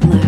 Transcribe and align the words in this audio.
Dub 0.00 0.21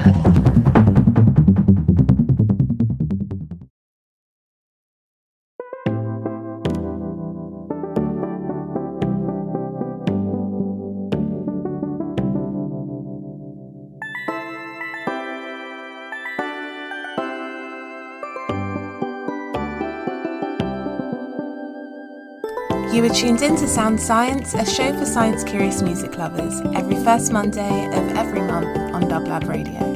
tuned 23.15 23.43
in 23.43 23.55
to 23.55 23.69
Sound 23.69 24.01
Science, 24.01 24.55
a 24.55 24.67
show 24.67 24.93
for 24.99 25.07
science 25.07 25.45
curious 25.45 25.83
music 25.83 26.19
lovers, 26.19 26.61
every 26.75 26.97
first 27.05 27.33
Monday 27.33 27.87
of 27.87 28.17
every 28.17 28.41
month 28.41 28.77
on 28.93 29.03
Dublab 29.03 29.49
Radio. 29.49 29.95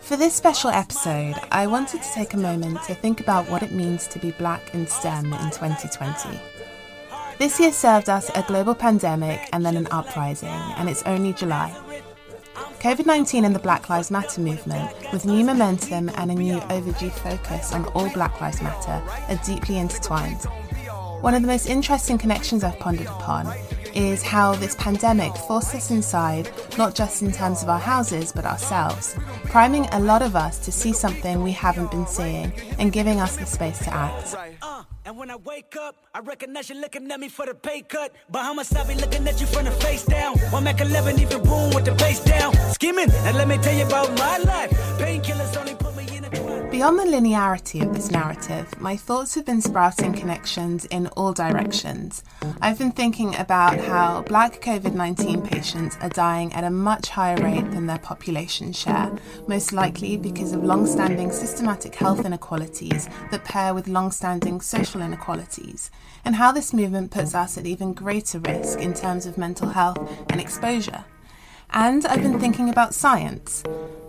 For 0.00 0.16
this 0.16 0.34
special 0.34 0.70
episode, 0.70 1.36
I 1.52 1.68
wanted 1.68 2.02
to 2.02 2.12
take 2.12 2.34
a 2.34 2.36
moment 2.36 2.82
to 2.88 2.96
think 2.96 3.20
about 3.20 3.48
what 3.48 3.62
it 3.62 3.70
means 3.70 4.08
to 4.08 4.18
be 4.18 4.32
black 4.32 4.74
in 4.74 4.88
STEM 4.88 5.26
in 5.26 5.50
2020. 5.52 6.59
This 7.40 7.58
year 7.58 7.72
served 7.72 8.10
us 8.10 8.30
a 8.34 8.42
global 8.42 8.74
pandemic 8.74 9.48
and 9.54 9.64
then 9.64 9.74
an 9.74 9.88
uprising, 9.90 10.50
and 10.50 10.90
it's 10.90 11.02
only 11.04 11.32
July. 11.32 11.74
COVID 12.80 13.06
19 13.06 13.46
and 13.46 13.54
the 13.54 13.58
Black 13.58 13.88
Lives 13.88 14.10
Matter 14.10 14.42
movement, 14.42 14.90
with 15.10 15.24
new 15.24 15.42
momentum 15.42 16.10
and 16.16 16.30
a 16.30 16.34
new 16.34 16.60
overdue 16.68 17.08
focus 17.08 17.72
on 17.72 17.86
all 17.94 18.10
Black 18.10 18.42
Lives 18.42 18.60
Matter, 18.60 19.02
are 19.30 19.40
deeply 19.42 19.78
intertwined. 19.78 20.44
One 21.22 21.32
of 21.32 21.40
the 21.40 21.48
most 21.48 21.66
interesting 21.66 22.18
connections 22.18 22.62
I've 22.62 22.78
pondered 22.78 23.06
upon 23.06 23.50
is 23.94 24.22
how 24.22 24.54
this 24.56 24.76
pandemic 24.76 25.34
forced 25.34 25.74
us 25.74 25.90
inside, 25.90 26.50
not 26.76 26.94
just 26.94 27.22
in 27.22 27.32
terms 27.32 27.62
of 27.62 27.70
our 27.70 27.80
houses, 27.80 28.32
but 28.32 28.44
ourselves, 28.44 29.16
priming 29.44 29.86
a 29.92 30.00
lot 30.00 30.20
of 30.20 30.36
us 30.36 30.58
to 30.58 30.70
see 30.70 30.92
something 30.92 31.42
we 31.42 31.52
haven't 31.52 31.90
been 31.90 32.06
seeing 32.06 32.52
and 32.78 32.92
giving 32.92 33.18
us 33.18 33.38
the 33.38 33.46
space 33.46 33.78
to 33.78 33.94
act. 33.94 34.36
And 35.10 35.18
when 35.18 35.28
I 35.28 35.34
wake 35.34 35.74
up, 35.74 35.96
I 36.14 36.20
recognize 36.20 36.70
you 36.70 36.80
looking 36.80 37.10
at 37.10 37.18
me 37.18 37.28
for 37.28 37.44
the 37.44 37.52
pay 37.52 37.82
cut. 37.82 38.12
Bahamas, 38.30 38.72
I 38.76 38.86
be 38.86 38.94
looking 38.94 39.26
at 39.26 39.40
you 39.40 39.46
from 39.48 39.64
the 39.64 39.72
face 39.72 40.04
down. 40.04 40.38
One 40.52 40.62
Mac 40.62 40.80
11, 40.80 41.18
even 41.18 41.42
boom 41.42 41.74
with 41.74 41.84
the 41.84 41.96
bass 41.96 42.20
down. 42.20 42.54
Skimming, 42.74 43.10
and 43.10 43.36
let 43.36 43.48
me 43.48 43.58
tell 43.58 43.74
you 43.74 43.86
about 43.86 44.16
my 44.16 44.38
life. 44.38 44.70
Painkillers 45.00 45.56
only 45.56 45.74
put 45.74 45.96
me 45.96 46.16
in 46.16 46.26
a 46.26 46.30
trap. 46.30 46.59
Beyond 46.70 47.00
the 47.00 47.02
linearity 47.02 47.82
of 47.82 47.92
this 47.92 48.12
narrative, 48.12 48.80
my 48.80 48.96
thoughts 48.96 49.34
have 49.34 49.44
been 49.44 49.60
sprouting 49.60 50.12
connections 50.12 50.84
in 50.84 51.08
all 51.08 51.32
directions. 51.32 52.22
I've 52.60 52.78
been 52.78 52.92
thinking 52.92 53.34
about 53.34 53.80
how 53.80 54.22
black 54.22 54.60
COVID 54.60 54.94
19 54.94 55.42
patients 55.42 55.98
are 56.00 56.08
dying 56.08 56.52
at 56.52 56.62
a 56.62 56.70
much 56.70 57.08
higher 57.08 57.42
rate 57.42 57.68
than 57.72 57.86
their 57.86 57.98
population 57.98 58.72
share, 58.72 59.10
most 59.48 59.72
likely 59.72 60.16
because 60.16 60.52
of 60.52 60.62
long 60.62 60.86
standing 60.86 61.32
systematic 61.32 61.96
health 61.96 62.24
inequalities 62.24 63.08
that 63.32 63.44
pair 63.44 63.74
with 63.74 63.88
long 63.88 64.12
standing 64.12 64.60
social 64.60 65.02
inequalities, 65.02 65.90
and 66.24 66.36
how 66.36 66.52
this 66.52 66.72
movement 66.72 67.10
puts 67.10 67.34
us 67.34 67.58
at 67.58 67.66
even 67.66 67.92
greater 67.92 68.38
risk 68.38 68.78
in 68.78 68.94
terms 68.94 69.26
of 69.26 69.36
mental 69.36 69.70
health 69.70 69.98
and 70.30 70.40
exposure. 70.40 71.04
And 71.70 72.06
I've 72.06 72.22
been 72.22 72.38
thinking 72.38 72.68
about 72.68 72.94
science. 72.94 73.64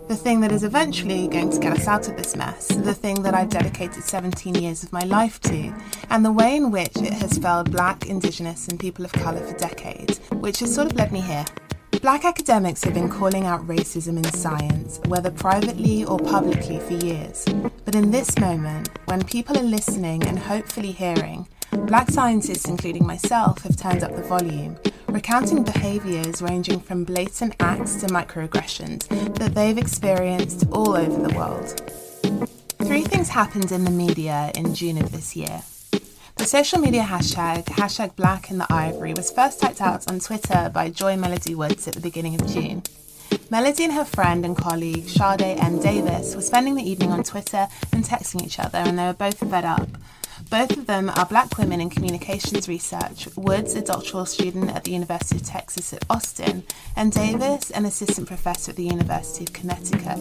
The 0.08 0.16
thing 0.16 0.40
that 0.40 0.52
is 0.52 0.64
eventually 0.64 1.28
going 1.28 1.50
to 1.50 1.58
get 1.58 1.72
us 1.72 1.86
out 1.86 2.08
of 2.08 2.16
this 2.16 2.36
mess, 2.36 2.68
the 2.68 2.92
thing 2.92 3.22
that 3.22 3.34
I've 3.34 3.48
dedicated 3.48 4.02
17 4.02 4.56
years 4.56 4.82
of 4.82 4.92
my 4.92 5.04
life 5.04 5.40
to, 5.42 5.74
and 6.10 6.24
the 6.24 6.32
way 6.32 6.56
in 6.56 6.70
which 6.70 6.96
it 6.96 7.12
has 7.14 7.38
failed 7.38 7.70
black, 7.70 8.06
indigenous, 8.06 8.68
and 8.68 8.78
people 8.78 9.04
of 9.04 9.12
colour 9.12 9.40
for 9.40 9.56
decades, 9.56 10.18
which 10.32 10.58
has 10.60 10.74
sort 10.74 10.90
of 10.90 10.96
led 10.96 11.12
me 11.12 11.20
here. 11.20 11.46
Black 12.02 12.24
academics 12.24 12.82
have 12.82 12.94
been 12.94 13.08
calling 13.08 13.46
out 13.46 13.66
racism 13.66 14.16
in 14.16 14.24
science, 14.32 15.00
whether 15.06 15.30
privately 15.30 16.04
or 16.04 16.18
publicly, 16.18 16.80
for 16.80 16.94
years. 16.94 17.44
But 17.84 17.94
in 17.94 18.10
this 18.10 18.36
moment, 18.38 18.90
when 19.04 19.22
people 19.22 19.56
are 19.56 19.62
listening 19.62 20.24
and 20.24 20.38
hopefully 20.38 20.90
hearing, 20.90 21.46
black 21.72 22.10
scientists, 22.10 22.68
including 22.68 23.06
myself, 23.06 23.62
have 23.62 23.76
turned 23.76 24.02
up 24.02 24.14
the 24.14 24.22
volume, 24.22 24.76
recounting 25.08 25.62
behaviours 25.62 26.42
ranging 26.42 26.80
from 26.80 27.04
blatant 27.04 27.54
acts 27.60 27.96
to 27.96 28.06
microaggressions 28.06 29.08
that 29.36 29.54
they've 29.54 29.78
experienced 29.78 30.66
all 30.70 30.94
over 30.96 31.28
the 31.28 31.34
world. 31.34 31.80
Three 32.86 33.02
things 33.02 33.28
happened 33.28 33.72
in 33.72 33.84
the 33.84 33.90
media 33.90 34.50
in 34.54 34.74
June 34.74 34.98
of 34.98 35.12
this 35.12 35.34
year. 35.36 35.62
The 36.36 36.44
social 36.44 36.78
media 36.78 37.02
hashtag, 37.02 37.64
hashtag 37.64 38.16
Black 38.16 38.50
in 38.50 38.58
the 38.58 38.66
Ivory, 38.72 39.14
was 39.14 39.30
first 39.30 39.60
typed 39.60 39.80
out 39.80 40.10
on 40.10 40.18
Twitter 40.18 40.70
by 40.74 40.90
Joy 40.90 41.16
Melody 41.16 41.54
Woods 41.54 41.86
at 41.86 41.94
the 41.94 42.00
beginning 42.00 42.40
of 42.40 42.46
June. 42.48 42.82
Melody 43.50 43.84
and 43.84 43.92
her 43.92 44.04
friend 44.04 44.44
and 44.44 44.56
colleague, 44.56 45.04
Shardé 45.04 45.62
M. 45.62 45.78
Davis, 45.78 46.34
were 46.34 46.42
spending 46.42 46.74
the 46.74 46.82
evening 46.82 47.12
on 47.12 47.22
Twitter 47.22 47.68
and 47.92 48.02
texting 48.02 48.42
each 48.44 48.58
other, 48.58 48.78
and 48.78 48.98
they 48.98 49.04
were 49.04 49.12
both 49.12 49.38
fed 49.38 49.64
up. 49.64 49.88
Both 50.52 50.76
of 50.76 50.86
them 50.86 51.08
are 51.08 51.24
black 51.24 51.56
women 51.56 51.80
in 51.80 51.88
communications 51.88 52.68
research, 52.68 53.26
Woods, 53.36 53.74
a 53.74 53.80
doctoral 53.80 54.26
student 54.26 54.68
at 54.76 54.84
the 54.84 54.90
University 54.90 55.36
of 55.36 55.44
Texas 55.44 55.94
at 55.94 56.04
Austin, 56.10 56.64
and 56.94 57.10
Davis, 57.10 57.70
an 57.70 57.86
assistant 57.86 58.28
professor 58.28 58.72
at 58.72 58.76
the 58.76 58.84
University 58.84 59.44
of 59.44 59.54
Connecticut. 59.54 60.18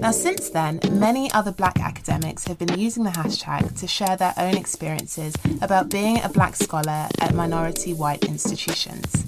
Now, 0.00 0.12
since 0.12 0.48
then, 0.50 0.78
many 0.92 1.28
other 1.32 1.50
black 1.50 1.80
academics 1.80 2.46
have 2.46 2.60
been 2.60 2.78
using 2.78 3.02
the 3.02 3.10
hashtag 3.10 3.76
to 3.80 3.88
share 3.88 4.16
their 4.16 4.34
own 4.36 4.56
experiences 4.56 5.34
about 5.60 5.90
being 5.90 6.22
a 6.22 6.28
black 6.28 6.54
scholar 6.54 7.08
at 7.20 7.34
minority 7.34 7.92
white 7.92 8.26
institutions. 8.26 9.26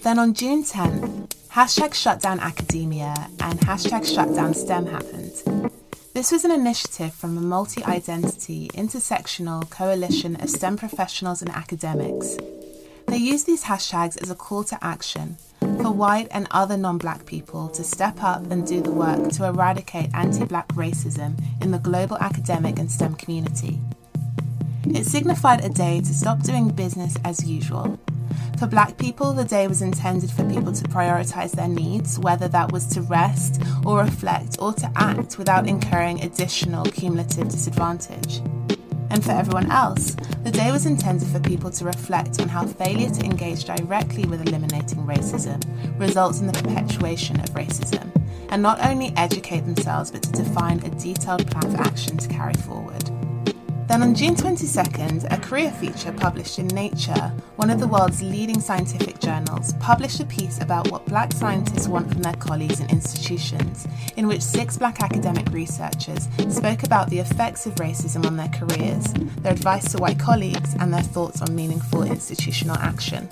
Then 0.00 0.18
on 0.18 0.32
June 0.32 0.64
10th, 0.64 1.28
hashtag 1.50 1.92
shutdown 1.92 2.40
academia 2.40 3.14
and 3.40 3.60
hashtag 3.60 4.06
shutdown 4.06 4.54
STEM 4.54 4.86
happened. 4.86 5.73
This 6.14 6.30
was 6.30 6.44
an 6.44 6.52
initiative 6.52 7.12
from 7.12 7.36
a 7.36 7.40
multi 7.40 7.84
identity, 7.84 8.68
intersectional 8.68 9.68
coalition 9.68 10.40
of 10.40 10.48
STEM 10.48 10.76
professionals 10.76 11.42
and 11.42 11.50
academics. 11.50 12.36
They 13.08 13.16
used 13.16 13.48
these 13.48 13.64
hashtags 13.64 14.22
as 14.22 14.30
a 14.30 14.36
call 14.36 14.62
to 14.64 14.78
action 14.80 15.38
for 15.58 15.90
white 15.90 16.28
and 16.30 16.46
other 16.52 16.76
non 16.76 16.98
black 16.98 17.26
people 17.26 17.68
to 17.70 17.82
step 17.82 18.22
up 18.22 18.48
and 18.52 18.64
do 18.64 18.80
the 18.80 18.92
work 18.92 19.28
to 19.32 19.44
eradicate 19.48 20.10
anti 20.14 20.44
black 20.44 20.68
racism 20.68 21.34
in 21.60 21.72
the 21.72 21.80
global 21.80 22.16
academic 22.18 22.78
and 22.78 22.92
STEM 22.92 23.16
community. 23.16 23.80
It 24.84 25.06
signified 25.06 25.64
a 25.64 25.68
day 25.68 25.98
to 25.98 26.14
stop 26.14 26.44
doing 26.44 26.68
business 26.68 27.16
as 27.24 27.44
usual. 27.44 27.98
For 28.58 28.66
black 28.66 28.96
people, 28.96 29.32
the 29.32 29.44
day 29.44 29.66
was 29.66 29.82
intended 29.82 30.30
for 30.30 30.48
people 30.48 30.72
to 30.72 30.84
prioritise 30.84 31.52
their 31.52 31.68
needs, 31.68 32.18
whether 32.18 32.48
that 32.48 32.72
was 32.72 32.86
to 32.88 33.02
rest 33.02 33.62
or 33.84 33.98
reflect 33.98 34.56
or 34.60 34.72
to 34.74 34.90
act 34.96 35.38
without 35.38 35.68
incurring 35.68 36.22
additional 36.22 36.84
cumulative 36.84 37.48
disadvantage. 37.48 38.40
And 39.10 39.24
for 39.24 39.32
everyone 39.32 39.70
else, 39.70 40.16
the 40.42 40.50
day 40.50 40.72
was 40.72 40.86
intended 40.86 41.28
for 41.28 41.40
people 41.40 41.70
to 41.70 41.84
reflect 41.84 42.40
on 42.40 42.48
how 42.48 42.66
failure 42.66 43.10
to 43.10 43.24
engage 43.24 43.64
directly 43.64 44.24
with 44.24 44.46
eliminating 44.46 44.98
racism 45.06 45.60
results 46.00 46.40
in 46.40 46.46
the 46.46 46.52
perpetuation 46.52 47.38
of 47.40 47.50
racism, 47.50 48.10
and 48.50 48.62
not 48.62 48.84
only 48.84 49.12
educate 49.16 49.60
themselves 49.60 50.10
but 50.10 50.22
to 50.22 50.32
define 50.32 50.78
a 50.84 50.90
detailed 50.90 51.48
plan 51.50 51.66
of 51.66 51.80
action 51.80 52.16
to 52.16 52.28
carry 52.28 52.54
forward. 52.54 53.03
Then 53.86 54.02
on 54.02 54.14
June 54.14 54.34
22nd, 54.34 55.30
a 55.30 55.36
career 55.38 55.70
feature 55.70 56.10
published 56.10 56.58
in 56.58 56.66
Nature, 56.68 57.32
one 57.56 57.68
of 57.68 57.78
the 57.78 57.86
world's 57.86 58.22
leading 58.22 58.58
scientific 58.58 59.18
journals, 59.18 59.74
published 59.74 60.20
a 60.20 60.24
piece 60.24 60.58
about 60.60 60.90
what 60.90 61.04
black 61.04 61.32
scientists 61.32 61.86
want 61.86 62.10
from 62.10 62.22
their 62.22 62.34
colleagues 62.34 62.80
and 62.80 62.90
institutions, 62.90 63.86
in 64.16 64.26
which 64.26 64.40
six 64.40 64.78
black 64.78 65.02
academic 65.02 65.50
researchers 65.50 66.28
spoke 66.48 66.82
about 66.82 67.10
the 67.10 67.18
effects 67.18 67.66
of 67.66 67.74
racism 67.74 68.24
on 68.24 68.36
their 68.36 68.48
careers, 68.48 69.12
their 69.42 69.52
advice 69.52 69.92
to 69.92 69.98
white 69.98 70.18
colleagues, 70.18 70.74
and 70.80 70.92
their 70.92 71.02
thoughts 71.02 71.42
on 71.42 71.54
meaningful 71.54 72.02
institutional 72.04 72.76
action. 72.76 73.28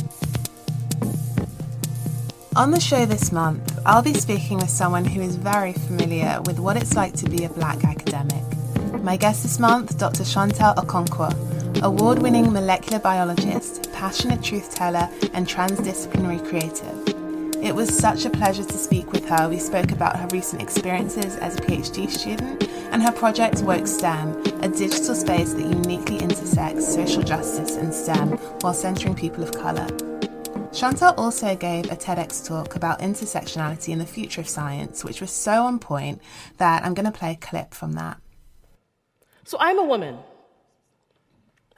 On 2.55 2.71
the 2.71 2.81
show 2.81 3.07
this 3.07 3.33
month, 3.33 3.81
I'll 3.87 4.03
be 4.03 4.13
speaking 4.13 4.59
with 4.59 4.69
someone 4.69 5.07
who 5.07 5.23
is 5.23 5.37
very 5.37 5.73
familiar 5.73 6.43
with 6.45 6.61
what 6.61 6.77
it's 6.77 6.95
like 6.95 7.15
to 7.15 7.31
be 7.31 7.45
a 7.45 7.49
black 7.49 7.83
academic. 7.85 8.45
My 9.01 9.17
guest 9.17 9.43
this 9.43 9.59
month, 9.59 9.99
Dr. 9.99 10.23
Shawntel 10.23 10.77
Okonkwo, 10.77 11.83
award 11.83 12.21
winning 12.21 12.53
molecular 12.53 12.99
biologist, 12.99 13.93
passionate 13.93 14.43
truth 14.43 14.75
teller, 14.75 15.09
and 15.33 15.47
transdisciplinary 15.47 16.47
creative. 16.49 17.63
It 17.63 17.75
was 17.75 17.97
such 17.97 18.25
a 18.25 18.31
pleasure 18.31 18.65
to 18.65 18.79
speak 18.79 19.13
with 19.13 19.29
her. 19.29 19.49
We 19.49 19.59
spoke 19.59 19.93
about 19.93 20.17
her 20.19 20.29
recent 20.29 20.63
experiences 20.63 21.37
as 21.37 21.57
a 21.57 21.61
PhD 21.61 22.11
student 22.11 22.69
and 22.93 23.03
her 23.03 23.13
project 23.13 23.63
Woke 23.63 23.87
STEM, 23.87 24.41
a 24.63 24.69
digital 24.69 25.15
space 25.15 25.53
that 25.55 25.63
uniquely 25.63 26.19
intersects 26.19 26.93
social 26.93 27.23
justice 27.23 27.77
and 27.77 27.93
STEM 27.93 28.31
while 28.61 28.75
centering 28.75 29.15
people 29.15 29.43
of 29.43 29.53
colour. 29.53 29.87
Shawntel 30.73 31.15
also 31.19 31.55
gave 31.55 31.85
a 31.93 31.97
TEDx 31.97 32.47
talk 32.47 32.77
about 32.77 33.01
intersectionality 33.01 33.93
and 33.93 34.01
the 34.01 34.07
future 34.07 34.41
of 34.41 34.49
science, 34.49 35.05
which 35.05 35.21
was 35.21 35.31
so 35.31 35.65
on 35.65 35.79
point 35.79 36.23
that 36.57 36.83
I'm 36.83 36.95
going 36.95 37.05
to 37.05 37.13
play 37.13 37.33
a 37.33 37.37
clip 37.37 37.75
from 37.75 37.93
that. 37.93 38.22
So 39.45 39.57
I'm 39.61 39.79
a 39.79 39.85
woman, 39.85 40.19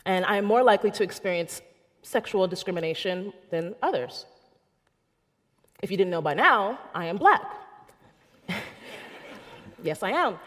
and 0.04 0.24
I 0.24 0.36
am 0.36 0.44
more 0.44 0.62
likely 0.62 0.90
to 0.92 1.02
experience 1.02 1.62
sexual 2.02 2.46
discrimination 2.46 3.32
than 3.50 3.74
others. 3.82 4.26
If 5.82 5.90
you 5.90 5.96
didn't 5.96 6.10
know 6.10 6.22
by 6.22 6.34
now, 6.34 6.78
I 6.94 7.06
am 7.06 7.16
black. 7.16 7.42
yes, 9.82 10.02
I 10.02 10.10
am. 10.10 10.38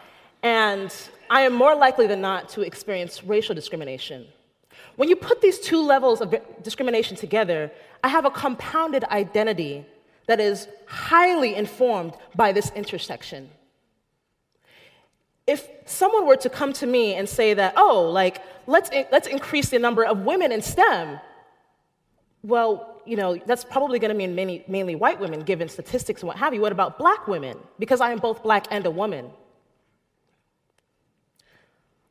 And 0.42 0.94
I 1.30 1.42
am 1.42 1.52
more 1.52 1.74
likely 1.74 2.06
than 2.06 2.20
not 2.20 2.48
to 2.50 2.62
experience 2.62 3.24
racial 3.24 3.54
discrimination. 3.54 4.26
When 4.96 5.08
you 5.08 5.16
put 5.16 5.40
these 5.40 5.58
two 5.58 5.80
levels 5.82 6.20
of 6.20 6.34
discrimination 6.62 7.16
together, 7.16 7.70
I 8.02 8.08
have 8.08 8.24
a 8.24 8.30
compounded 8.30 9.04
identity 9.04 9.84
that 10.26 10.40
is 10.40 10.68
highly 10.86 11.54
informed 11.54 12.14
by 12.34 12.52
this 12.52 12.70
intersection. 12.74 13.50
If 15.48 15.66
someone 15.86 16.26
were 16.26 16.36
to 16.36 16.50
come 16.50 16.72
to 16.74 16.86
me 16.86 17.14
and 17.14 17.26
say 17.26 17.54
that, 17.54 17.72
oh, 17.76 18.02
like, 18.02 18.42
let's, 18.66 18.90
let's 19.10 19.26
increase 19.26 19.70
the 19.70 19.78
number 19.78 20.04
of 20.04 20.20
women 20.20 20.52
in 20.52 20.60
STEM, 20.60 21.18
well, 22.42 23.00
you 23.06 23.16
know, 23.16 23.38
that's 23.46 23.64
probably 23.64 23.98
going 23.98 24.10
to 24.10 24.14
mean 24.14 24.34
mainly, 24.34 24.62
mainly 24.68 24.94
white 24.94 25.18
women, 25.18 25.40
given 25.40 25.66
statistics 25.70 26.20
and 26.20 26.28
what 26.28 26.36
have 26.36 26.52
you. 26.52 26.60
What 26.60 26.72
about 26.72 26.98
black 26.98 27.26
women? 27.26 27.56
Because 27.78 28.02
I 28.02 28.12
am 28.12 28.18
both 28.18 28.42
black 28.42 28.66
and 28.70 28.84
a 28.84 28.90
woman. 28.90 29.30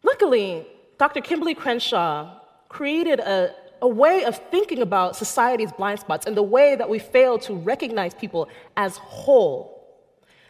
Luckily, 0.02 0.66
Dr. 0.98 1.22
Kimberlé 1.22 1.56
Crenshaw 1.56 2.40
created 2.70 3.20
a, 3.20 3.54
a 3.84 3.88
way 3.88 4.24
of 4.24 4.36
thinking 4.50 4.82
about 4.82 5.16
society's 5.16 5.72
blind 5.72 6.00
spots 6.00 6.26
and 6.26 6.36
the 6.36 6.42
way 6.42 6.76
that 6.76 6.90
we 6.90 6.98
fail 6.98 7.38
to 7.40 7.54
recognize 7.54 8.16
people 8.16 8.50
as 8.76 8.98
whole. 8.98 9.77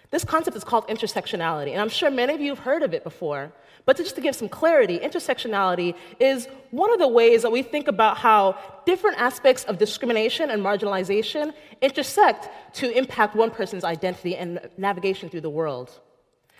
This 0.09 0.23
concept 0.23 0.55
is 0.55 0.63
called 0.63 0.87
intersectionality, 0.87 1.71
and 1.71 1.81
I'm 1.81 1.89
sure 1.89 2.09
many 2.09 2.33
of 2.33 2.39
you 2.39 2.49
have 2.49 2.59
heard 2.59 2.81
of 2.81 2.93
it 2.93 3.03
before. 3.03 3.51
But 3.85 3.97
to 3.97 4.03
just 4.03 4.15
to 4.15 4.21
give 4.21 4.35
some 4.35 4.49
clarity, 4.49 4.99
intersectionality 4.99 5.95
is 6.19 6.47
one 6.71 6.91
of 6.91 6.99
the 6.99 7.07
ways 7.07 7.41
that 7.41 7.51
we 7.51 7.61
think 7.61 7.87
about 7.87 8.17
how 8.17 8.57
different 8.85 9.17
aspects 9.17 9.63
of 9.65 9.77
discrimination 9.77 10.49
and 10.49 10.61
marginalization 10.61 11.53
intersect 11.81 12.49
to 12.75 12.91
impact 12.97 13.35
one 13.35 13.51
person's 13.51 13.83
identity 13.83 14.35
and 14.35 14.59
navigation 14.77 15.29
through 15.29 15.41
the 15.41 15.49
world. 15.49 15.99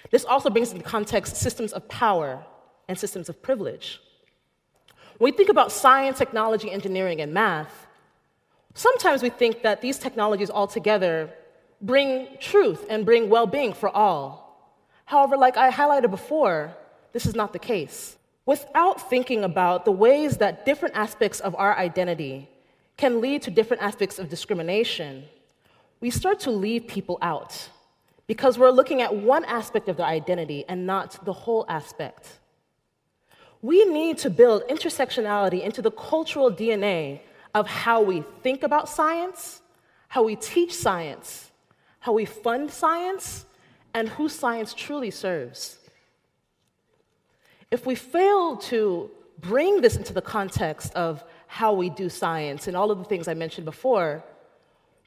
This 0.10 0.26
also 0.26 0.50
brings 0.50 0.72
into 0.72 0.84
context 0.84 1.36
systems 1.36 1.74
of 1.74 1.88
power 1.90 2.46
and 2.88 2.98
systems 2.98 3.28
of 3.30 3.42
privilege. 3.42 4.02
When 5.18 5.32
we 5.32 5.38
think 5.38 5.50
about 5.50 5.72
science, 5.72 6.18
technology, 6.18 6.72
engineering, 6.72 7.22
and 7.22 7.34
math, 7.34 7.88
sometimes 8.74 9.22
we 9.22 9.30
think 9.30 9.64
that 9.64 9.82
these 9.82 9.98
technologies 9.98 10.50
altogether 10.50 11.34
bring 11.82 12.28
truth 12.40 12.86
and 12.90 13.06
bring 13.06 13.30
well 13.30 13.48
being 13.48 13.74
for 13.74 13.90
all. 13.90 14.74
However, 15.06 15.38
like 15.38 15.58
I 15.58 15.72
highlighted 15.72 16.12
before, 16.12 16.76
this 17.14 17.26
is 17.26 17.36
not 17.36 17.54
the 17.54 17.60
case. 17.60 18.18
Without 18.46 19.10
thinking 19.10 19.44
about 19.44 19.86
the 19.86 19.92
ways 19.92 20.38
that 20.38 20.66
different 20.66 20.96
aspects 20.96 21.40
of 21.40 21.56
our 21.56 21.78
identity 21.78 22.50
can 22.96 23.22
lead 23.22 23.42
to 23.44 23.52
different 23.52 23.84
aspects 23.84 24.20
of 24.20 24.30
discrimination, 24.30 25.26
we 26.00 26.10
start 26.10 26.40
to 26.42 26.52
leave 26.52 26.88
people 26.88 27.18
out 27.22 27.70
because 28.26 28.58
we're 28.58 28.72
looking 28.72 29.02
at 29.02 29.16
one 29.16 29.46
aspect 29.46 29.88
of 29.90 29.98
their 29.98 30.06
identity 30.06 30.66
and 30.68 30.86
not 30.86 31.24
the 31.26 31.34
whole 31.34 31.66
aspect. 31.70 32.40
We 33.62 33.86
need 33.86 34.18
to 34.20 34.30
build 34.30 34.64
intersectionality 34.70 35.62
into 35.64 35.82
the 35.82 35.92
cultural 35.92 36.52
DNA 36.52 37.22
of 37.56 37.68
how 37.68 38.02
we 38.02 38.24
think 38.44 38.64
about 38.64 38.90
science, 38.90 39.62
how 40.08 40.24
we 40.24 40.36
teach 40.36 40.76
science, 40.76 41.47
how 42.08 42.14
we 42.14 42.24
fund 42.24 42.72
science, 42.72 43.46
and 43.94 44.08
who 44.08 44.30
science 44.30 44.74
truly 44.74 45.12
serves. 45.12 45.78
If 47.70 47.86
we 47.86 47.96
fail 47.96 48.56
to 48.72 49.12
bring 49.42 49.82
this 49.82 49.98
into 49.98 50.14
the 50.14 50.22
context 50.22 50.94
of 50.94 51.22
how 51.48 51.74
we 51.74 51.90
do 51.90 52.08
science 52.08 52.68
and 52.68 52.78
all 52.78 52.92
of 52.92 52.98
the 53.00 53.04
things 53.04 53.28
I 53.28 53.34
mentioned 53.34 53.66
before, 53.66 54.24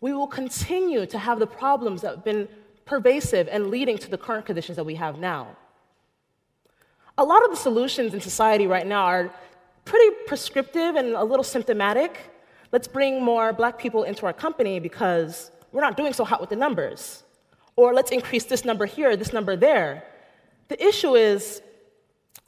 we 0.02 0.12
will 0.12 0.26
continue 0.26 1.06
to 1.06 1.18
have 1.18 1.38
the 1.38 1.46
problems 1.46 2.02
that 2.02 2.16
have 2.16 2.24
been 2.32 2.46
pervasive 2.84 3.48
and 3.50 3.70
leading 3.70 3.96
to 3.96 4.10
the 4.10 4.18
current 4.18 4.44
conditions 4.44 4.76
that 4.76 4.84
we 4.84 4.96
have 4.96 5.18
now. 5.18 5.56
A 7.16 7.24
lot 7.24 7.42
of 7.46 7.50
the 7.50 7.56
solutions 7.56 8.12
in 8.12 8.20
society 8.20 8.66
right 8.66 8.86
now 8.86 9.04
are 9.06 9.32
pretty 9.86 10.10
prescriptive 10.26 10.96
and 10.96 11.14
a 11.14 11.24
little 11.24 11.48
symptomatic. 11.54 12.12
Let's 12.72 12.88
bring 12.88 13.24
more 13.24 13.54
black 13.54 13.78
people 13.78 14.02
into 14.02 14.26
our 14.26 14.34
company 14.34 14.80
because 14.80 15.50
we're 15.72 15.80
not 15.80 15.96
doing 15.96 16.12
so 16.12 16.24
hot 16.24 16.40
with 16.40 16.50
the 16.50 16.56
numbers. 16.56 17.22
Or 17.76 17.94
let's 17.94 18.10
increase 18.10 18.44
this 18.44 18.64
number 18.64 18.86
here, 18.86 19.16
this 19.16 19.32
number 19.32 19.56
there. 19.56 20.04
The 20.68 20.84
issue 20.84 21.14
is, 21.14 21.62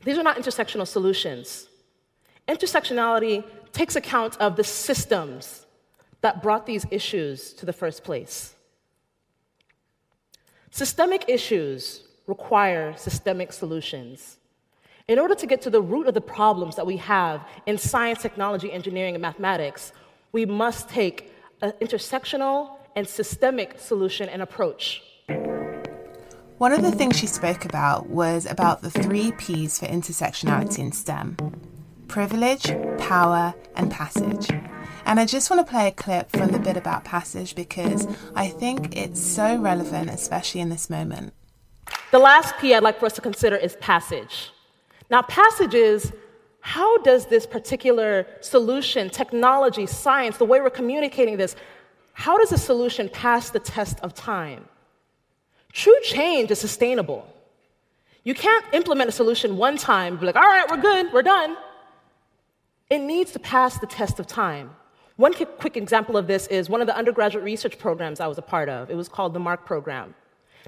these 0.04 0.18
are 0.18 0.22
not 0.22 0.36
intersectional 0.36 0.86
solutions. 0.86 1.68
Intersectionality 2.48 3.44
takes 3.72 3.96
account 3.96 4.36
of 4.38 4.56
the 4.56 4.64
systems 4.64 5.66
that 6.20 6.42
brought 6.42 6.66
these 6.66 6.86
issues 6.90 7.52
to 7.54 7.66
the 7.66 7.72
first 7.72 8.04
place. 8.04 8.54
Systemic 10.70 11.24
issues 11.28 12.04
require 12.26 12.94
systemic 12.96 13.52
solutions. 13.52 14.38
In 15.08 15.18
order 15.18 15.34
to 15.34 15.46
get 15.46 15.60
to 15.62 15.70
the 15.70 15.82
root 15.82 16.06
of 16.06 16.14
the 16.14 16.20
problems 16.20 16.76
that 16.76 16.86
we 16.86 16.96
have 16.98 17.46
in 17.66 17.76
science, 17.76 18.22
technology, 18.22 18.72
engineering, 18.72 19.14
and 19.14 19.22
mathematics, 19.22 19.92
we 20.30 20.46
must 20.46 20.88
take 20.88 21.32
an 21.60 21.72
intersectional 21.80 22.76
and 22.94 23.08
systemic 23.08 23.78
solution 23.78 24.28
and 24.28 24.42
approach. 24.42 25.02
One 26.58 26.72
of 26.72 26.82
the 26.82 26.92
things 26.92 27.18
she 27.18 27.26
spoke 27.26 27.64
about 27.64 28.08
was 28.08 28.46
about 28.46 28.82
the 28.82 28.90
three 28.90 29.32
P's 29.32 29.78
for 29.78 29.86
intersectionality 29.86 30.78
in 30.78 30.92
STEM 30.92 31.36
privilege, 32.06 32.70
power, 32.98 33.54
and 33.74 33.90
passage. 33.90 34.50
And 35.06 35.18
I 35.18 35.24
just 35.24 35.50
want 35.50 35.66
to 35.66 35.70
play 35.70 35.88
a 35.88 35.90
clip 35.90 36.30
from 36.30 36.50
the 36.50 36.58
bit 36.58 36.76
about 36.76 37.04
passage 37.04 37.54
because 37.54 38.06
I 38.36 38.48
think 38.48 38.94
it's 38.94 39.20
so 39.20 39.56
relevant, 39.56 40.10
especially 40.10 40.60
in 40.60 40.68
this 40.68 40.90
moment. 40.90 41.32
The 42.10 42.18
last 42.18 42.54
P 42.58 42.74
I'd 42.74 42.82
like 42.82 43.00
for 43.00 43.06
us 43.06 43.14
to 43.14 43.22
consider 43.22 43.56
is 43.56 43.76
passage. 43.76 44.52
Now, 45.10 45.22
passages, 45.22 46.12
how 46.60 46.98
does 46.98 47.26
this 47.26 47.46
particular 47.46 48.26
solution, 48.40 49.10
technology, 49.10 49.86
science, 49.86 50.36
the 50.36 50.44
way 50.44 50.60
we're 50.60 50.70
communicating 50.70 51.38
this, 51.38 51.56
how 52.12 52.38
does 52.38 52.52
a 52.52 52.58
solution 52.58 53.08
pass 53.08 53.50
the 53.50 53.60
test 53.60 54.00
of 54.00 54.14
time? 54.14 54.66
True 55.72 55.96
change 56.02 56.50
is 56.50 56.60
sustainable. 56.60 57.26
You 58.24 58.34
can't 58.34 58.64
implement 58.72 59.08
a 59.08 59.12
solution 59.12 59.56
one 59.56 59.76
time, 59.76 60.16
be 60.16 60.26
like, 60.26 60.36
all 60.36 60.42
right, 60.42 60.70
we're 60.70 60.76
good, 60.80 61.12
we're 61.12 61.22
done. 61.22 61.56
It 62.90 63.00
needs 63.00 63.32
to 63.32 63.38
pass 63.38 63.78
the 63.78 63.86
test 63.86 64.20
of 64.20 64.26
time. 64.26 64.70
One 65.16 65.34
quick 65.34 65.76
example 65.76 66.16
of 66.16 66.26
this 66.26 66.46
is 66.46 66.68
one 66.70 66.80
of 66.80 66.86
the 66.86 66.96
undergraduate 66.96 67.44
research 67.44 67.78
programs 67.78 68.20
I 68.20 68.26
was 68.26 68.38
a 68.38 68.42
part 68.42 68.68
of. 68.68 68.90
It 68.90 68.96
was 68.96 69.08
called 69.08 69.34
the 69.34 69.40
MARC 69.40 69.64
program. 69.66 70.14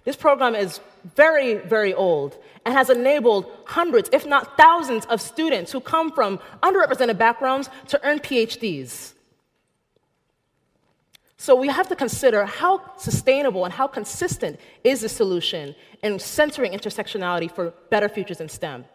This 0.04 0.16
program 0.16 0.54
is 0.54 0.80
very, 1.14 1.54
very 1.54 1.94
old 1.94 2.36
and 2.66 2.74
has 2.74 2.90
enabled 2.90 3.46
hundreds, 3.64 4.10
if 4.12 4.26
not 4.26 4.56
thousands, 4.56 5.06
of 5.06 5.20
students 5.20 5.72
who 5.72 5.80
come 5.80 6.12
from 6.12 6.40
underrepresented 6.62 7.16
backgrounds 7.16 7.70
to 7.88 8.04
earn 8.06 8.18
PhDs. 8.18 9.13
So 11.44 11.54
we 11.54 11.68
have 11.68 11.88
to 11.88 11.94
consider 11.94 12.46
how 12.46 12.80
sustainable 12.96 13.66
and 13.66 13.74
how 13.74 13.86
consistent 13.86 14.58
is 14.82 15.02
the 15.02 15.10
solution 15.10 15.74
in 16.02 16.18
centering 16.18 16.72
intersectionality 16.72 17.50
for 17.54 17.74
better 17.90 18.08
futures 18.08 18.40
in 18.40 18.48
STEM. 18.48 18.86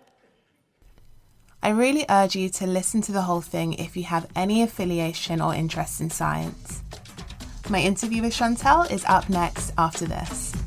I 1.61 1.69
really 1.69 2.07
urge 2.09 2.35
you 2.35 2.49
to 2.49 2.65
listen 2.65 3.01
to 3.01 3.11
the 3.11 3.21
whole 3.21 3.41
thing 3.41 3.73
if 3.73 3.95
you 3.95 4.05
have 4.05 4.25
any 4.35 4.63
affiliation 4.63 5.41
or 5.41 5.53
interest 5.53 6.01
in 6.01 6.09
science. 6.09 6.81
My 7.69 7.81
interview 7.81 8.23
with 8.23 8.33
Shawntel 8.33 8.89
is 8.89 9.05
up 9.05 9.29
next 9.29 9.71
after 9.77 10.07
this. 10.07 10.58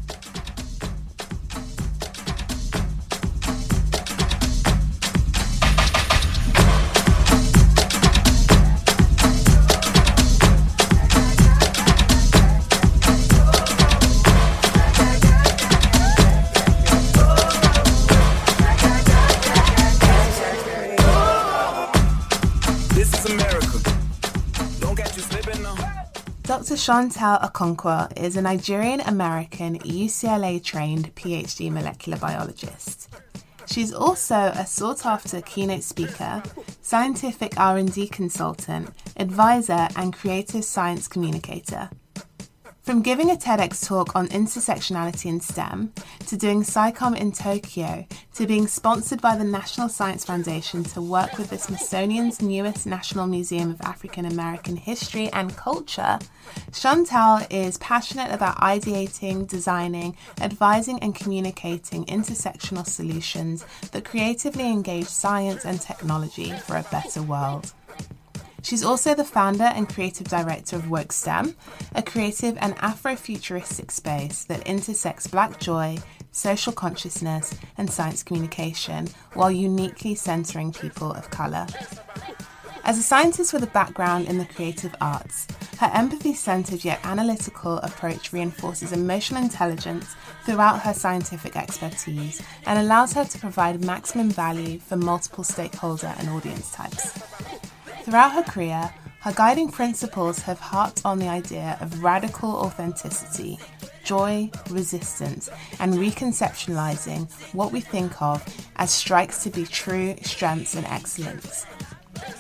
Dr. 26.73 26.91
Shawntel 26.91 27.53
Okonkwo 27.53 28.19
is 28.19 28.35
a 28.35 28.41
Nigerian 28.41 29.03
American 29.03 29.79
UCLA 29.81 30.65
trained 30.65 31.15
PhD 31.15 31.71
molecular 31.71 32.17
biologist. 32.17 33.11
She's 33.67 33.93
also 33.93 34.37
a 34.55 34.65
sought-after 34.65 35.43
keynote 35.43 35.83
speaker, 35.83 36.43
scientific 36.81 37.61
R&D 37.61 38.09
consultant, 38.09 38.89
advisor, 39.19 39.87
and 39.97 40.15
creative 40.15 40.65
science 40.65 41.09
communicator. 41.09 41.91
From 42.83 43.01
giving 43.01 43.31
a 43.31 43.37
TEDx 43.37 43.87
talk 43.87 44.17
on 44.17 44.27
intersectionality 44.31 45.27
in 45.27 45.39
STEM, 45.39 45.93
to 46.27 46.37
doing 46.37 46.65
SciComm 46.65 47.17
in 47.17 47.31
Tokyo, 47.31 48.05
to 48.35 48.45
being 48.45 48.67
sponsored 48.67 49.23
by 49.23 49.37
the 49.37 49.45
National 49.45 49.89
Science 49.89 50.25
Foundation 50.25 50.83
to 50.83 51.01
work 51.01 51.39
with 51.39 51.51
the 51.51 51.59
Smithsonian's 51.59 52.43
newest 52.43 52.85
National 52.85 53.29
Museum 53.29 53.71
of 53.71 53.81
African 53.83 54.25
American 54.25 54.75
History 54.75 55.31
and 55.33 55.57
Culture, 55.57 56.19
Shawntel 56.73 57.47
is 57.51 57.79
passionate 57.79 58.33
about 58.33 58.57
ideating, 58.57 59.47
designing, 59.47 60.17
advising, 60.41 60.99
and 60.99 61.15
communicating 61.15 62.05
intersectional 62.07 62.85
solutions 62.85 63.65
that 63.93 64.05
creatively 64.05 64.67
engage 64.67 65.07
science 65.07 65.65
and 65.65 65.81
technology 65.81 66.53
for 66.67 66.79
a 66.79 66.87
better 66.91 67.23
world. 67.23 67.73
She's 68.63 68.85
also 68.85 69.15
the 69.15 69.25
founder 69.25 69.65
and 69.65 69.89
creative 69.89 70.29
director 70.29 70.77
of 70.77 70.89
Woke 70.89 71.13
STEM, 71.13 71.57
a 71.95 72.03
creative 72.03 72.57
and 72.61 72.77
Afrofuturistic 72.77 73.91
space 73.91 74.45
that 74.45 74.67
intersects 74.67 75.27
Black 75.27 75.59
joy, 75.59 75.99
social 76.31 76.73
consciousness, 76.73 77.55
and 77.77 77.91
science 77.91 78.23
communication 78.23 79.09
while 79.35 79.51
uniquely 79.51 80.15
centering 80.15 80.73
people 80.73 81.13
of 81.13 81.29
colour. 81.31 81.67
As 82.85 82.99
a 82.99 83.03
scientist 83.03 83.53
with 83.53 83.63
a 83.63 83.69
background 83.69 84.29
in 84.29 84.39
the 84.39 84.45
creative 84.45 84.95
arts, 85.01 85.47
her 85.79 85.91
empathy 85.95 86.35
centered 86.35 86.85
yet 86.85 87.01
analytical 87.05 87.79
approach 87.79 88.33
reinforces 88.33 88.93
emotional 88.93 89.43
intelligence 89.43 90.17
throughout 90.45 90.81
her 90.81 90.95
scientific 90.95 91.57
expertise 91.57 92.43
and 92.67 92.79
allows 92.79 93.13
her 93.13 93.25
to 93.25 93.39
provide 93.39 93.85
maximum 93.85 94.31
value 94.31 94.79
for 94.79 94.97
multiple 94.97 95.45
stakeholder 95.45 96.13
and 96.19 96.29
audience 96.29 96.73
types. 96.73 97.13
Throughout 98.05 98.33
her 98.33 98.43
career, 98.43 98.93
her 99.21 99.33
guiding 99.33 99.71
principles 99.71 100.41
have 100.41 100.59
harped 100.59 101.03
on 101.05 101.21
the 101.21 101.29
idea 101.29 101.79
of 101.81 102.03
radical 102.03 102.51
authenticity, 102.51 103.61
joy, 104.03 104.51
resistance, 104.71 105.49
and 105.79 105.95
reconceptualizing 105.95 107.31
what 107.55 107.71
we 107.71 107.81
think 107.81 108.21
of 108.21 108.45
as 108.77 108.91
strikes 108.91 109.45
to 109.45 109.51
be 109.51 109.65
true 109.65 110.17
strengths 110.23 110.75
and 110.75 110.85
excellence. 110.87 111.65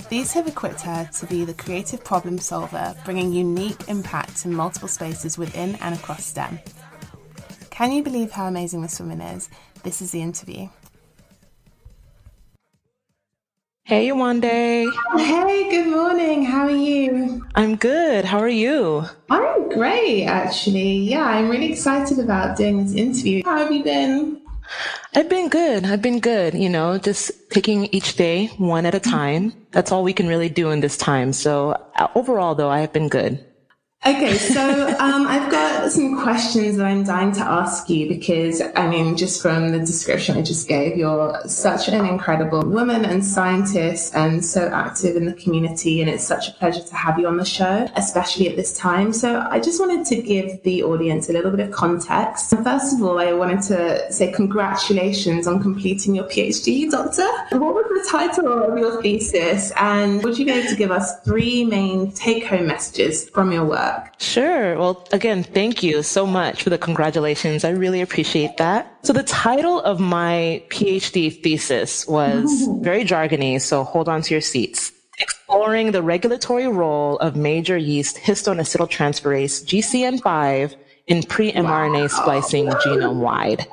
These 0.09 0.33
have 0.33 0.49
equipped 0.49 0.81
her 0.81 1.09
to 1.21 1.26
be 1.26 1.45
the 1.45 1.54
creative 1.54 2.02
problem 2.02 2.38
solver, 2.38 2.97
bringing 3.04 3.33
unique 3.33 3.88
impact 3.88 4.38
to 4.38 4.49
multiple 4.49 4.88
spaces 4.88 5.38
within 5.38 5.76
and 5.76 5.95
across 5.95 6.26
STEM. 6.26 6.59
Can 7.71 7.92
you 7.92 8.02
believe 8.02 8.33
how 8.33 8.47
amazing 8.47 8.83
this 8.83 8.99
woman 8.99 9.21
is? 9.21 9.49
This 9.85 10.02
is 10.02 10.11
the 10.11 10.23
interview. 10.23 10.69
Hey, 13.92 14.08
Yewande. 14.08 14.90
Hey, 15.18 15.68
good 15.68 15.88
morning. 15.88 16.46
How 16.46 16.62
are 16.62 16.70
you? 16.70 17.44
I'm 17.54 17.76
good. 17.76 18.25
How 18.25 18.38
are 18.38 18.49
you? 18.49 19.04
I'm 19.28 19.68
great, 19.68 20.25
actually. 20.25 21.00
Yeah, 21.00 21.26
I'm 21.26 21.50
really 21.50 21.70
excited 21.70 22.18
about 22.18 22.56
doing 22.56 22.82
this 22.82 22.94
interview. 22.94 23.42
How 23.44 23.58
have 23.58 23.70
you 23.70 23.84
been? 23.84 24.40
I've 25.14 25.28
been 25.28 25.50
good. 25.50 25.84
I've 25.84 26.00
been 26.00 26.20
good. 26.20 26.54
You 26.54 26.70
know, 26.70 26.96
just 26.96 27.32
taking 27.50 27.84
each 27.92 28.16
day 28.16 28.46
one 28.56 28.87
at 28.87 28.94
a 28.94 28.99
time. 28.99 29.52
That's 29.72 29.92
all 29.92 30.02
we 30.02 30.14
can 30.14 30.26
really 30.26 30.49
do 30.49 30.70
in 30.70 30.80
this 30.80 30.96
time. 30.96 31.34
So 31.34 31.72
uh, 31.96 32.08
overall, 32.14 32.54
though, 32.54 32.70
I 32.70 32.80
have 32.80 32.94
been 32.94 33.11
good. 33.11 33.44
Okay, 34.06 34.38
so 34.38 34.88
um, 34.99 35.28
I've 35.28 35.50
got 35.50 35.62
some 35.91 36.21
questions 36.21 36.77
that 36.77 36.87
I'm 36.87 37.05
dying 37.05 37.33
to 37.33 37.41
ask 37.41 37.89
you 37.89 38.09
because, 38.09 38.62
I 38.77 38.89
mean, 38.89 39.17
just 39.17 39.43
from 39.43 39.71
the 39.71 39.79
description 39.79 40.37
I 40.37 40.43
just 40.43 40.69
gave, 40.69 40.97
you're 40.97 41.41
such 41.47 41.89
an 41.89 42.05
incredible 42.07 42.62
woman 42.62 43.05
and 43.05 43.25
scientist 43.25 44.15
and 44.15 44.45
so 44.45 44.69
active 44.69 45.17
in 45.17 45.27
the 45.27 45.33
community. 45.33 46.01
And 46.01 46.09
it's 46.09 46.25
such 46.25 46.49
a 46.49 46.53
pleasure 46.53 46.83
to 46.83 46.95
have 46.95 47.19
you 47.19 47.27
on 47.27 47.37
the 47.37 47.45
show, 47.45 47.89
especially 47.97 48.49
at 48.49 48.57
this 48.57 48.77
time. 48.77 49.12
So 49.12 49.47
I 49.51 49.61
just 49.61 49.81
wanted 49.81 50.07
to 50.07 50.23
give 50.23 50.62
the 50.62 50.83
audience 50.83 51.29
a 51.29 51.33
little 51.33 51.51
bit 51.51 51.61
of 51.61 51.73
context. 51.73 52.55
First 52.62 52.95
of 52.95 53.03
all, 53.03 53.19
I 53.19 53.33
wanted 53.33 53.62
to 53.62 54.12
say 54.12 54.33
congratulations 54.33 55.47
on 55.47 55.61
completing 55.62 56.15
your 56.15 56.25
PhD, 56.25 56.91
Doctor. 56.91 57.27
What 57.51 57.75
was 57.75 57.87
the 57.89 58.09
title 58.11 58.62
of 58.62 58.79
your 58.79 59.03
thesis? 59.03 59.73
And 59.77 60.23
would 60.23 60.39
you 60.39 60.45
be 60.45 60.53
able 60.53 60.69
to 60.69 60.77
give 60.77 60.91
us 60.91 61.21
three 61.21 61.65
main 61.65 62.12
take 62.12 62.47
home 62.47 62.67
messages 62.67 63.29
from 63.31 63.53
your 63.53 63.65
work? 63.65 64.12
Sure. 64.19 64.79
Well, 64.79 65.07
again, 65.12 65.43
thank 65.43 65.82
you 65.83 66.03
so 66.03 66.27
much 66.27 66.62
for 66.62 66.71
the 66.71 66.79
congratulations. 66.79 67.65
I 67.65 67.71
really 67.71 68.01
appreciate 68.01 68.57
that. 68.59 68.99
So 69.03 69.12
the 69.12 69.23
title 69.23 69.81
of 69.81 70.01
my 70.01 70.62
PhD 70.69 71.43
thesis 71.43 72.07
was 72.07 72.69
very 72.81 73.05
jargony, 73.05 73.61
so 73.61 73.85
hold 73.85 74.09
on 74.09 74.23
to 74.23 74.35
your 74.35 74.41
seats. 74.41 74.93
Exploring 75.19 75.93
the 75.93 76.03
regulatory 76.03 76.69
role 76.69 77.19
of 77.19 77.37
major 77.37 77.77
yeast 77.77 78.17
histone 78.17 78.61
acetyltransferase 78.61 79.65
GCN5 79.65 80.75
in 81.07 81.23
pre-mRNA 81.23 82.11
splicing 82.11 82.67
genome 82.67 83.17
wide. 83.17 83.67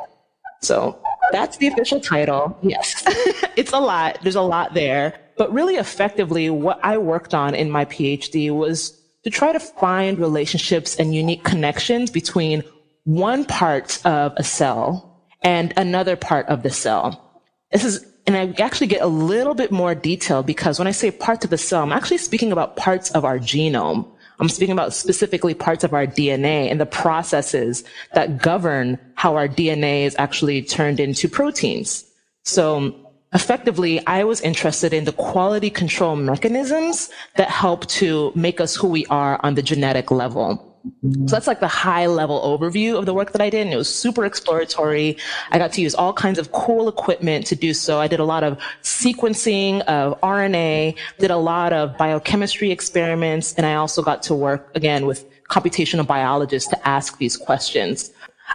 So 0.62 1.00
that's 1.32 1.58
the 1.58 1.68
official 1.68 2.00
title. 2.00 2.58
Yes. 2.62 3.04
it's 3.56 3.72
a 3.72 3.80
lot. 3.80 4.20
There's 4.22 4.36
a 4.36 4.42
lot 4.42 4.74
there. 4.74 5.20
But 5.38 5.54
really 5.54 5.76
effectively, 5.76 6.50
what 6.50 6.80
I 6.84 6.98
worked 6.98 7.34
on 7.34 7.56
in 7.56 7.72
my 7.72 7.86
PhD 7.86 8.52
was 8.52 8.99
to 9.24 9.30
try 9.30 9.52
to 9.52 9.60
find 9.60 10.18
relationships 10.18 10.96
and 10.96 11.14
unique 11.14 11.44
connections 11.44 12.10
between 12.10 12.64
one 13.04 13.46
part 13.46 14.06
of 14.06 14.34
a 14.38 14.44
cell 14.44 15.24
and 15.42 15.74
another 15.78 16.16
part 16.16 16.48
of 16.48 16.64
the 16.64 16.70
cell. 16.70 17.42
This 17.72 17.84
is, 17.84 18.06
and 18.28 18.36
I 18.36 18.54
actually 18.62 18.88
get 18.88 19.02
a 19.02 19.08
little 19.08 19.56
bit 19.56 19.72
more 19.72 19.96
detailed 19.96 20.46
because 20.46 20.80
when 20.80 20.88
I 20.88 20.92
say 20.92 21.12
parts 21.12 21.44
of 21.44 21.52
the 21.52 21.58
cell, 21.58 21.84
I'm 21.84 21.92
actually 21.92 22.18
speaking 22.18 22.52
about 22.52 22.76
parts 22.76 23.12
of 23.12 23.26
our 23.26 23.40
genome. 23.40 24.08
I'm 24.40 24.50
speaking 24.50 24.74
about 24.74 24.94
specifically 24.94 25.54
parts 25.54 25.84
of 25.84 25.94
our 25.94 26.08
DNA 26.08 26.72
and 26.72 26.80
the 26.80 26.86
processes 26.86 27.84
that 28.14 28.42
govern 28.42 28.98
how 29.16 29.36
our 29.36 29.50
DNA 29.50 30.04
is 30.04 30.16
actually 30.18 30.62
turned 30.62 31.00
into 31.00 31.28
proteins. 31.28 32.06
So 32.44 33.09
effectively, 33.34 34.06
I 34.08 34.24
was 34.24 34.42
interested 34.42 34.94
in 34.94 35.06
the 35.06 35.12
quality 35.12 35.70
control 35.70 36.16
mechanisms 36.16 37.10
that 37.36 37.50
help 37.50 37.86
to 37.88 38.32
make 38.36 38.60
us 38.60 38.76
who 38.76 38.88
we 38.88 39.06
are 39.08 39.40
on 39.44 39.56
the 39.56 39.62
genetic 39.62 40.12
level. 40.12 40.66
So 41.04 41.36
that's 41.36 41.46
like 41.46 41.60
the 41.60 41.68
high 41.68 42.08
level 42.08 42.40
overview 42.42 42.98
of 42.98 43.06
the 43.06 43.14
work 43.14 43.34
that 43.34 43.42
I 43.42 43.50
did. 43.50 43.66
And 43.66 43.74
it 43.74 43.78
was 43.78 43.94
super 43.94 44.24
exploratory. 44.24 45.18
I 45.52 45.58
got 45.58 45.74
to 45.74 45.82
use 45.82 45.94
all 45.94 46.14
kinds 46.14 46.40
of 46.40 46.52
cool 46.54 46.88
equipment 46.88 47.46
to 47.48 47.56
do 47.56 47.74
so. 47.74 48.00
I 48.00 48.08
did 48.08 48.20
a 48.20 48.26
lot 48.26 48.44
of 48.44 48.58
sequencing 48.82 49.82
of 49.82 50.20
RNA, 50.22 50.98
did 51.20 51.32
a 51.32 51.38
lot 51.38 51.74
of 51.74 51.98
biochemistry 51.98 52.72
experiments, 52.72 53.54
and 53.56 53.66
I 53.66 53.76
also 53.76 54.02
got 54.02 54.24
to 54.24 54.36
work 54.36 54.72
again 54.74 55.06
with 55.06 55.26
computational 55.50 56.08
biologists 56.08 56.70
to 56.70 56.88
ask 56.88 57.18
these 57.18 57.36
questions. 57.36 58.12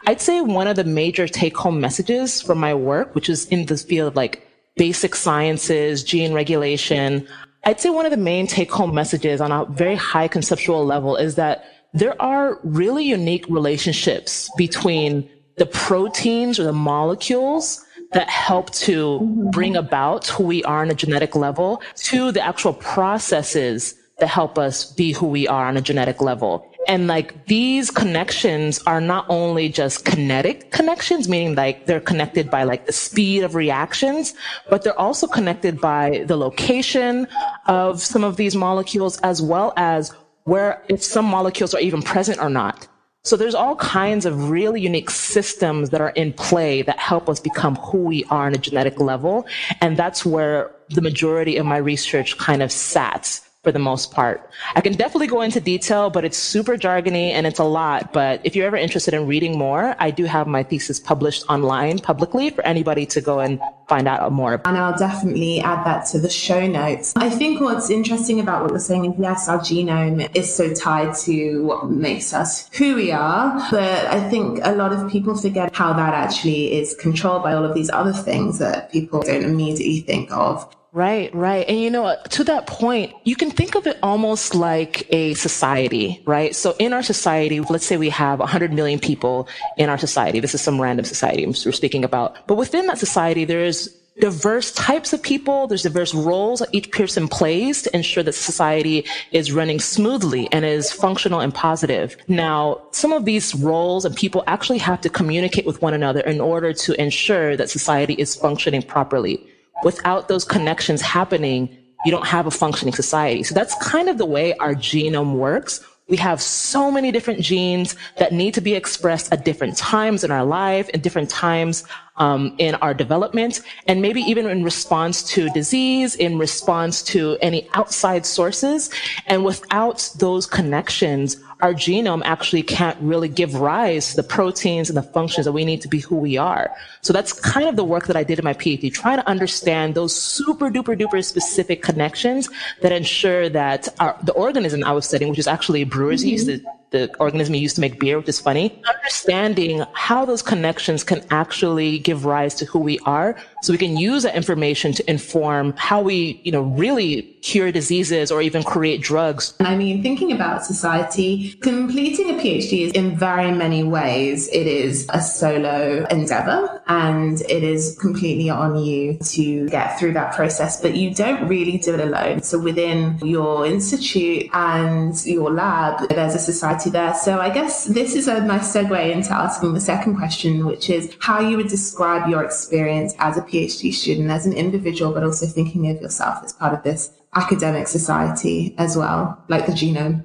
I'd 0.06 0.20
say 0.20 0.40
one 0.40 0.66
of 0.66 0.76
the 0.76 0.84
major 0.84 1.28
take 1.28 1.56
home 1.56 1.80
messages 1.80 2.40
from 2.40 2.58
my 2.58 2.74
work, 2.74 3.14
which 3.14 3.28
is 3.28 3.46
in 3.46 3.66
the 3.66 3.76
field 3.76 4.08
of 4.08 4.16
like 4.16 4.48
basic 4.76 5.14
sciences, 5.14 6.02
gene 6.02 6.32
regulation. 6.32 7.26
I'd 7.64 7.80
say 7.80 7.90
one 7.90 8.04
of 8.04 8.10
the 8.10 8.16
main 8.16 8.46
take 8.46 8.70
home 8.70 8.94
messages 8.94 9.40
on 9.40 9.52
a 9.52 9.64
very 9.66 9.94
high 9.94 10.28
conceptual 10.28 10.84
level 10.84 11.16
is 11.16 11.36
that 11.36 11.64
there 11.92 12.20
are 12.20 12.58
really 12.64 13.04
unique 13.04 13.46
relationships 13.48 14.50
between 14.56 15.30
the 15.56 15.66
proteins 15.66 16.58
or 16.58 16.64
the 16.64 16.72
molecules 16.72 17.84
that 18.12 18.28
help 18.28 18.70
to 18.70 19.20
bring 19.52 19.76
about 19.76 20.26
who 20.28 20.44
we 20.44 20.62
are 20.64 20.82
on 20.82 20.90
a 20.90 20.94
genetic 20.94 21.34
level 21.34 21.80
to 21.96 22.32
the 22.32 22.40
actual 22.40 22.72
processes 22.74 23.94
that 24.18 24.28
help 24.28 24.58
us 24.58 24.92
be 24.92 25.12
who 25.12 25.26
we 25.26 25.46
are 25.48 25.66
on 25.66 25.76
a 25.76 25.80
genetic 25.80 26.20
level. 26.20 26.68
And 26.86 27.06
like 27.06 27.46
these 27.46 27.90
connections 27.90 28.80
are 28.86 29.00
not 29.00 29.26
only 29.28 29.68
just 29.68 30.04
kinetic 30.04 30.70
connections, 30.70 31.28
meaning 31.28 31.54
like 31.54 31.86
they're 31.86 32.00
connected 32.00 32.50
by 32.50 32.64
like 32.64 32.86
the 32.86 32.92
speed 32.92 33.42
of 33.42 33.54
reactions, 33.54 34.34
but 34.68 34.82
they're 34.82 34.98
also 34.98 35.26
connected 35.26 35.80
by 35.80 36.24
the 36.26 36.36
location 36.36 37.26
of 37.66 38.00
some 38.00 38.24
of 38.24 38.36
these 38.36 38.54
molecules 38.54 39.18
as 39.20 39.40
well 39.40 39.72
as 39.76 40.12
where 40.44 40.82
if 40.88 41.02
some 41.02 41.24
molecules 41.24 41.74
are 41.74 41.80
even 41.80 42.02
present 42.02 42.38
or 42.40 42.50
not. 42.50 42.86
So 43.22 43.38
there's 43.38 43.54
all 43.54 43.76
kinds 43.76 44.26
of 44.26 44.50
really 44.50 44.82
unique 44.82 45.08
systems 45.08 45.88
that 45.90 46.02
are 46.02 46.10
in 46.10 46.34
play 46.34 46.82
that 46.82 46.98
help 46.98 47.30
us 47.30 47.40
become 47.40 47.76
who 47.76 48.04
we 48.04 48.24
are 48.24 48.46
on 48.46 48.54
a 48.54 48.58
genetic 48.58 49.00
level. 49.00 49.46
And 49.80 49.96
that's 49.96 50.26
where 50.26 50.70
the 50.90 51.00
majority 51.00 51.56
of 51.56 51.64
my 51.64 51.78
research 51.78 52.36
kind 52.36 52.62
of 52.62 52.70
sat 52.70 53.40
for 53.64 53.72
the 53.72 53.78
most 53.78 54.12
part. 54.12 54.48
I 54.76 54.80
can 54.80 54.92
definitely 54.92 55.26
go 55.26 55.40
into 55.40 55.60
detail, 55.60 56.10
but 56.10 56.24
it's 56.24 56.36
super 56.36 56.76
jargony 56.76 57.30
and 57.30 57.46
it's 57.46 57.58
a 57.58 57.64
lot. 57.64 58.12
But 58.12 58.40
if 58.44 58.54
you're 58.54 58.66
ever 58.66 58.76
interested 58.76 59.14
in 59.14 59.26
reading 59.26 59.58
more, 59.58 59.96
I 59.98 60.10
do 60.10 60.24
have 60.24 60.46
my 60.46 60.62
thesis 60.62 61.00
published 61.00 61.44
online 61.48 61.98
publicly 61.98 62.50
for 62.50 62.64
anybody 62.64 63.06
to 63.06 63.20
go 63.20 63.40
and 63.40 63.60
find 63.88 64.06
out 64.06 64.30
more. 64.32 64.60
And 64.64 64.76
I'll 64.76 64.96
definitely 64.96 65.60
add 65.60 65.84
that 65.84 66.06
to 66.08 66.18
the 66.18 66.30
show 66.30 66.66
notes. 66.66 67.14
I 67.16 67.30
think 67.30 67.60
what's 67.60 67.90
interesting 67.90 68.38
about 68.38 68.62
what 68.62 68.70
you're 68.70 68.80
saying 68.80 69.06
is 69.06 69.14
yes, 69.18 69.48
our 69.48 69.58
genome 69.58 70.34
is 70.36 70.54
so 70.54 70.72
tied 70.72 71.14
to 71.24 71.64
what 71.64 71.90
makes 71.90 72.32
us 72.32 72.68
who 72.76 72.94
we 72.94 73.10
are. 73.10 73.66
But 73.70 74.06
I 74.06 74.28
think 74.28 74.60
a 74.62 74.72
lot 74.72 74.92
of 74.92 75.10
people 75.10 75.36
forget 75.36 75.74
how 75.74 75.92
that 75.94 76.14
actually 76.14 76.74
is 76.74 76.94
controlled 76.94 77.42
by 77.42 77.54
all 77.54 77.64
of 77.64 77.74
these 77.74 77.90
other 77.90 78.12
things 78.12 78.58
that 78.58 78.92
people 78.92 79.22
don't 79.22 79.44
immediately 79.44 80.00
think 80.00 80.30
of. 80.30 80.74
Right, 80.94 81.34
right. 81.34 81.68
And 81.68 81.80
you 81.80 81.90
know, 81.90 82.16
to 82.30 82.44
that 82.44 82.68
point, 82.68 83.12
you 83.24 83.34
can 83.34 83.50
think 83.50 83.74
of 83.74 83.84
it 83.88 83.98
almost 84.00 84.54
like 84.54 85.12
a 85.12 85.34
society, 85.34 86.22
right? 86.24 86.54
So 86.54 86.76
in 86.78 86.92
our 86.92 87.02
society, 87.02 87.58
let's 87.58 87.84
say 87.84 87.96
we 87.96 88.10
have 88.10 88.38
100 88.38 88.72
million 88.72 89.00
people 89.00 89.48
in 89.76 89.88
our 89.88 89.98
society. 89.98 90.38
This 90.38 90.54
is 90.54 90.60
some 90.60 90.80
random 90.80 91.04
society 91.04 91.46
we're 91.46 91.72
speaking 91.72 92.04
about. 92.04 92.46
But 92.46 92.58
within 92.58 92.86
that 92.86 92.98
society, 92.98 93.44
there's 93.44 93.88
diverse 94.20 94.70
types 94.70 95.12
of 95.12 95.20
people. 95.20 95.66
There's 95.66 95.82
diverse 95.82 96.14
roles 96.14 96.60
that 96.60 96.68
each 96.70 96.92
person 96.92 97.26
plays 97.26 97.82
to 97.82 97.96
ensure 97.96 98.22
that 98.22 98.34
society 98.34 99.04
is 99.32 99.50
running 99.50 99.80
smoothly 99.80 100.48
and 100.52 100.64
is 100.64 100.92
functional 100.92 101.40
and 101.40 101.52
positive. 101.52 102.16
Now, 102.28 102.80
some 102.92 103.12
of 103.12 103.24
these 103.24 103.52
roles 103.56 104.04
and 104.04 104.14
people 104.14 104.44
actually 104.46 104.78
have 104.78 105.00
to 105.00 105.08
communicate 105.08 105.66
with 105.66 105.82
one 105.82 105.92
another 105.92 106.20
in 106.20 106.40
order 106.40 106.72
to 106.72 107.00
ensure 107.02 107.56
that 107.56 107.68
society 107.68 108.14
is 108.14 108.36
functioning 108.36 108.82
properly 108.82 109.44
without 109.82 110.28
those 110.28 110.44
connections 110.44 111.00
happening, 111.00 111.76
you 112.04 112.10
don't 112.10 112.26
have 112.26 112.46
a 112.46 112.50
functioning 112.50 112.94
society. 112.94 113.42
So 113.42 113.54
that's 113.54 113.74
kind 113.76 114.08
of 114.08 114.18
the 114.18 114.26
way 114.26 114.54
our 114.58 114.74
genome 114.74 115.34
works. 115.34 115.84
We 116.08 116.18
have 116.18 116.42
so 116.42 116.90
many 116.90 117.10
different 117.10 117.40
genes 117.40 117.96
that 118.18 118.30
need 118.30 118.52
to 118.54 118.60
be 118.60 118.74
expressed 118.74 119.32
at 119.32 119.46
different 119.46 119.78
times 119.78 120.22
in 120.22 120.30
our 120.30 120.44
life 120.44 120.90
and 120.92 121.02
different 121.02 121.30
times 121.30 121.82
um, 122.16 122.54
in 122.58 122.74
our 122.76 122.92
development, 122.92 123.62
and 123.88 124.02
maybe 124.02 124.20
even 124.20 124.46
in 124.46 124.62
response 124.62 125.22
to 125.30 125.48
disease, 125.50 126.14
in 126.14 126.38
response 126.38 127.02
to 127.04 127.38
any 127.40 127.68
outside 127.72 128.26
sources. 128.26 128.90
And 129.26 129.46
without 129.46 130.10
those 130.18 130.46
connections, 130.46 131.38
our 131.64 131.72
genome 131.72 132.20
actually 132.26 132.62
can't 132.62 132.98
really 133.00 133.26
give 133.26 133.54
rise 133.54 134.10
to 134.10 134.16
the 134.16 134.22
proteins 134.22 134.90
and 134.90 134.98
the 134.98 135.02
functions 135.02 135.46
that 135.46 135.52
we 135.52 135.64
need 135.64 135.80
to 135.80 135.88
be 135.88 135.98
who 135.98 136.14
we 136.14 136.36
are. 136.36 136.70
So 137.00 137.14
that's 137.14 137.32
kind 137.32 137.66
of 137.66 137.76
the 137.76 137.84
work 137.84 138.06
that 138.08 138.16
I 138.16 138.22
did 138.22 138.38
in 138.38 138.44
my 138.44 138.52
PhD, 138.52 138.92
trying 138.92 139.16
to 139.16 139.26
understand 139.26 139.94
those 139.94 140.14
super 140.14 140.68
duper 140.68 140.94
duper 140.94 141.24
specific 141.24 141.80
connections 141.80 142.50
that 142.82 142.92
ensure 142.92 143.48
that 143.48 143.88
our, 143.98 144.14
the 144.22 144.34
organism 144.34 144.84
I 144.84 144.92
was 144.92 145.06
studying, 145.06 145.30
which 145.30 145.38
is 145.38 145.46
actually 145.46 145.84
brewer's 145.84 146.20
mm-hmm. 146.20 146.28
yeast, 146.28 146.46
the, 146.48 146.62
the 146.90 147.16
organism 147.16 147.54
used 147.54 147.76
to 147.76 147.80
make 147.80 147.98
beer, 147.98 148.18
which 148.18 148.28
is 148.28 148.38
funny, 148.38 148.78
understanding 148.86 149.84
how 149.94 150.26
those 150.26 150.42
connections 150.42 151.02
can 151.02 151.24
actually 151.30 151.98
give 151.98 152.26
rise 152.26 152.54
to 152.56 152.66
who 152.66 152.78
we 152.78 152.98
are 153.06 153.36
so 153.64 153.72
we 153.72 153.78
can 153.78 153.96
use 153.96 154.24
that 154.24 154.34
information 154.34 154.92
to 154.92 155.10
inform 155.10 155.72
how 155.78 156.02
we, 156.02 156.38
you 156.44 156.52
know, 156.52 156.60
really 156.60 157.22
cure 157.40 157.72
diseases 157.72 158.30
or 158.30 158.42
even 158.42 158.62
create 158.62 159.00
drugs. 159.00 159.54
I 159.60 159.74
mean, 159.74 160.02
thinking 160.02 160.32
about 160.32 160.66
society, 160.66 161.54
completing 161.62 162.28
a 162.28 162.34
PhD 162.34 162.86
is 162.86 162.92
in 162.92 163.16
very 163.16 163.52
many 163.52 163.82
ways, 163.82 164.48
it 164.48 164.66
is 164.66 165.06
a 165.08 165.22
solo 165.22 166.06
endeavor 166.10 166.82
and 166.86 167.40
it 167.42 167.62
is 167.62 167.96
completely 168.00 168.50
on 168.50 168.76
you 168.76 169.18
to 169.18 169.68
get 169.68 169.98
through 169.98 170.12
that 170.12 170.34
process, 170.34 170.80
but 170.80 170.94
you 170.94 171.14
don't 171.14 171.48
really 171.48 171.78
do 171.78 171.94
it 171.94 172.00
alone. 172.00 172.42
So 172.42 172.58
within 172.58 173.18
your 173.22 173.66
institute 173.66 174.48
and 174.52 175.14
your 175.26 175.50
lab, 175.50 176.08
there's 176.08 176.34
a 176.34 176.38
society 176.38 176.90
there. 176.90 177.14
So 177.14 177.40
I 177.40 177.50
guess 177.50 177.86
this 177.86 178.14
is 178.14 178.28
a 178.28 178.40
nice 178.40 178.74
segue 178.74 179.12
into 179.12 179.32
asking 179.32 179.74
the 179.74 179.80
second 179.80 180.16
question, 180.16 180.66
which 180.66 180.90
is 180.90 181.14
how 181.20 181.40
you 181.40 181.56
would 181.56 181.68
describe 181.68 182.28
your 182.28 182.44
experience 182.44 183.14
as 183.18 183.36
a 183.36 183.42
PhD 183.42 183.92
student, 183.92 184.30
as 184.30 184.46
an 184.46 184.52
individual, 184.52 185.12
but 185.12 185.24
also 185.24 185.46
thinking 185.46 185.88
of 185.90 186.00
yourself 186.00 186.44
as 186.44 186.52
part 186.52 186.74
of 186.74 186.82
this 186.82 187.10
academic 187.34 187.88
society 187.88 188.74
as 188.78 188.96
well, 188.96 189.42
like 189.48 189.66
the 189.66 189.72
genome? 189.72 190.24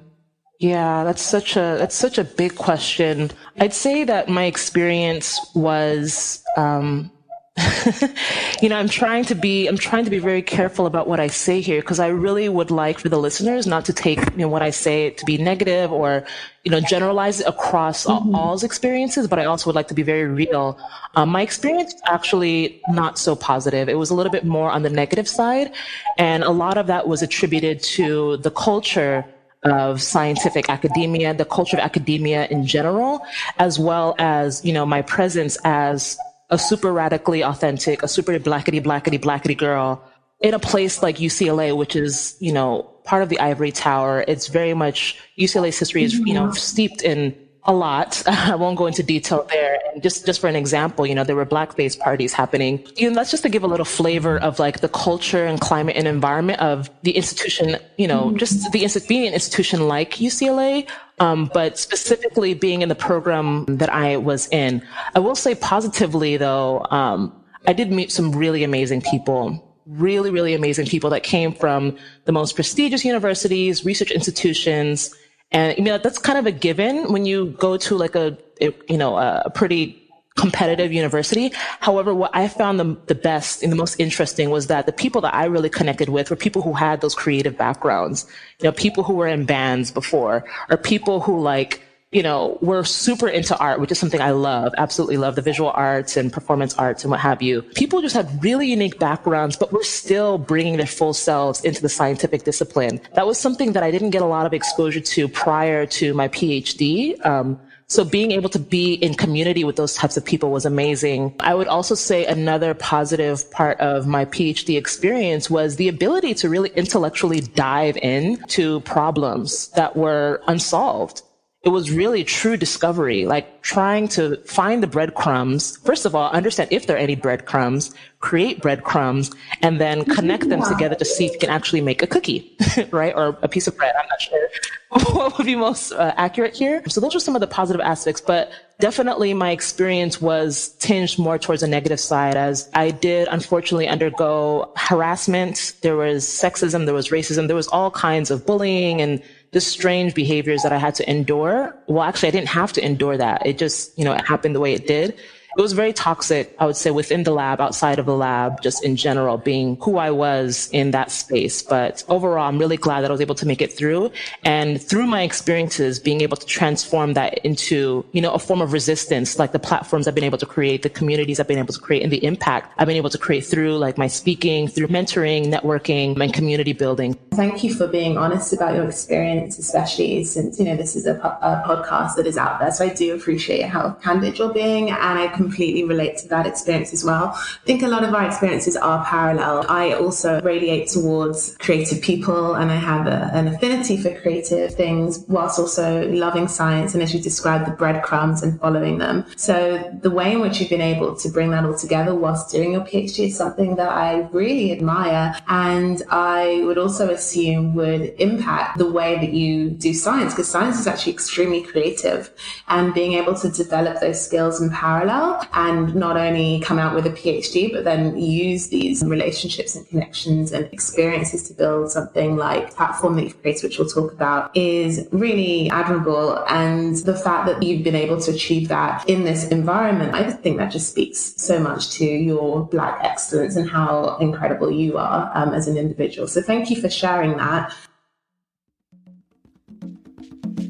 Yeah, 0.60 1.04
that's 1.04 1.22
such 1.22 1.56
a 1.56 1.76
that's 1.78 1.96
such 1.96 2.18
a 2.18 2.24
big 2.24 2.54
question. 2.54 3.30
I'd 3.58 3.72
say 3.72 4.04
that 4.04 4.28
my 4.28 4.44
experience 4.44 5.40
was 5.54 6.44
um, 6.56 7.10
you 8.62 8.68
know, 8.68 8.76
I'm 8.76 8.88
trying 8.88 9.24
to 9.24 9.34
be, 9.34 9.66
I'm 9.66 9.76
trying 9.76 10.04
to 10.04 10.10
be 10.10 10.18
very 10.18 10.42
careful 10.42 10.86
about 10.86 11.08
what 11.08 11.20
I 11.20 11.26
say 11.26 11.60
here 11.60 11.80
because 11.80 11.98
I 11.98 12.08
really 12.08 12.48
would 12.48 12.70
like 12.70 12.98
for 12.98 13.08
the 13.08 13.18
listeners 13.18 13.66
not 13.66 13.84
to 13.86 13.92
take, 13.92 14.18
you 14.18 14.38
know, 14.38 14.48
what 14.48 14.62
I 14.62 14.70
say 14.70 15.10
to 15.10 15.24
be 15.24 15.36
negative 15.36 15.92
or, 15.92 16.24
you 16.64 16.70
know, 16.70 16.80
generalize 16.80 17.40
it 17.40 17.46
across 17.46 18.06
mm-hmm. 18.06 18.34
all, 18.34 18.50
all's 18.50 18.64
experiences, 18.64 19.26
but 19.26 19.38
I 19.38 19.46
also 19.46 19.68
would 19.68 19.76
like 19.76 19.88
to 19.88 19.94
be 19.94 20.02
very 20.02 20.26
real. 20.26 20.78
Um, 21.16 21.30
my 21.30 21.42
experience 21.42 21.94
actually 22.04 22.80
not 22.88 23.18
so 23.18 23.34
positive. 23.34 23.88
It 23.88 23.98
was 23.98 24.10
a 24.10 24.14
little 24.14 24.32
bit 24.32 24.44
more 24.44 24.70
on 24.70 24.82
the 24.82 24.90
negative 24.90 25.28
side. 25.28 25.72
And 26.18 26.44
a 26.44 26.50
lot 26.50 26.78
of 26.78 26.86
that 26.86 27.08
was 27.08 27.22
attributed 27.22 27.82
to 27.82 28.38
the 28.38 28.50
culture 28.50 29.24
of 29.64 30.00
scientific 30.00 30.70
academia, 30.70 31.34
the 31.34 31.44
culture 31.44 31.76
of 31.76 31.82
academia 31.82 32.46
in 32.46 32.66
general, 32.66 33.20
as 33.58 33.78
well 33.78 34.14
as, 34.18 34.64
you 34.64 34.72
know, 34.72 34.86
my 34.86 35.02
presence 35.02 35.58
as 35.64 36.16
a 36.48 36.58
super 36.58 36.92
radically 36.92 37.44
authentic, 37.44 38.02
a 38.02 38.08
super 38.08 38.38
blackety, 38.38 38.82
blackety, 38.82 39.20
blackety 39.20 39.56
girl 39.56 40.02
in 40.40 40.54
a 40.54 40.58
place 40.58 41.02
like 41.02 41.16
UCLA, 41.16 41.76
which 41.76 41.94
is, 41.94 42.36
you 42.40 42.52
know, 42.52 42.82
part 43.04 43.22
of 43.22 43.28
the 43.28 43.38
ivory 43.38 43.72
tower. 43.72 44.24
It's 44.26 44.48
very 44.48 44.74
much 44.74 45.18
UCLA's 45.38 45.78
history 45.78 46.04
is, 46.04 46.14
you 46.14 46.34
know, 46.34 46.44
mm-hmm. 46.44 46.54
steeped 46.54 47.02
in 47.02 47.36
a 47.64 47.72
lot. 47.72 48.22
I 48.26 48.54
won't 48.54 48.76
go 48.76 48.86
into 48.86 49.02
detail 49.02 49.46
there. 49.50 49.78
And 49.92 50.02
just, 50.02 50.26
just 50.26 50.40
for 50.40 50.48
an 50.48 50.56
example, 50.56 51.06
you 51.06 51.14
know, 51.14 51.24
there 51.24 51.36
were 51.36 51.46
blackface 51.46 51.98
parties 51.98 52.32
happening. 52.32 52.86
You 52.96 53.08
know, 53.08 53.14
that's 53.14 53.30
just 53.30 53.42
to 53.42 53.48
give 53.48 53.62
a 53.62 53.66
little 53.66 53.84
flavor 53.84 54.38
of 54.38 54.58
like 54.58 54.80
the 54.80 54.88
culture 54.88 55.44
and 55.44 55.60
climate 55.60 55.96
and 55.96 56.06
environment 56.06 56.60
of 56.60 56.90
the 57.02 57.12
institution, 57.12 57.76
you 57.96 58.08
know, 58.08 58.26
mm-hmm. 58.26 58.36
just 58.36 58.72
the 58.72 59.04
being 59.08 59.26
an 59.26 59.34
institution 59.34 59.88
like 59.88 60.14
UCLA. 60.14 60.88
Um, 61.18 61.50
but 61.52 61.78
specifically 61.78 62.54
being 62.54 62.80
in 62.80 62.88
the 62.88 62.94
program 62.94 63.66
that 63.66 63.92
I 63.92 64.16
was 64.16 64.48
in, 64.48 64.82
I 65.14 65.18
will 65.18 65.34
say 65.34 65.54
positively 65.54 66.38
though, 66.38 66.86
um, 66.90 67.34
I 67.66 67.74
did 67.74 67.92
meet 67.92 68.10
some 68.10 68.32
really 68.32 68.64
amazing 68.64 69.02
people 69.02 69.66
really, 69.86 70.30
really 70.30 70.54
amazing 70.54 70.86
people 70.86 71.10
that 71.10 71.24
came 71.24 71.52
from 71.52 71.96
the 72.24 72.32
most 72.32 72.54
prestigious 72.54 73.04
universities, 73.04 73.84
research 73.84 74.12
institutions, 74.12 75.12
and 75.52 75.76
you 75.76 75.84
know, 75.84 75.98
that's 75.98 76.18
kind 76.18 76.38
of 76.38 76.46
a 76.46 76.52
given 76.52 77.12
when 77.12 77.26
you 77.26 77.46
go 77.58 77.76
to 77.76 77.96
like 77.96 78.14
a, 78.14 78.36
you 78.60 78.96
know, 78.96 79.16
a 79.16 79.50
pretty 79.54 79.96
competitive 80.36 80.92
university. 80.92 81.52
However, 81.80 82.14
what 82.14 82.30
I 82.32 82.48
found 82.48 82.80
the, 82.80 82.96
the 83.06 83.14
best 83.14 83.62
and 83.62 83.70
the 83.70 83.76
most 83.76 83.98
interesting 83.98 84.50
was 84.50 84.68
that 84.68 84.86
the 84.86 84.92
people 84.92 85.20
that 85.22 85.34
I 85.34 85.44
really 85.46 85.68
connected 85.68 86.08
with 86.08 86.30
were 86.30 86.36
people 86.36 86.62
who 86.62 86.72
had 86.72 87.00
those 87.00 87.14
creative 87.14 87.58
backgrounds. 87.58 88.26
You 88.60 88.68
know, 88.68 88.72
people 88.72 89.02
who 89.02 89.14
were 89.14 89.26
in 89.26 89.44
bands 89.44 89.90
before 89.90 90.44
or 90.70 90.76
people 90.76 91.20
who 91.20 91.40
like, 91.40 91.82
you 92.12 92.24
know, 92.24 92.58
we're 92.60 92.82
super 92.82 93.28
into 93.28 93.56
art, 93.58 93.78
which 93.78 93.92
is 93.92 93.98
something 93.98 94.20
I 94.20 94.32
love, 94.32 94.74
absolutely 94.78 95.16
love 95.16 95.36
the 95.36 95.42
visual 95.42 95.70
arts 95.70 96.16
and 96.16 96.32
performance 96.32 96.74
arts 96.74 97.04
and 97.04 97.10
what 97.12 97.20
have 97.20 97.40
you. 97.40 97.62
People 97.62 98.02
just 98.02 98.16
have 98.16 98.42
really 98.42 98.68
unique 98.68 98.98
backgrounds, 98.98 99.56
but 99.56 99.72
we're 99.72 99.84
still 99.84 100.36
bringing 100.36 100.76
their 100.76 100.88
full 100.88 101.14
selves 101.14 101.64
into 101.64 101.80
the 101.80 101.88
scientific 101.88 102.42
discipline. 102.42 103.00
That 103.14 103.28
was 103.28 103.38
something 103.38 103.74
that 103.74 103.84
I 103.84 103.92
didn't 103.92 104.10
get 104.10 104.22
a 104.22 104.26
lot 104.26 104.44
of 104.44 104.52
exposure 104.52 105.00
to 105.00 105.28
prior 105.28 105.86
to 105.86 106.12
my 106.12 106.26
PhD. 106.26 107.24
Um, 107.24 107.60
so 107.86 108.04
being 108.04 108.32
able 108.32 108.50
to 108.50 108.58
be 108.58 108.94
in 108.94 109.14
community 109.14 109.62
with 109.62 109.76
those 109.76 109.94
types 109.94 110.16
of 110.16 110.24
people 110.24 110.50
was 110.50 110.64
amazing. 110.64 111.34
I 111.38 111.54
would 111.54 111.68
also 111.68 111.94
say 111.94 112.26
another 112.26 112.74
positive 112.74 113.48
part 113.52 113.78
of 113.78 114.08
my 114.08 114.24
PhD 114.24 114.76
experience 114.76 115.48
was 115.48 115.76
the 115.76 115.86
ability 115.86 116.34
to 116.34 116.48
really 116.48 116.70
intellectually 116.70 117.40
dive 117.40 117.96
in 117.96 118.42
to 118.48 118.80
problems 118.80 119.68
that 119.70 119.94
were 119.94 120.42
unsolved 120.48 121.22
it 121.62 121.68
was 121.68 121.90
really 121.90 122.24
true 122.24 122.56
discovery, 122.56 123.26
like 123.26 123.60
trying 123.60 124.08
to 124.08 124.36
find 124.46 124.82
the 124.82 124.86
breadcrumbs. 124.86 125.76
First 125.78 126.06
of 126.06 126.14
all, 126.14 126.30
understand 126.30 126.72
if 126.72 126.86
there 126.86 126.96
are 126.96 126.98
any 126.98 127.16
breadcrumbs, 127.16 127.94
create 128.20 128.62
breadcrumbs, 128.62 129.30
and 129.60 129.78
then 129.78 130.06
connect 130.06 130.48
them 130.48 130.62
together 130.62 130.94
to 130.94 131.04
see 131.04 131.26
if 131.26 131.32
you 131.32 131.38
can 131.38 131.50
actually 131.50 131.82
make 131.82 132.00
a 132.02 132.06
cookie, 132.06 132.56
right? 132.90 133.14
Or 133.14 133.38
a 133.42 133.48
piece 133.48 133.66
of 133.66 133.76
bread. 133.76 133.94
I'm 133.94 134.08
not 134.08 134.20
sure 134.22 134.48
what 135.14 135.36
would 135.38 135.46
be 135.46 135.54
most 135.54 135.92
uh, 135.92 136.14
accurate 136.16 136.56
here. 136.56 136.82
So 136.88 137.00
those 137.00 137.14
are 137.14 137.20
some 137.20 137.36
of 137.36 137.40
the 137.40 137.46
positive 137.46 137.80
aspects, 137.80 138.20
but 138.20 138.50
definitely 138.80 139.34
my 139.34 139.50
experience 139.50 140.20
was 140.20 140.70
tinged 140.80 141.16
more 141.18 141.38
towards 141.38 141.60
the 141.60 141.68
negative 141.68 142.00
side 142.00 142.36
as 142.36 142.68
I 142.74 142.90
did 142.90 143.28
unfortunately 143.30 143.86
undergo 143.86 144.72
harassment. 144.76 145.74
There 145.82 145.96
was 145.96 146.24
sexism, 146.24 146.86
there 146.86 146.94
was 146.94 147.10
racism, 147.10 147.46
there 147.46 147.54
was 147.54 147.68
all 147.68 147.90
kinds 147.92 148.32
of 148.32 148.44
bullying 148.46 149.00
and 149.00 149.22
the 149.52 149.60
strange 149.60 150.14
behaviors 150.14 150.62
that 150.62 150.72
I 150.72 150.78
had 150.78 150.94
to 150.96 151.10
endure. 151.10 151.76
Well, 151.86 152.02
actually, 152.04 152.28
I 152.28 152.30
didn't 152.32 152.48
have 152.48 152.72
to 152.74 152.84
endure 152.84 153.16
that. 153.16 153.44
It 153.44 153.58
just, 153.58 153.98
you 153.98 154.04
know, 154.04 154.12
it 154.12 154.24
happened 154.26 154.54
the 154.54 154.60
way 154.60 154.74
it 154.74 154.86
did. 154.86 155.18
it 155.58 155.60
was 155.60 155.72
very 155.72 155.92
toxic, 155.92 156.54
I 156.60 156.66
would 156.66 156.76
say, 156.76 156.90
within 156.92 157.24
the 157.24 157.32
lab, 157.32 157.60
outside 157.60 157.98
of 157.98 158.06
the 158.06 158.14
lab, 158.14 158.62
just 158.62 158.84
in 158.84 158.94
general, 158.94 159.36
being 159.36 159.76
who 159.82 159.96
I 159.96 160.10
was 160.10 160.70
in 160.72 160.92
that 160.92 161.10
space. 161.10 161.60
But 161.62 162.04
overall, 162.08 162.48
I'm 162.48 162.58
really 162.58 162.76
glad 162.76 163.00
that 163.00 163.10
I 163.10 163.12
was 163.12 163.20
able 163.20 163.34
to 163.34 163.46
make 163.46 163.60
it 163.60 163.72
through. 163.72 164.12
And 164.44 164.80
through 164.80 165.06
my 165.06 165.22
experiences, 165.22 165.98
being 165.98 166.20
able 166.20 166.36
to 166.36 166.46
transform 166.46 167.14
that 167.14 167.38
into, 167.38 168.04
you 168.12 168.20
know, 168.20 168.32
a 168.32 168.38
form 168.38 168.60
of 168.60 168.72
resistance, 168.72 169.38
like 169.38 169.50
the 169.50 169.58
platforms 169.58 170.06
I've 170.06 170.14
been 170.14 170.24
able 170.24 170.38
to 170.38 170.46
create, 170.46 170.82
the 170.82 170.90
communities 170.90 171.40
I've 171.40 171.48
been 171.48 171.58
able 171.58 171.74
to 171.74 171.80
create, 171.80 172.04
and 172.04 172.12
the 172.12 172.24
impact 172.24 172.72
I've 172.78 172.86
been 172.86 172.96
able 172.96 173.10
to 173.10 173.18
create 173.18 173.44
through 173.44 173.76
like 173.78 173.98
my 173.98 174.06
speaking, 174.06 174.68
through 174.68 174.86
mentoring, 174.86 175.46
networking, 175.52 176.18
and 176.20 176.32
community 176.32 176.72
building. 176.72 177.18
Thank 177.32 177.62
you 177.62 177.72
for 177.72 177.86
being 177.86 178.18
honest 178.18 178.52
about 178.52 178.74
your 178.74 178.84
experience, 178.84 179.58
especially 179.58 180.24
since, 180.24 180.58
you 180.58 180.64
know, 180.64 180.76
this 180.76 180.96
is 180.96 181.06
a, 181.06 181.14
a 181.14 181.62
podcast 181.66 182.16
that 182.16 182.26
is 182.26 182.36
out 182.36 182.58
there. 182.58 182.72
So 182.72 182.84
I 182.86 182.88
do 182.88 183.14
appreciate 183.14 183.66
how 183.66 183.92
candid 184.02 184.38
you're 184.38 184.52
being. 184.52 184.90
And 184.90 185.18
I 185.18 185.28
completely 185.28 185.84
relate 185.84 186.18
to 186.18 186.28
that 186.28 186.46
experience 186.46 186.92
as 186.92 187.04
well. 187.04 187.32
I 187.34 187.64
think 187.64 187.82
a 187.82 187.88
lot 187.88 188.02
of 188.02 188.12
our 188.14 188.26
experiences 188.26 188.76
are 188.76 189.04
parallel. 189.04 189.64
I 189.68 189.92
also 189.92 190.40
radiate 190.42 190.88
towards 190.88 191.56
creative 191.58 192.02
people 192.02 192.54
and 192.54 192.70
I 192.70 192.76
have 192.76 193.06
a, 193.06 193.30
an 193.32 193.46
affinity 193.46 193.96
for 193.96 194.12
creative 194.20 194.74
things 194.74 195.24
whilst 195.28 195.58
also 195.58 196.08
loving 196.10 196.48
science. 196.48 196.94
And 196.94 197.02
as 197.02 197.14
you 197.14 197.20
described, 197.20 197.66
the 197.66 197.72
breadcrumbs 197.72 198.42
and 198.42 198.58
following 198.60 198.98
them. 198.98 199.24
So 199.36 199.96
the 200.02 200.10
way 200.10 200.32
in 200.32 200.40
which 200.40 200.60
you've 200.60 200.70
been 200.70 200.80
able 200.80 201.14
to 201.16 201.28
bring 201.28 201.50
that 201.52 201.64
all 201.64 201.76
together 201.76 202.14
whilst 202.14 202.50
doing 202.50 202.72
your 202.72 202.82
PhD 202.82 203.26
is 203.26 203.36
something 203.36 203.76
that 203.76 203.90
I 203.90 204.28
really 204.32 204.72
admire. 204.72 205.36
And 205.48 206.02
I 206.10 206.62
would 206.64 206.78
also 206.78 207.19
assume 207.20 207.74
would 207.74 208.02
impact 208.18 208.78
the 208.78 208.90
way 208.90 209.10
that 209.22 209.32
you 209.32 209.70
do 209.86 209.92
science 209.92 210.32
because 210.32 210.48
science 210.48 210.78
is 210.80 210.86
actually 210.86 211.12
extremely 211.12 211.62
creative 211.62 212.30
and 212.68 212.94
being 212.94 213.12
able 213.20 213.34
to 213.34 213.48
develop 213.50 214.00
those 214.00 214.20
skills 214.26 214.60
in 214.60 214.70
parallel 214.70 215.46
and 215.52 215.94
not 215.94 216.16
only 216.16 216.60
come 216.60 216.78
out 216.78 216.94
with 216.94 217.06
a 217.06 217.10
PhD, 217.10 217.72
but 217.72 217.84
then 217.84 218.18
use 218.18 218.68
these 218.68 219.04
relationships 219.04 219.76
and 219.76 219.86
connections 219.88 220.52
and 220.52 220.64
experiences 220.72 221.46
to 221.48 221.54
build 221.54 221.90
something 221.90 222.36
like 222.36 222.74
platform 222.74 223.16
that 223.16 223.24
you've 223.24 223.40
created, 223.42 223.64
which 223.64 223.78
we'll 223.78 223.88
talk 223.88 224.12
about, 224.12 224.56
is 224.56 225.06
really 225.12 225.70
admirable. 225.70 226.42
And 226.48 226.96
the 227.10 227.16
fact 227.16 227.46
that 227.48 227.62
you've 227.62 227.84
been 227.84 228.00
able 228.06 228.20
to 228.20 228.30
achieve 228.32 228.68
that 228.68 229.08
in 229.08 229.24
this 229.24 229.48
environment, 229.48 230.14
I 230.14 230.30
think 230.30 230.56
that 230.58 230.72
just 230.72 230.88
speaks 230.88 231.34
so 231.36 231.58
much 231.58 231.90
to 231.98 232.04
your 232.04 232.64
Black 232.66 232.98
excellence 233.02 233.56
and 233.56 233.68
how 233.68 234.16
incredible 234.18 234.70
you 234.70 234.96
are 234.96 235.30
um, 235.34 235.52
as 235.52 235.68
an 235.68 235.76
individual. 235.76 236.26
So 236.28 236.40
thank 236.40 236.70
you 236.70 236.80
for 236.80 236.88
sharing 236.88 237.09
that. 237.10 237.74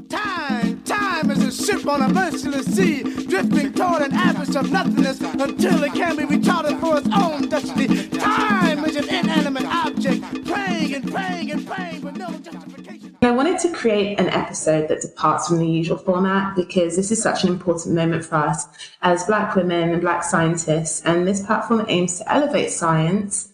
Time, 0.09 0.83
time 0.85 1.31
is 1.31 1.61
a 1.61 1.65
ship 1.65 1.87
on 1.87 2.01
a 2.01 2.09
merciless 2.09 2.67
sea, 2.75 3.03
drifting 3.03 3.73
toward 3.75 4.03
an 4.03 4.13
abyss 4.15 4.57
of 4.57 4.73
nothingness 4.73 5.21
until 5.21 5.85
it 5.85 5.93
can 5.93 6.17
be 6.17 6.25
recharted 6.25 6.79
for 6.79 6.97
its 6.97 7.09
own 7.15 7.49
destiny. 7.49 8.09
Time 8.09 8.85
is 8.87 8.97
an 8.97 9.09
inanimate 9.09 9.67
object, 9.67 10.47
praying 10.47 10.95
and 10.95 11.13
praying 11.13 11.51
and 11.51 11.67
praying 11.67 12.01
with 12.01 12.17
no 12.17 12.31
justification. 12.31 13.19
I 13.21 13.31
wanted 13.33 13.59
to 13.61 13.73
create 13.73 14.19
an 14.19 14.31
episode 14.31 14.89
that 14.89 15.03
departs 15.03 15.49
from 15.49 15.59
the 15.59 15.69
usual 15.69 15.99
format 15.99 16.57
because 16.57 16.97
this 16.97 17.11
is 17.11 17.23
such 17.23 17.45
an 17.45 17.51
important 17.51 17.95
moment 17.95 18.25
for 18.25 18.37
us 18.37 18.67
as 19.03 19.25
Black 19.25 19.55
women 19.55 19.91
and 19.91 20.01
Black 20.01 20.25
scientists, 20.25 21.03
and 21.05 21.29
this 21.29 21.45
platform 21.45 21.85
aims 21.89 22.19
to 22.19 22.33
elevate 22.33 22.71
science 22.71 23.50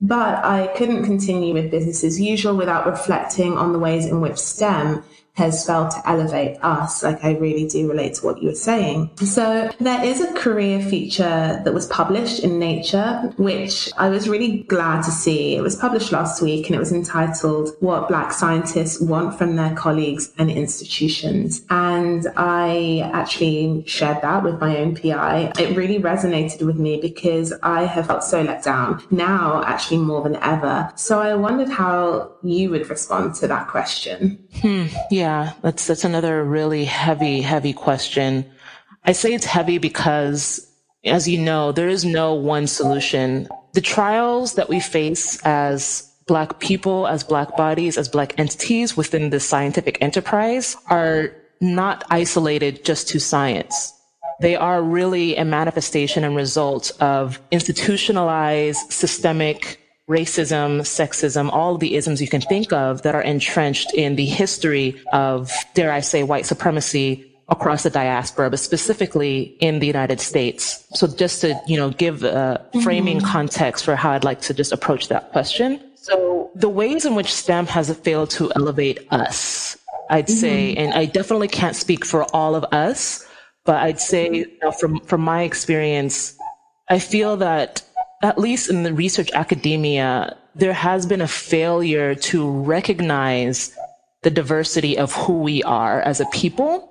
but 0.00 0.44
I 0.44 0.68
couldn't 0.76 1.04
continue 1.04 1.52
with 1.52 1.70
business 1.70 2.02
as 2.04 2.20
usual 2.20 2.56
without 2.56 2.86
reflecting 2.86 3.58
on 3.58 3.72
the 3.72 3.78
ways 3.78 4.06
in 4.06 4.20
which 4.20 4.38
STEM 4.38 5.02
has 5.34 5.66
failed 5.66 5.90
to 5.92 6.02
elevate 6.08 6.58
us. 6.62 7.02
Like 7.02 7.24
I 7.24 7.32
really 7.36 7.66
do 7.68 7.88
relate 7.88 8.14
to 8.14 8.26
what 8.26 8.42
you 8.42 8.48
were 8.48 8.54
saying. 8.54 9.10
So 9.16 9.70
there 9.80 10.04
is 10.04 10.20
a 10.20 10.32
career 10.34 10.80
feature 10.80 11.60
that 11.64 11.72
was 11.72 11.86
published 11.86 12.40
in 12.40 12.58
Nature, 12.58 13.32
which 13.36 13.90
I 13.96 14.08
was 14.08 14.28
really 14.28 14.64
glad 14.64 15.02
to 15.04 15.10
see. 15.10 15.56
It 15.56 15.62
was 15.62 15.76
published 15.76 16.12
last 16.12 16.42
week 16.42 16.66
and 16.66 16.76
it 16.76 16.78
was 16.78 16.92
entitled 16.92 17.70
What 17.80 18.08
Black 18.08 18.32
Scientists 18.32 19.00
Want 19.00 19.38
from 19.38 19.56
Their 19.56 19.74
Colleagues 19.74 20.32
and 20.36 20.50
Institutions. 20.50 21.62
And 21.70 22.26
I 22.36 23.10
actually 23.12 23.84
shared 23.86 24.22
that 24.22 24.42
with 24.42 24.60
my 24.60 24.76
own 24.78 24.96
PI. 24.96 25.52
It 25.58 25.76
really 25.76 25.98
resonated 25.98 26.66
with 26.66 26.76
me 26.76 27.00
because 27.00 27.52
I 27.62 27.84
have 27.84 28.06
felt 28.06 28.24
so 28.24 28.42
let 28.42 28.62
down 28.62 29.02
now, 29.10 29.62
actually 29.64 29.98
more 29.98 30.22
than 30.22 30.36
ever. 30.36 30.90
So 30.96 31.20
I 31.20 31.34
wondered 31.34 31.68
how 31.68 32.32
you 32.42 32.70
would 32.70 32.88
respond 32.90 33.34
to 33.36 33.48
that 33.48 33.68
question. 33.68 34.46
Hmm. 34.60 34.86
Yeah, 35.10 35.19
that's 35.20 35.86
that's 35.86 36.04
another 36.04 36.44
really 36.44 36.84
heavy, 36.84 37.40
heavy 37.40 37.72
question. 37.72 38.44
I 39.04 39.12
say 39.12 39.32
it's 39.32 39.46
heavy 39.46 39.78
because, 39.78 40.66
as 41.04 41.28
you 41.28 41.38
know, 41.38 41.72
there 41.72 41.88
is 41.88 42.04
no 42.04 42.34
one 42.34 42.66
solution. 42.66 43.48
The 43.72 43.80
trials 43.80 44.54
that 44.54 44.68
we 44.68 44.80
face 44.80 45.40
as 45.44 46.10
Black 46.26 46.60
people, 46.60 47.06
as 47.06 47.24
Black 47.24 47.56
bodies, 47.56 47.98
as 47.98 48.08
Black 48.08 48.38
entities 48.38 48.96
within 48.96 49.30
the 49.30 49.40
scientific 49.40 49.98
enterprise 50.00 50.76
are 50.88 51.32
not 51.60 52.04
isolated 52.10 52.84
just 52.84 53.08
to 53.08 53.18
science. 53.18 53.92
They 54.40 54.56
are 54.56 54.82
really 54.82 55.36
a 55.36 55.44
manifestation 55.44 56.24
and 56.24 56.34
result 56.34 56.92
of 57.00 57.40
institutionalized 57.50 58.90
systemic 58.90 59.79
racism, 60.10 60.80
sexism, 60.80 61.48
all 61.52 61.78
the 61.78 61.94
isms 61.94 62.20
you 62.20 62.28
can 62.28 62.40
think 62.42 62.72
of 62.72 63.02
that 63.02 63.14
are 63.14 63.22
entrenched 63.22 63.94
in 63.94 64.16
the 64.16 64.26
history 64.26 65.00
of, 65.12 65.52
dare 65.74 65.92
I 65.92 66.00
say, 66.00 66.24
white 66.24 66.46
supremacy 66.46 67.30
across 67.48 67.84
the 67.84 67.90
diaspora, 67.90 68.50
but 68.50 68.58
specifically 68.58 69.56
in 69.60 69.78
the 69.78 69.86
United 69.86 70.20
States. 70.20 70.84
So 70.94 71.06
just 71.06 71.40
to, 71.42 71.60
you 71.66 71.76
know, 71.76 71.90
give 71.90 72.22
a 72.24 72.64
framing 72.82 73.18
mm-hmm. 73.18 73.26
context 73.26 73.84
for 73.84 73.96
how 73.96 74.10
I'd 74.10 74.24
like 74.24 74.40
to 74.42 74.54
just 74.54 74.72
approach 74.72 75.08
that 75.08 75.30
question. 75.32 75.80
So 75.94 76.50
the 76.54 76.68
ways 76.68 77.04
in 77.04 77.14
which 77.14 77.32
STEM 77.32 77.66
has 77.66 77.94
failed 77.98 78.30
to 78.30 78.52
elevate 78.56 79.06
us, 79.10 79.76
I'd 80.10 80.26
mm-hmm. 80.26 80.34
say, 80.34 80.74
and 80.74 80.92
I 80.94 81.06
definitely 81.06 81.48
can't 81.48 81.76
speak 81.76 82.04
for 82.04 82.24
all 82.34 82.54
of 82.54 82.64
us, 82.72 83.26
but 83.64 83.76
I'd 83.76 84.00
say, 84.00 84.30
you 84.30 84.46
know, 84.62 84.72
from, 84.72 85.00
from 85.00 85.20
my 85.20 85.42
experience, 85.42 86.36
I 86.88 86.98
feel 86.98 87.36
that 87.36 87.82
at 88.22 88.38
least 88.38 88.68
in 88.68 88.82
the 88.82 88.92
research 88.92 89.30
academia, 89.32 90.36
there 90.54 90.72
has 90.72 91.06
been 91.06 91.20
a 91.20 91.28
failure 91.28 92.14
to 92.14 92.50
recognize 92.50 93.74
the 94.22 94.30
diversity 94.30 94.98
of 94.98 95.14
who 95.14 95.40
we 95.40 95.62
are 95.62 96.02
as 96.02 96.20
a 96.20 96.26
people, 96.26 96.86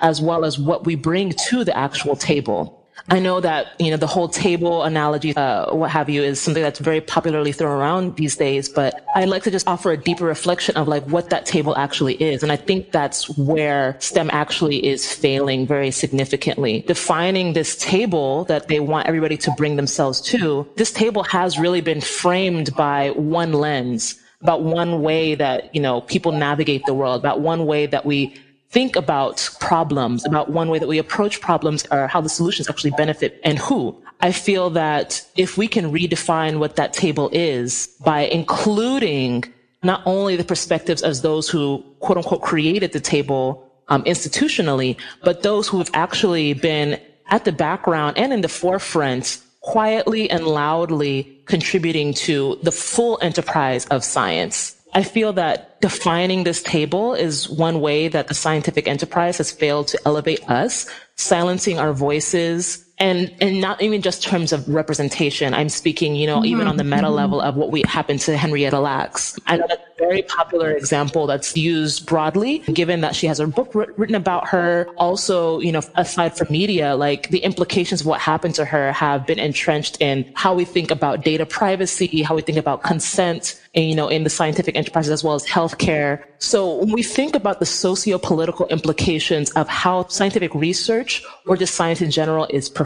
as 0.00 0.20
well 0.20 0.44
as 0.44 0.58
what 0.58 0.84
we 0.84 0.94
bring 0.94 1.32
to 1.48 1.64
the 1.64 1.76
actual 1.76 2.16
table. 2.16 2.83
I 3.08 3.18
know 3.18 3.40
that, 3.40 3.78
you 3.78 3.90
know, 3.90 3.98
the 3.98 4.06
whole 4.06 4.28
table 4.28 4.82
analogy, 4.82 5.36
uh, 5.36 5.74
what 5.74 5.90
have 5.90 6.08
you, 6.08 6.22
is 6.22 6.40
something 6.40 6.62
that's 6.62 6.78
very 6.78 7.00
popularly 7.00 7.52
thrown 7.52 7.78
around 7.78 8.16
these 8.16 8.36
days, 8.36 8.68
but 8.68 9.04
I'd 9.14 9.28
like 9.28 9.42
to 9.42 9.50
just 9.50 9.68
offer 9.68 9.92
a 9.92 9.96
deeper 9.96 10.24
reflection 10.24 10.76
of 10.76 10.88
like 10.88 11.04
what 11.04 11.28
that 11.30 11.44
table 11.44 11.76
actually 11.76 12.14
is. 12.14 12.42
And 12.42 12.50
I 12.50 12.56
think 12.56 12.92
that's 12.92 13.28
where 13.36 13.96
STEM 14.00 14.30
actually 14.32 14.86
is 14.86 15.12
failing 15.12 15.66
very 15.66 15.90
significantly. 15.90 16.80
Defining 16.86 17.52
this 17.52 17.76
table 17.76 18.44
that 18.44 18.68
they 18.68 18.80
want 18.80 19.06
everybody 19.06 19.36
to 19.38 19.50
bring 19.58 19.76
themselves 19.76 20.20
to, 20.22 20.66
this 20.76 20.92
table 20.92 21.24
has 21.24 21.58
really 21.58 21.82
been 21.82 22.00
framed 22.00 22.74
by 22.74 23.10
one 23.10 23.52
lens 23.52 24.18
about 24.40 24.62
one 24.62 25.00
way 25.00 25.34
that, 25.34 25.74
you 25.74 25.80
know, 25.80 26.02
people 26.02 26.30
navigate 26.30 26.84
the 26.84 26.92
world, 26.92 27.18
about 27.18 27.40
one 27.40 27.64
way 27.64 27.86
that 27.86 28.04
we 28.04 28.36
think 28.74 28.96
about 28.96 29.48
problems, 29.60 30.26
about 30.26 30.50
one 30.50 30.68
way 30.68 30.80
that 30.80 30.88
we 30.88 30.98
approach 30.98 31.40
problems 31.40 31.86
or 31.92 32.08
how 32.08 32.20
the 32.20 32.28
solutions 32.28 32.68
actually 32.68 32.90
benefit 32.90 33.40
and 33.44 33.56
who. 33.56 33.96
I 34.20 34.32
feel 34.32 34.68
that 34.70 35.24
if 35.36 35.56
we 35.56 35.68
can 35.68 35.92
redefine 35.92 36.58
what 36.58 36.74
that 36.74 36.92
table 36.92 37.30
is 37.32 37.68
by 38.04 38.22
including 38.38 39.44
not 39.84 40.02
only 40.06 40.34
the 40.34 40.48
perspectives 40.54 41.02
as 41.02 41.22
those 41.22 41.48
who 41.48 41.84
quote 42.00 42.18
unquote 42.18 42.42
created 42.42 42.90
the 42.90 43.00
table 43.14 43.44
um, 43.88 44.02
institutionally, 44.04 44.96
but 45.22 45.44
those 45.44 45.68
who 45.68 45.78
have 45.78 45.90
actually 45.94 46.52
been 46.54 47.00
at 47.28 47.44
the 47.44 47.52
background 47.52 48.18
and 48.18 48.32
in 48.32 48.40
the 48.40 48.48
forefront 48.48 49.40
quietly 49.60 50.28
and 50.30 50.46
loudly 50.46 51.16
contributing 51.46 52.12
to 52.12 52.58
the 52.62 52.72
full 52.72 53.18
enterprise 53.22 53.86
of 53.86 54.02
science. 54.02 54.76
I 54.94 55.02
feel 55.02 55.32
that 55.32 55.80
defining 55.80 56.44
this 56.44 56.62
table 56.62 57.14
is 57.14 57.48
one 57.48 57.80
way 57.80 58.06
that 58.08 58.28
the 58.28 58.34
scientific 58.34 58.86
enterprise 58.86 59.38
has 59.38 59.50
failed 59.50 59.88
to 59.88 60.00
elevate 60.06 60.48
us, 60.48 60.88
silencing 61.16 61.80
our 61.80 61.92
voices, 61.92 62.83
and 62.98 63.34
and 63.40 63.60
not 63.60 63.82
even 63.82 64.02
just 64.02 64.22
terms 64.22 64.52
of 64.52 64.68
representation. 64.68 65.52
I'm 65.52 65.68
speaking, 65.68 66.14
you 66.14 66.26
know, 66.26 66.36
mm-hmm. 66.36 66.46
even 66.46 66.66
on 66.66 66.76
the 66.76 66.84
meta 66.84 67.04
mm-hmm. 67.04 67.14
level 67.14 67.40
of 67.40 67.56
what 67.56 67.70
we 67.70 67.82
happened 67.86 68.20
to 68.20 68.36
Henrietta 68.36 68.78
Lacks. 68.78 69.38
I 69.46 69.56
know 69.56 69.66
that's 69.68 69.82
a 69.82 69.98
very 69.98 70.22
popular 70.22 70.72
example 70.72 71.26
that's 71.26 71.56
used 71.56 72.06
broadly, 72.06 72.58
given 72.72 73.00
that 73.00 73.16
she 73.16 73.26
has 73.26 73.40
a 73.40 73.46
book 73.46 73.74
written 73.74 74.14
about 74.14 74.48
her. 74.48 74.88
Also, 74.96 75.60
you 75.60 75.72
know, 75.72 75.82
aside 75.96 76.36
from 76.36 76.48
media, 76.50 76.94
like 76.94 77.30
the 77.30 77.38
implications 77.38 78.00
of 78.00 78.06
what 78.06 78.20
happened 78.20 78.54
to 78.56 78.64
her 78.64 78.92
have 78.92 79.26
been 79.26 79.38
entrenched 79.38 80.00
in 80.00 80.30
how 80.34 80.54
we 80.54 80.64
think 80.64 80.90
about 80.90 81.24
data 81.24 81.46
privacy, 81.46 82.22
how 82.22 82.34
we 82.34 82.42
think 82.42 82.58
about 82.58 82.82
consent, 82.82 83.60
and, 83.74 83.88
you 83.88 83.96
know, 83.96 84.06
in 84.06 84.22
the 84.22 84.30
scientific 84.30 84.76
enterprises 84.76 85.10
as 85.10 85.24
well 85.24 85.34
as 85.34 85.44
healthcare. 85.44 86.22
So 86.38 86.76
when 86.76 86.92
we 86.92 87.02
think 87.02 87.34
about 87.34 87.58
the 87.58 87.66
socio-political 87.66 88.68
implications 88.68 89.50
of 89.52 89.68
how 89.68 90.06
scientific 90.06 90.54
research 90.54 91.24
or 91.46 91.56
just 91.56 91.74
science 91.74 92.00
in 92.00 92.12
general 92.12 92.46
is 92.50 92.68
performed, 92.68 92.83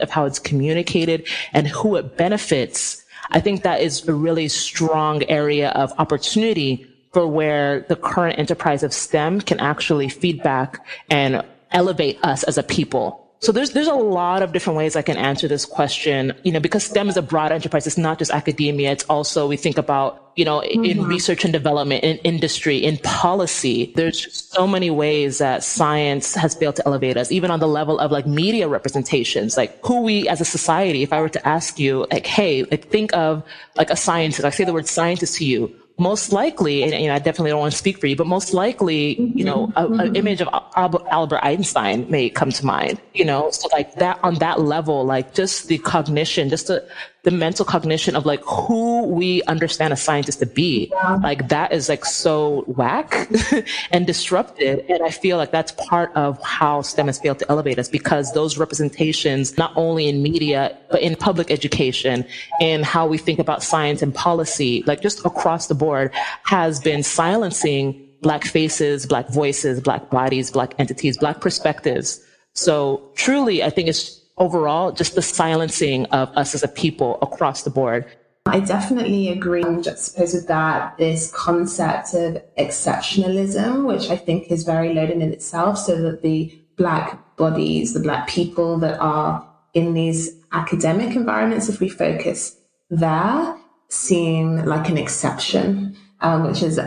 of 0.00 0.10
how 0.10 0.24
it's 0.24 0.38
communicated 0.38 1.26
and 1.52 1.66
who 1.66 1.96
it 1.96 2.16
benefits, 2.16 3.04
I 3.30 3.40
think 3.40 3.62
that 3.62 3.80
is 3.80 4.06
a 4.08 4.14
really 4.14 4.48
strong 4.48 5.22
area 5.24 5.70
of 5.70 5.92
opportunity 5.98 6.86
for 7.12 7.26
where 7.26 7.80
the 7.88 7.96
current 7.96 8.38
enterprise 8.38 8.82
of 8.82 8.92
STEM 8.92 9.40
can 9.40 9.60
actually 9.60 10.08
feedback 10.08 10.84
and 11.08 11.44
elevate 11.70 12.18
us 12.24 12.42
as 12.42 12.58
a 12.58 12.62
people. 12.62 13.23
So 13.40 13.52
there's 13.52 13.72
there's 13.72 13.88
a 13.88 13.94
lot 13.94 14.42
of 14.42 14.52
different 14.52 14.78
ways 14.78 14.96
I 14.96 15.02
can 15.02 15.16
answer 15.18 15.46
this 15.48 15.66
question. 15.66 16.32
You 16.44 16.52
know, 16.52 16.60
because 16.60 16.84
STEM 16.84 17.08
is 17.08 17.16
a 17.16 17.22
broad 17.22 17.52
enterprise. 17.52 17.86
It's 17.86 17.98
not 17.98 18.18
just 18.18 18.30
academia. 18.30 18.92
It's 18.92 19.04
also 19.04 19.46
we 19.46 19.56
think 19.56 19.76
about 19.76 20.32
you 20.36 20.44
know 20.44 20.60
mm-hmm. 20.60 20.84
in 20.84 21.04
research 21.04 21.44
and 21.44 21.52
development, 21.52 22.04
in 22.04 22.16
industry, 22.18 22.78
in 22.78 22.96
policy. 22.98 23.92
There's 23.96 24.32
so 24.32 24.66
many 24.66 24.90
ways 24.90 25.38
that 25.38 25.62
science 25.62 26.34
has 26.34 26.54
failed 26.54 26.76
to 26.76 26.86
elevate 26.86 27.16
us, 27.18 27.30
even 27.30 27.50
on 27.50 27.60
the 27.60 27.68
level 27.68 27.98
of 27.98 28.10
like 28.10 28.26
media 28.26 28.66
representations, 28.66 29.56
like 29.56 29.78
who 29.84 30.00
we 30.00 30.26
as 30.28 30.40
a 30.40 30.46
society. 30.46 31.02
If 31.02 31.12
I 31.12 31.20
were 31.20 31.28
to 31.28 31.46
ask 31.46 31.78
you, 31.78 32.06
like, 32.10 32.26
hey, 32.26 32.64
like 32.64 32.88
think 32.88 33.12
of 33.14 33.42
like 33.76 33.90
a 33.90 33.96
scientist. 33.96 34.44
I 34.44 34.50
say 34.50 34.64
the 34.64 34.72
word 34.72 34.86
scientist 34.86 35.36
to 35.36 35.44
you 35.44 35.74
most 35.96 36.32
likely, 36.32 36.82
and 36.82 36.92
you 36.92 37.08
know, 37.08 37.14
I 37.14 37.18
definitely 37.18 37.50
don't 37.50 37.60
want 37.60 37.72
to 37.72 37.78
speak 37.78 37.98
for 37.98 38.06
you, 38.06 38.16
but 38.16 38.26
most 38.26 38.52
likely, 38.52 39.20
you 39.20 39.44
know, 39.44 39.72
an 39.76 39.88
mm-hmm. 39.88 40.16
image 40.16 40.42
of 40.42 40.48
Albert 40.74 41.40
Einstein 41.44 42.10
may 42.10 42.28
come 42.28 42.50
to 42.50 42.66
mind, 42.66 43.00
you 43.12 43.24
know, 43.24 43.50
so 43.50 43.68
like 43.72 43.94
that 43.96 44.18
on 44.24 44.34
that 44.36 44.60
level, 44.60 45.04
like 45.04 45.34
just 45.34 45.68
the 45.68 45.78
cognition, 45.78 46.48
just 46.48 46.66
the, 46.66 46.86
the 47.24 47.30
mental 47.30 47.64
cognition 47.64 48.14
of 48.14 48.26
like 48.26 48.42
who 48.44 49.06
we 49.06 49.42
understand 49.44 49.92
a 49.92 49.96
scientist 49.96 50.38
to 50.40 50.46
be. 50.46 50.92
Like 51.22 51.48
that 51.48 51.72
is 51.72 51.88
like 51.88 52.04
so 52.04 52.64
whack 52.66 53.30
and 53.90 54.06
disrupted. 54.06 54.84
And 54.90 55.02
I 55.02 55.10
feel 55.10 55.38
like 55.38 55.50
that's 55.50 55.72
part 55.72 56.12
of 56.14 56.40
how 56.42 56.82
STEM 56.82 57.06
has 57.06 57.18
failed 57.18 57.38
to 57.38 57.50
elevate 57.50 57.78
us 57.78 57.88
because 57.88 58.32
those 58.32 58.58
representations, 58.58 59.56
not 59.56 59.72
only 59.74 60.06
in 60.06 60.22
media, 60.22 60.78
but 60.90 61.00
in 61.00 61.16
public 61.16 61.50
education, 61.50 62.26
in 62.60 62.82
how 62.82 63.06
we 63.06 63.16
think 63.16 63.38
about 63.38 63.62
science 63.62 64.02
and 64.02 64.14
policy, 64.14 64.84
like 64.86 65.00
just 65.00 65.24
across 65.24 65.66
the 65.66 65.74
board 65.74 66.12
has 66.44 66.78
been 66.78 67.02
silencing 67.02 68.06
black 68.20 68.44
faces, 68.44 69.06
black 69.06 69.28
voices, 69.30 69.80
black 69.80 70.10
bodies, 70.10 70.50
black 70.50 70.74
entities, 70.78 71.16
black 71.16 71.40
perspectives. 71.40 72.22
So 72.52 73.10
truly, 73.14 73.62
I 73.62 73.70
think 73.70 73.88
it's 73.88 74.20
overall, 74.38 74.92
just 74.92 75.14
the 75.14 75.22
silencing 75.22 76.06
of 76.06 76.28
us 76.36 76.54
as 76.54 76.62
a 76.62 76.68
people 76.68 77.18
across 77.22 77.62
the 77.62 77.70
board. 77.70 78.06
I 78.46 78.60
definitely 78.60 79.30
agree, 79.30 79.64
I 79.64 79.80
suppose 79.94 80.34
with 80.34 80.48
that, 80.48 80.98
this 80.98 81.32
concept 81.32 82.12
of 82.14 82.42
exceptionalism, 82.58 83.86
which 83.86 84.10
I 84.10 84.16
think 84.16 84.50
is 84.50 84.64
very 84.64 84.92
loaded 84.92 85.16
in 85.16 85.32
itself, 85.32 85.78
so 85.78 86.00
that 86.02 86.22
the 86.22 86.52
Black 86.76 87.36
bodies, 87.36 87.94
the 87.94 88.00
Black 88.00 88.28
people 88.28 88.78
that 88.78 88.98
are 89.00 89.48
in 89.72 89.94
these 89.94 90.38
academic 90.52 91.16
environments, 91.16 91.68
if 91.68 91.80
we 91.80 91.88
focus 91.88 92.56
there, 92.90 93.56
seem 93.88 94.64
like 94.64 94.88
an 94.88 94.98
exception, 94.98 95.96
um, 96.20 96.46
which 96.46 96.62
is 96.62 96.78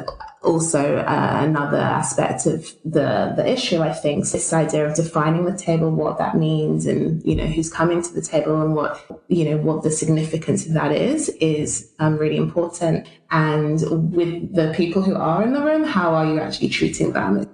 also 0.47 0.97
uh, 0.97 1.39
another 1.41 1.77
aspect 1.77 2.45
of 2.45 2.65
the 2.86 3.33
the 3.36 3.45
issue. 3.47 3.81
I 3.81 3.93
think 3.93 4.25
so 4.25 4.38
this 4.38 4.53
idea 4.53 4.88
of 4.88 4.95
defining 4.95 5.45
the 5.45 5.57
table, 5.57 5.91
what 5.91 6.17
that 6.17 6.38
means, 6.38 6.86
and 6.86 7.23
you 7.25 7.36
know 7.36 7.45
who's 7.45 7.71
coming 7.71 8.01
to 8.01 8.13
the 8.13 8.21
table, 8.21 8.62
and 8.62 8.75
what 8.75 9.05
you 9.27 9.45
know 9.45 9.57
what 9.57 9.83
the 9.83 9.91
significance 9.91 10.65
of 10.65 10.73
that 10.73 10.91
is, 10.91 11.29
is 11.41 11.91
um, 11.99 12.17
really 12.17 12.38
important. 12.38 13.07
And 13.29 13.81
with 14.15 14.55
the 14.55 14.73
people 14.75 15.01
who 15.01 15.15
are 15.15 15.43
in 15.43 15.53
the 15.53 15.62
room, 15.62 15.83
how 15.83 16.15
are 16.15 16.25
you 16.25 16.39
actually 16.39 16.69
treating 16.69 17.12
them? 17.12 17.49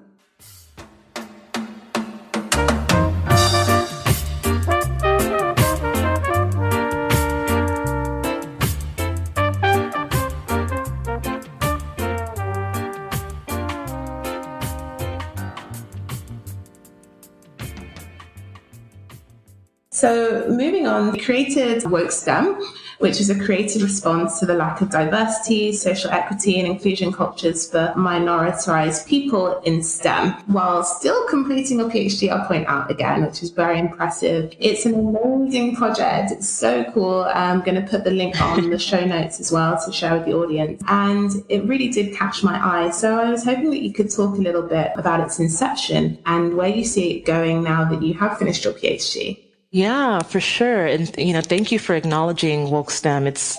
Created 21.23 21.89
Woke 21.89 22.11
STEM, 22.11 22.61
which 22.99 23.19
is 23.19 23.29
a 23.29 23.37
creative 23.37 23.81
response 23.81 24.39
to 24.39 24.45
the 24.45 24.53
lack 24.53 24.81
of 24.81 24.89
diversity, 24.89 25.73
social 25.73 26.09
equity, 26.11 26.59
and 26.59 26.67
inclusion 26.67 27.11
cultures 27.11 27.69
for 27.69 27.93
minoritized 27.97 29.05
people 29.07 29.59
in 29.61 29.83
STEM, 29.83 30.31
while 30.47 30.83
still 30.83 31.27
completing 31.27 31.81
a 31.81 31.85
PhD, 31.85 32.29
I'll 32.29 32.47
point 32.47 32.67
out 32.67 32.89
again, 32.89 33.25
which 33.25 33.43
is 33.43 33.49
very 33.49 33.79
impressive. 33.79 34.53
It's 34.59 34.85
an 34.85 34.93
amazing 34.93 35.75
project. 35.75 36.31
It's 36.31 36.47
so 36.47 36.89
cool. 36.93 37.23
I'm 37.23 37.61
going 37.61 37.75
to 37.75 37.87
put 37.89 38.03
the 38.03 38.11
link 38.11 38.39
on 38.41 38.69
the 38.69 38.79
show 38.79 39.03
notes 39.15 39.39
as 39.39 39.51
well 39.51 39.77
to 39.85 39.91
share 39.91 40.15
with 40.15 40.25
the 40.25 40.33
audience. 40.33 40.81
And 40.87 41.31
it 41.49 41.65
really 41.65 41.89
did 41.89 42.15
catch 42.15 42.43
my 42.43 42.57
eye. 42.57 42.91
So 42.91 43.19
I 43.19 43.29
was 43.29 43.43
hoping 43.43 43.69
that 43.71 43.81
you 43.81 43.91
could 43.91 44.11
talk 44.11 44.37
a 44.37 44.41
little 44.41 44.63
bit 44.63 44.91
about 44.95 45.19
its 45.19 45.39
inception 45.39 46.19
and 46.25 46.55
where 46.55 46.69
you 46.69 46.85
see 46.85 47.17
it 47.17 47.25
going 47.25 47.63
now 47.63 47.83
that 47.89 48.01
you 48.01 48.13
have 48.13 48.37
finished 48.37 48.63
your 48.63 48.73
PhD. 48.73 49.42
Yeah, 49.73 50.19
for 50.21 50.39
sure. 50.39 50.85
And, 50.85 51.11
you 51.17 51.33
know, 51.33 51.41
thank 51.41 51.71
you 51.71 51.79
for 51.79 51.95
acknowledging 51.95 52.69
woke 52.69 52.91
STEM. 52.91 53.25
It's, 53.25 53.57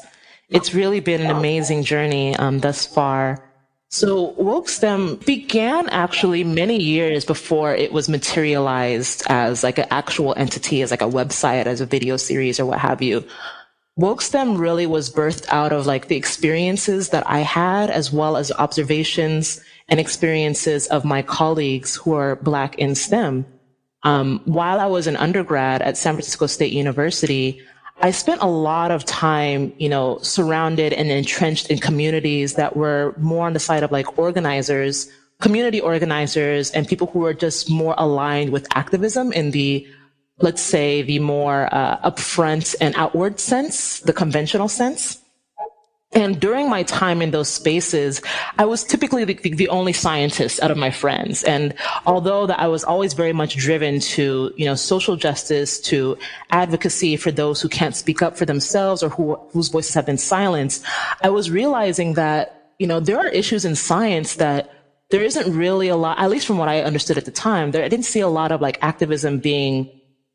it's 0.48 0.72
really 0.72 1.00
been 1.00 1.20
an 1.20 1.36
amazing 1.36 1.82
journey, 1.82 2.36
um, 2.36 2.60
thus 2.60 2.86
far. 2.86 3.42
So 3.88 4.30
woke 4.38 4.68
STEM 4.68 5.16
began 5.26 5.88
actually 5.88 6.44
many 6.44 6.80
years 6.80 7.24
before 7.24 7.74
it 7.74 7.92
was 7.92 8.08
materialized 8.08 9.24
as 9.28 9.64
like 9.64 9.78
an 9.78 9.88
actual 9.90 10.34
entity, 10.36 10.82
as 10.82 10.92
like 10.92 11.02
a 11.02 11.10
website, 11.10 11.66
as 11.66 11.80
a 11.80 11.86
video 11.86 12.16
series 12.16 12.60
or 12.60 12.66
what 12.66 12.78
have 12.78 13.02
you. 13.02 13.24
Woke 13.96 14.22
STEM 14.22 14.56
really 14.56 14.86
was 14.86 15.10
birthed 15.10 15.48
out 15.48 15.72
of 15.72 15.84
like 15.84 16.06
the 16.06 16.16
experiences 16.16 17.08
that 17.08 17.28
I 17.28 17.40
had 17.40 17.90
as 17.90 18.12
well 18.12 18.36
as 18.36 18.52
observations 18.52 19.60
and 19.88 19.98
experiences 19.98 20.86
of 20.86 21.04
my 21.04 21.22
colleagues 21.22 21.96
who 21.96 22.14
are 22.14 22.36
black 22.36 22.78
in 22.78 22.94
STEM. 22.94 23.46
Um, 24.04 24.40
while 24.44 24.80
I 24.80 24.86
was 24.86 25.06
an 25.06 25.16
undergrad 25.16 25.82
at 25.82 25.96
San 25.96 26.14
Francisco 26.14 26.46
State 26.46 26.72
University, 26.72 27.60
I 28.02 28.10
spent 28.10 28.42
a 28.42 28.46
lot 28.46 28.90
of 28.90 29.04
time, 29.04 29.72
you 29.78 29.88
know, 29.88 30.18
surrounded 30.20 30.92
and 30.92 31.10
entrenched 31.10 31.70
in 31.70 31.78
communities 31.78 32.54
that 32.54 32.76
were 32.76 33.14
more 33.18 33.46
on 33.46 33.54
the 33.54 33.60
side 33.60 33.82
of 33.82 33.92
like 33.92 34.18
organizers, 34.18 35.08
community 35.40 35.80
organizers, 35.80 36.70
and 36.72 36.86
people 36.86 37.06
who 37.06 37.20
were 37.20 37.34
just 37.34 37.70
more 37.70 37.94
aligned 37.96 38.50
with 38.50 38.66
activism 38.76 39.32
in 39.32 39.52
the, 39.52 39.86
let's 40.38 40.60
say, 40.60 41.02
the 41.02 41.18
more 41.18 41.68
uh, 41.72 42.10
upfront 42.10 42.74
and 42.80 42.94
outward 42.96 43.40
sense, 43.40 44.00
the 44.00 44.12
conventional 44.12 44.68
sense. 44.68 45.23
And 46.14 46.40
during 46.40 46.70
my 46.70 46.84
time 46.84 47.20
in 47.20 47.32
those 47.32 47.48
spaces, 47.48 48.22
I 48.58 48.64
was 48.64 48.84
typically 48.84 49.24
the, 49.24 49.34
the, 49.34 49.68
only 49.68 49.92
scientist 49.92 50.62
out 50.62 50.70
of 50.70 50.76
my 50.76 50.90
friends. 50.90 51.42
And 51.42 51.74
although 52.06 52.46
that 52.46 52.60
I 52.60 52.68
was 52.68 52.84
always 52.84 53.12
very 53.14 53.32
much 53.32 53.56
driven 53.56 53.98
to, 54.00 54.52
you 54.56 54.64
know, 54.64 54.76
social 54.76 55.16
justice, 55.16 55.80
to 55.80 56.16
advocacy 56.50 57.16
for 57.16 57.32
those 57.32 57.60
who 57.60 57.68
can't 57.68 57.96
speak 57.96 58.22
up 58.22 58.36
for 58.36 58.44
themselves 58.44 59.02
or 59.02 59.08
who, 59.08 59.34
whose 59.50 59.68
voices 59.68 59.94
have 59.94 60.06
been 60.06 60.18
silenced, 60.18 60.84
I 61.22 61.30
was 61.30 61.50
realizing 61.50 62.14
that, 62.14 62.72
you 62.78 62.86
know, 62.86 63.00
there 63.00 63.18
are 63.18 63.28
issues 63.28 63.64
in 63.64 63.74
science 63.74 64.36
that 64.36 64.70
there 65.10 65.22
isn't 65.22 65.56
really 65.56 65.88
a 65.88 65.96
lot, 65.96 66.18
at 66.18 66.30
least 66.30 66.46
from 66.46 66.58
what 66.58 66.68
I 66.68 66.82
understood 66.82 67.18
at 67.18 67.24
the 67.24 67.30
time, 67.30 67.72
there, 67.72 67.84
I 67.84 67.88
didn't 67.88 68.06
see 68.06 68.20
a 68.20 68.28
lot 68.28 68.52
of 68.52 68.60
like 68.60 68.78
activism 68.82 69.38
being 69.38 69.90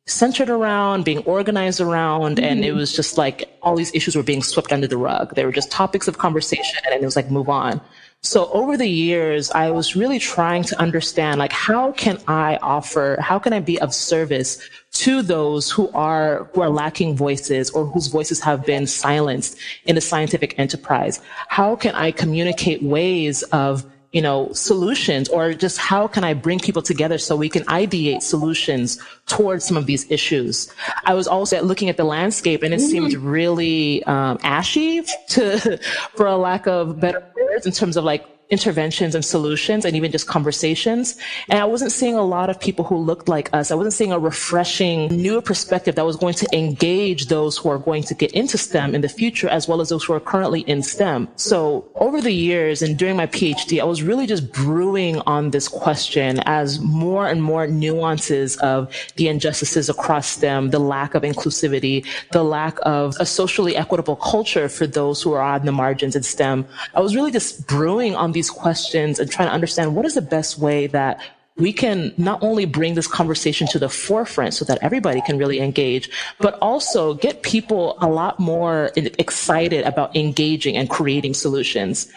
centered 0.09 0.49
around, 0.49 1.05
being 1.05 1.19
organized 1.19 1.79
around, 1.79 2.37
mm-hmm. 2.37 2.45
and 2.45 2.65
it 2.65 2.69
mm-hmm. 2.69 2.77
was 2.77 2.95
just 2.95 3.17
like 3.17 3.49
all 3.61 3.75
these 3.75 3.93
issues 3.93 4.15
were 4.15 4.23
being 4.23 4.43
swept 4.43 4.71
under 4.71 4.87
the 4.87 4.97
rug. 4.97 5.35
They 5.35 5.45
were 5.45 5.51
just 5.51 5.71
topics 5.71 6.07
of 6.07 6.17
conversation, 6.17 6.79
and 6.85 7.01
it 7.01 7.05
was 7.05 7.15
like 7.15 7.29
move 7.29 7.49
on. 7.49 7.81
So 8.21 8.51
over 8.51 8.75
the 8.75 8.87
years, 8.87 9.49
I 9.51 9.71
was 9.71 9.95
really 9.95 10.19
trying 10.19 10.63
to 10.63 10.79
understand, 10.79 11.39
like, 11.39 11.53
how 11.53 11.93
can 11.93 12.17
I 12.27 12.57
offer, 12.57 13.17
how 13.21 13.39
can 13.39 13.53
I 13.53 13.61
be 13.61 13.79
of 13.79 13.93
service 13.93 14.59
to 14.95 15.21
those 15.21 15.71
who 15.71 15.89
are, 15.93 16.49
who 16.53 16.59
are 16.59 16.69
lacking 16.69 17.15
voices 17.15 17.69
or 17.69 17.85
whose 17.85 18.07
voices 18.07 18.41
have 18.41 18.65
been 18.65 18.87
silenced 18.87 19.57
in 19.85 19.95
the 19.95 20.01
scientific 20.01 20.59
enterprise? 20.59 21.21
How 21.47 21.77
can 21.77 21.95
I 21.95 22.11
communicate 22.11 22.83
ways 22.83 23.43
of 23.43 23.85
you 24.11 24.21
know, 24.21 24.51
solutions 24.53 25.29
or 25.29 25.53
just 25.53 25.77
how 25.77 26.07
can 26.07 26.23
I 26.23 26.33
bring 26.33 26.59
people 26.59 26.81
together 26.81 27.17
so 27.17 27.35
we 27.35 27.49
can 27.49 27.63
ideate 27.65 28.23
solutions 28.23 28.99
towards 29.27 29.65
some 29.65 29.77
of 29.77 29.85
these 29.85 30.09
issues. 30.09 30.71
I 31.05 31.13
was 31.13 31.27
also 31.27 31.61
looking 31.61 31.89
at 31.89 31.97
the 31.97 32.03
landscape 32.03 32.63
and 32.63 32.73
it 32.73 32.79
mm-hmm. 32.79 32.89
seemed 32.89 33.13
really 33.13 34.03
um, 34.05 34.39
ashy 34.41 35.03
to, 35.29 35.79
for 36.15 36.25
a 36.25 36.37
lack 36.37 36.65
of 36.67 36.99
better 36.99 37.23
words 37.35 37.65
in 37.65 37.71
terms 37.71 37.97
of 37.97 38.03
like 38.03 38.25
interventions 38.49 39.13
and 39.13 39.23
solutions 39.23 39.85
and 39.85 39.95
even 39.95 40.11
just 40.11 40.27
conversations. 40.27 41.15
And 41.49 41.59
I 41.59 41.65
wasn't 41.65 41.91
seeing 41.91 42.15
a 42.15 42.23
lot 42.23 42.49
of 42.49 42.59
people 42.59 42.83
who 42.83 42.97
looked 42.97 43.29
like 43.29 43.53
us. 43.53 43.69
I 43.69 43.75
wasn't 43.75 43.93
seeing 43.93 44.11
a 44.11 44.17
refreshing, 44.17 45.07
newer 45.15 45.41
perspective 45.41 45.95
that 45.95 46.05
was 46.05 46.15
going 46.15 46.33
to 46.35 46.47
engage 46.51 47.27
those 47.27 47.57
who 47.57 47.69
are 47.69 47.77
going 47.77 48.03
to 48.03 48.15
get 48.15 48.31
into 48.31 48.57
STEM 48.57 48.95
in 48.95 49.01
the 49.01 49.09
future, 49.09 49.47
as 49.49 49.67
well 49.67 49.81
as 49.81 49.89
those 49.89 50.03
who 50.03 50.13
are 50.13 50.19
currently 50.19 50.61
in 50.61 50.81
STEM. 50.81 51.27
So 51.35 51.87
over 51.95 52.21
the 52.21 52.31
years 52.31 52.81
and 52.81 52.97
during 52.97 53.15
my 53.15 53.27
PhD, 53.27 53.79
I 53.79 53.83
was 53.83 54.01
really 54.01 54.25
just 54.25 54.51
brewing 54.51 55.19
on 55.27 55.51
this 55.51 55.67
question 55.67 56.39
as 56.45 56.79
more 56.79 57.27
and 57.27 57.43
more 57.43 57.67
nuances 57.67 58.57
of 58.57 58.91
the 59.15 59.27
injustices 59.27 59.89
across 59.89 60.27
STEM, 60.27 60.71
the 60.71 60.79
lack 60.79 61.13
of 61.13 61.21
inclusivity, 61.21 62.05
the 62.31 62.43
lack 62.43 62.79
of 62.81 63.15
a 63.19 63.25
socially 63.25 63.75
equitable 63.75 64.15
culture 64.15 64.67
for 64.69 64.87
those 64.87 65.21
who 65.21 65.33
are 65.33 65.41
on 65.41 65.65
the 65.65 65.71
margins 65.71 66.15
in 66.15 66.23
STEM. 66.23 66.65
I 66.95 67.01
was 67.01 67.15
really 67.15 67.31
just 67.31 67.67
brewing 67.67 68.15
on 68.15 68.31
the 68.31 68.38
these 68.39 68.49
questions 68.49 69.19
and 69.19 69.29
trying 69.29 69.49
to 69.49 69.53
understand 69.53 69.87
what 69.95 70.05
is 70.05 70.15
the 70.15 70.27
best 70.37 70.57
way 70.57 70.87
that 70.87 71.19
we 71.57 71.73
can 71.73 72.13
not 72.17 72.41
only 72.41 72.63
bring 72.63 72.93
this 72.95 73.05
conversation 73.05 73.67
to 73.67 73.77
the 73.77 73.89
forefront 73.89 74.53
so 74.53 74.63
that 74.63 74.77
everybody 74.81 75.21
can 75.27 75.37
really 75.37 75.59
engage, 75.59 76.09
but 76.39 76.53
also 76.61 77.13
get 77.15 77.43
people 77.43 77.97
a 77.99 78.07
lot 78.07 78.39
more 78.39 78.91
excited 78.95 79.83
about 79.83 80.15
engaging 80.15 80.77
and 80.77 80.89
creating 80.89 81.33
solutions. 81.33 82.07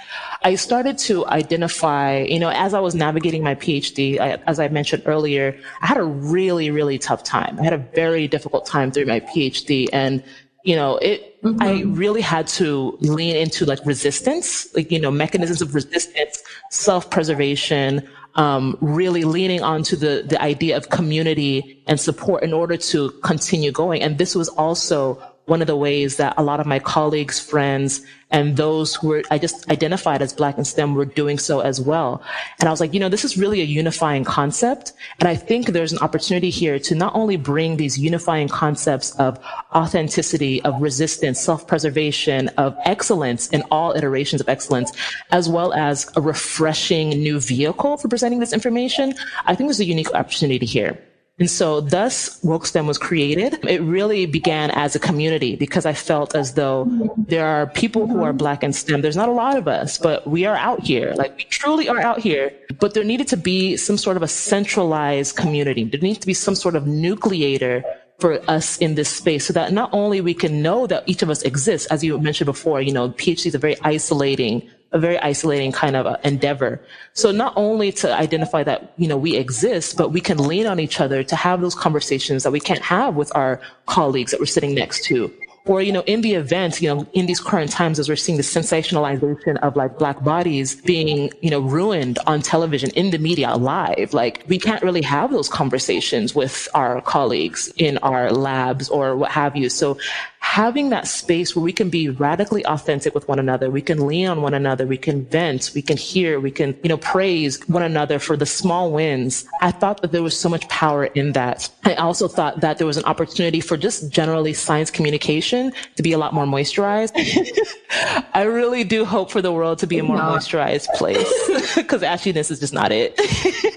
I 0.45 0.55
started 0.55 0.97
to 1.09 1.27
identify, 1.27 2.19
you 2.35 2.39
know, 2.39 2.51
as 2.51 2.73
I 2.73 2.79
was 2.79 2.95
navigating 2.95 3.43
my 3.43 3.57
PhD, 3.57 4.21
I, 4.21 4.39
as 4.47 4.61
I 4.61 4.69
mentioned 4.69 5.03
earlier, 5.07 5.59
I 5.81 5.87
had 5.87 5.99
a 5.99 6.05
really, 6.05 6.71
really 6.71 6.99
tough 6.99 7.25
time. 7.25 7.59
I 7.59 7.65
had 7.65 7.73
a 7.73 7.85
very 8.03 8.29
difficult 8.29 8.65
time 8.65 8.93
through 8.93 9.07
my 9.07 9.19
PhD 9.19 9.89
and 9.93 10.23
you 10.65 10.77
know, 10.77 10.97
it, 10.99 11.43
mm-hmm. 11.43 11.63
I 11.63 11.83
really 11.83 12.21
had 12.21 12.47
to 12.49 12.97
lean 13.01 13.37
into 13.37 13.65
like 13.65 13.85
resistance, 13.85 14.73
like, 14.75 14.91
you 14.91 15.01
know, 15.01 15.11
mechanisms 15.11 15.61
of 15.61 15.75
resistance, 15.75 16.43
self-preservation, 16.71 18.09
um, 18.37 18.79
really 18.81 19.25
leaning 19.25 19.63
onto 19.63 19.97
the, 19.97 20.25
the 20.27 20.41
idea 20.41 20.77
of 20.77 20.89
community 20.91 21.83
and 21.87 22.01
support 22.01 22.43
in 22.43 22.53
order 22.53 22.77
to 22.77 23.11
continue 23.23 23.73
going. 23.73 24.03
And 24.03 24.19
this 24.19 24.35
was 24.35 24.49
also 24.49 25.23
one 25.47 25.61
of 25.61 25.67
the 25.67 25.77
ways 25.77 26.17
that 26.19 26.35
a 26.37 26.43
lot 26.43 26.61
of 26.61 26.67
my 26.67 26.79
colleagues, 26.79 27.41
friends, 27.41 28.01
and 28.31 28.57
those 28.57 28.95
who 28.95 29.09
were, 29.09 29.23
I 29.31 29.39
just 29.39 29.69
identified 29.71 30.23
as 30.23 30.33
Black 30.33 30.57
in 30.57 30.65
STEM 30.65 30.95
were 30.95 31.05
doing 31.05 31.37
so 31.37 31.61
as 31.61 31.81
well. 31.81 32.23
And 32.61 32.69
I 32.69 32.73
was 32.73 32.81
like, 32.81 32.95
you 32.95 33.01
know, 33.01 33.09
this 33.09 33.25
is 33.25 33.37
really 33.37 33.61
a 33.61 33.65
unifying 33.65 34.25
concept. 34.25 34.93
And 35.19 35.29
I 35.29 35.35
think 35.35 35.67
there's 35.67 35.93
an 35.93 35.99
opportunity 35.99 36.49
here 36.49 36.79
to 36.79 36.95
not 36.95 37.15
only 37.15 37.37
bring 37.37 37.77
these 37.77 37.99
unifying 37.99 38.49
concepts 38.49 39.11
of 39.17 39.39
authenticity, 39.75 40.63
of 40.63 40.81
resistance, 40.81 41.41
self-preservation, 41.41 42.49
of 42.51 42.77
excellence 42.85 43.49
in 43.49 43.63
all 43.71 43.93
iterations 43.93 44.41
of 44.41 44.49
excellence, 44.49 44.93
as 45.33 45.49
well 45.49 45.73
as 45.75 46.09
a 46.17 46.21
refreshing 46.21 47.11
new 47.11 47.41
vehicle 47.41 47.97
for 47.97 48.09
presenting 48.09 48.39
this 48.39 48.53
information. 48.53 49.13
I 49.45 49.55
think 49.55 49.69
there's 49.69 49.81
a 49.81 49.85
unique 49.85 50.15
opportunity 50.15 50.67
here. 50.67 50.99
And 51.39 51.51
so 51.51 51.81
thus 51.81 52.41
WokeSTEM 52.43 52.87
was 52.87 52.99
created. 52.99 53.59
It 53.65 53.81
really 53.81 54.27
began 54.27 54.71
as 54.71 54.95
a 54.95 54.99
community 54.99 55.57
because 55.57 55.87
I 55.87 55.95
felt 55.95 56.35
as 56.35 56.55
though 56.55 56.87
there 57.17 57.47
are 57.47 57.67
people 57.69 58.07
who 58.07 58.23
are 58.23 58.33
black 58.33 58.63
in 58.63 58.73
STEM. 58.73 59.01
There's 59.01 59.17
not 59.17 59.29
a 59.29 59.33
lot 59.33 59.57
of 59.57 59.67
us, 59.67 59.99
but 59.99 60.27
we 60.27 60.45
are 60.45 60.57
out 60.57 60.83
here. 60.83 61.15
Like 61.17 61.37
we 61.37 61.45
truly 61.45 61.89
are 61.89 62.01
out 62.01 62.21
here. 62.21 62.53
But 62.79 62.95
there 62.95 63.03
needed 63.03 63.29
to 63.29 63.37
be 63.37 63.77
some 63.77 63.97
sort 63.97 64.17
of 64.17 64.23
a 64.23 64.29
centralized 64.29 65.37
community. 65.37 65.85
There 65.85 66.01
needs 66.01 66.19
to 66.19 66.27
be 66.27 66.35
some 66.35 66.55
sort 66.55 66.77
of 66.77 66.85
nucleator 66.85 67.83
for 68.21 68.39
us 68.49 68.79
in 68.79 68.95
this 68.95 69.09
space 69.09 69.47
so 69.47 69.53
that 69.55 69.73
not 69.73 69.91
only 69.93 70.21
we 70.21 70.35
can 70.35 70.63
know 70.63 70.87
that 70.87 71.03
each 71.07 71.23
of 71.23 71.31
us 71.31 71.43
exists, 71.43 71.89
as 71.89 72.05
you 72.05 72.19
mentioned 72.19 72.47
before, 72.47 72.81
you 72.83 72.93
know, 72.93 73.09
PhDs 73.09 73.55
are 73.55 73.59
very 73.59 73.77
isolating 73.83 74.71
a 74.93 74.99
very 74.99 75.19
isolating 75.19 75.73
kind 75.73 75.97
of 75.97 76.17
endeavor. 76.25 76.81
So 77.15 77.31
not 77.33 77.53
only 77.57 77.93
to 77.93 78.15
identify 78.15 78.63
that, 78.65 78.93
you 78.97 79.09
know, 79.09 79.17
we 79.17 79.37
exist, 79.37 79.97
but 79.97 80.11
we 80.11 80.21
can 80.21 80.39
lean 80.39 80.67
on 80.67 80.81
each 80.81 81.01
other 81.01 81.23
to 81.23 81.37
have 81.37 81.61
those 81.61 81.75
conversations 81.75 82.43
that 82.43 82.53
we 82.53 82.61
can't 82.61 82.83
have 82.83 83.17
with 83.17 83.35
our 83.35 83.61
colleagues 83.87 84.31
that 84.31 84.41
we're 84.41 84.47
sitting 84.47 84.75
next 84.75 85.05
to 85.05 85.33
or 85.67 85.81
you 85.81 85.93
know 85.93 86.03
in 86.03 86.23
the 86.23 86.35
event 86.35 86.81
you 86.81 86.93
know 86.93 87.07
in 87.13 87.27
these 87.27 87.41
current 87.41 87.71
times 87.71 87.99
as 87.99 88.09
we're 88.09 88.17
seeing 88.17 88.37
the 88.37 88.43
sensationalization 88.43 89.57
of 89.59 89.77
like 89.77 89.99
black 89.99 90.23
bodies 90.25 90.75
being 90.83 91.31
you 91.41 91.51
know 91.51 91.61
ruined 91.61 92.19
on 92.27 92.43
television 92.43 92.91
in 92.91 93.11
the 93.11 93.19
media 93.19 93.55
live 93.55 94.13
like 94.13 94.45
we 94.49 94.59
can't 94.59 94.83
really 94.83 95.03
have 95.03 95.31
those 95.31 95.49
conversations 95.49 96.35
with 96.35 96.69
our 96.75 97.01
colleagues 97.03 97.73
in 97.77 97.99
our 97.99 98.33
labs 98.33 98.89
or 98.89 99.17
what 99.17 99.31
have 99.31 99.57
you 99.57 99.69
so 99.69 99.97
having 100.43 100.91
that 100.91 101.07
space 101.07 101.57
where 101.57 101.63
we 101.63 101.73
can 101.73 101.89
be 101.89 102.11
radically 102.11 102.67
authentic 102.67 103.15
with 103.15 103.27
one 103.27 103.39
another, 103.39 103.71
we 103.71 103.81
can 103.81 104.07
lean 104.07 104.27
on 104.27 104.43
one 104.43 104.53
another, 104.53 104.87
we 104.87 104.99
can 104.99 105.25
vent, 105.27 105.71
we 105.75 105.81
can 105.81 105.97
hear, 105.97 106.41
we 106.41 106.51
can, 106.51 106.77
you 106.83 106.91
know, 106.91 106.99
praise 106.99 107.67
one 107.69 107.83
another 107.83 108.19
for 108.19 108.37
the 108.37 108.45
small 108.45 108.91
wins. 108.91 109.47
I 109.63 109.71
thought 109.71 110.03
that 110.03 110.13
there 110.13 110.23
was 110.23 110.39
so 110.39 110.51
much 110.51 110.69
power 110.69 111.07
in 111.07 111.33
that. 111.33 111.71
I 111.85 111.95
also 111.95 112.29
thought 112.29 112.61
that 112.61 112.77
there 112.77 112.87
was 112.87 112.99
an 112.99 113.05
opportunity 113.05 113.61
for 113.61 113.79
just 113.79 114.11
generally 114.11 114.53
science 114.53 114.91
communication 114.91 115.73
to 115.97 116.03
be 116.03 116.13
a 116.13 116.19
lot 116.19 116.35
more 116.35 116.45
moisturized. 116.45 117.13
I 118.35 118.43
really 118.43 118.85
do 118.85 119.07
hope 119.07 119.31
for 119.31 119.41
the 119.41 119.53
world 119.53 119.79
to 119.79 119.87
be 119.87 119.99
a 119.99 120.03
more 120.03 120.19
moisturized 120.19 120.89
place 120.97 121.75
because 121.77 122.03
ashiness 122.03 122.51
is 122.51 122.61
just 122.61 122.75
not 122.75 122.93
it. 122.93 123.19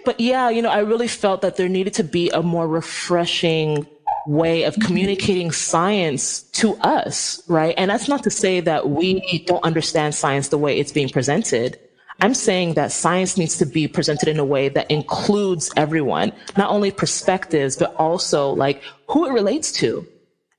but 0.04 0.20
yeah, 0.20 0.50
you 0.50 0.62
know, 0.62 0.72
I 0.72 0.80
really 0.80 1.08
felt 1.08 1.42
that 1.42 1.58
there 1.58 1.70
needed 1.70 1.94
to 1.94 2.04
be 2.04 2.32
a 2.32 2.42
more 2.42 2.68
refreshing 2.68 3.88
way 4.28 4.64
of 4.64 4.76
communicating 4.80 5.52
science 5.52 6.44
to 6.44 6.76
us, 6.78 7.42
right? 7.48 7.76
And 7.78 7.92
that's 7.92 8.08
not 8.08 8.24
to 8.24 8.30
say 8.30 8.60
that 8.62 8.90
we 8.90 9.44
don't 9.46 9.64
understand 9.64 10.16
science 10.16 10.50
the 10.50 10.58
way 10.58 10.80
it's 10.80 10.92
being 10.92 11.10
presented. 11.10 11.80
I'm 12.22 12.34
saying 12.34 12.76
that 12.76 12.92
science 12.92 13.38
needs 13.38 13.58
to 13.58 13.66
be 13.66 13.88
presented 13.88 14.30
in 14.30 14.40
a 14.40 14.46
way 14.46 14.70
that 14.70 14.90
includes 14.90 15.72
everyone, 15.76 16.32
not 16.58 16.70
only 16.70 16.92
perspectives, 16.92 17.76
but 17.76 17.94
also 17.96 18.52
like 18.52 18.82
who 19.10 19.26
it 19.26 19.34
relates 19.34 19.72
to 19.74 20.08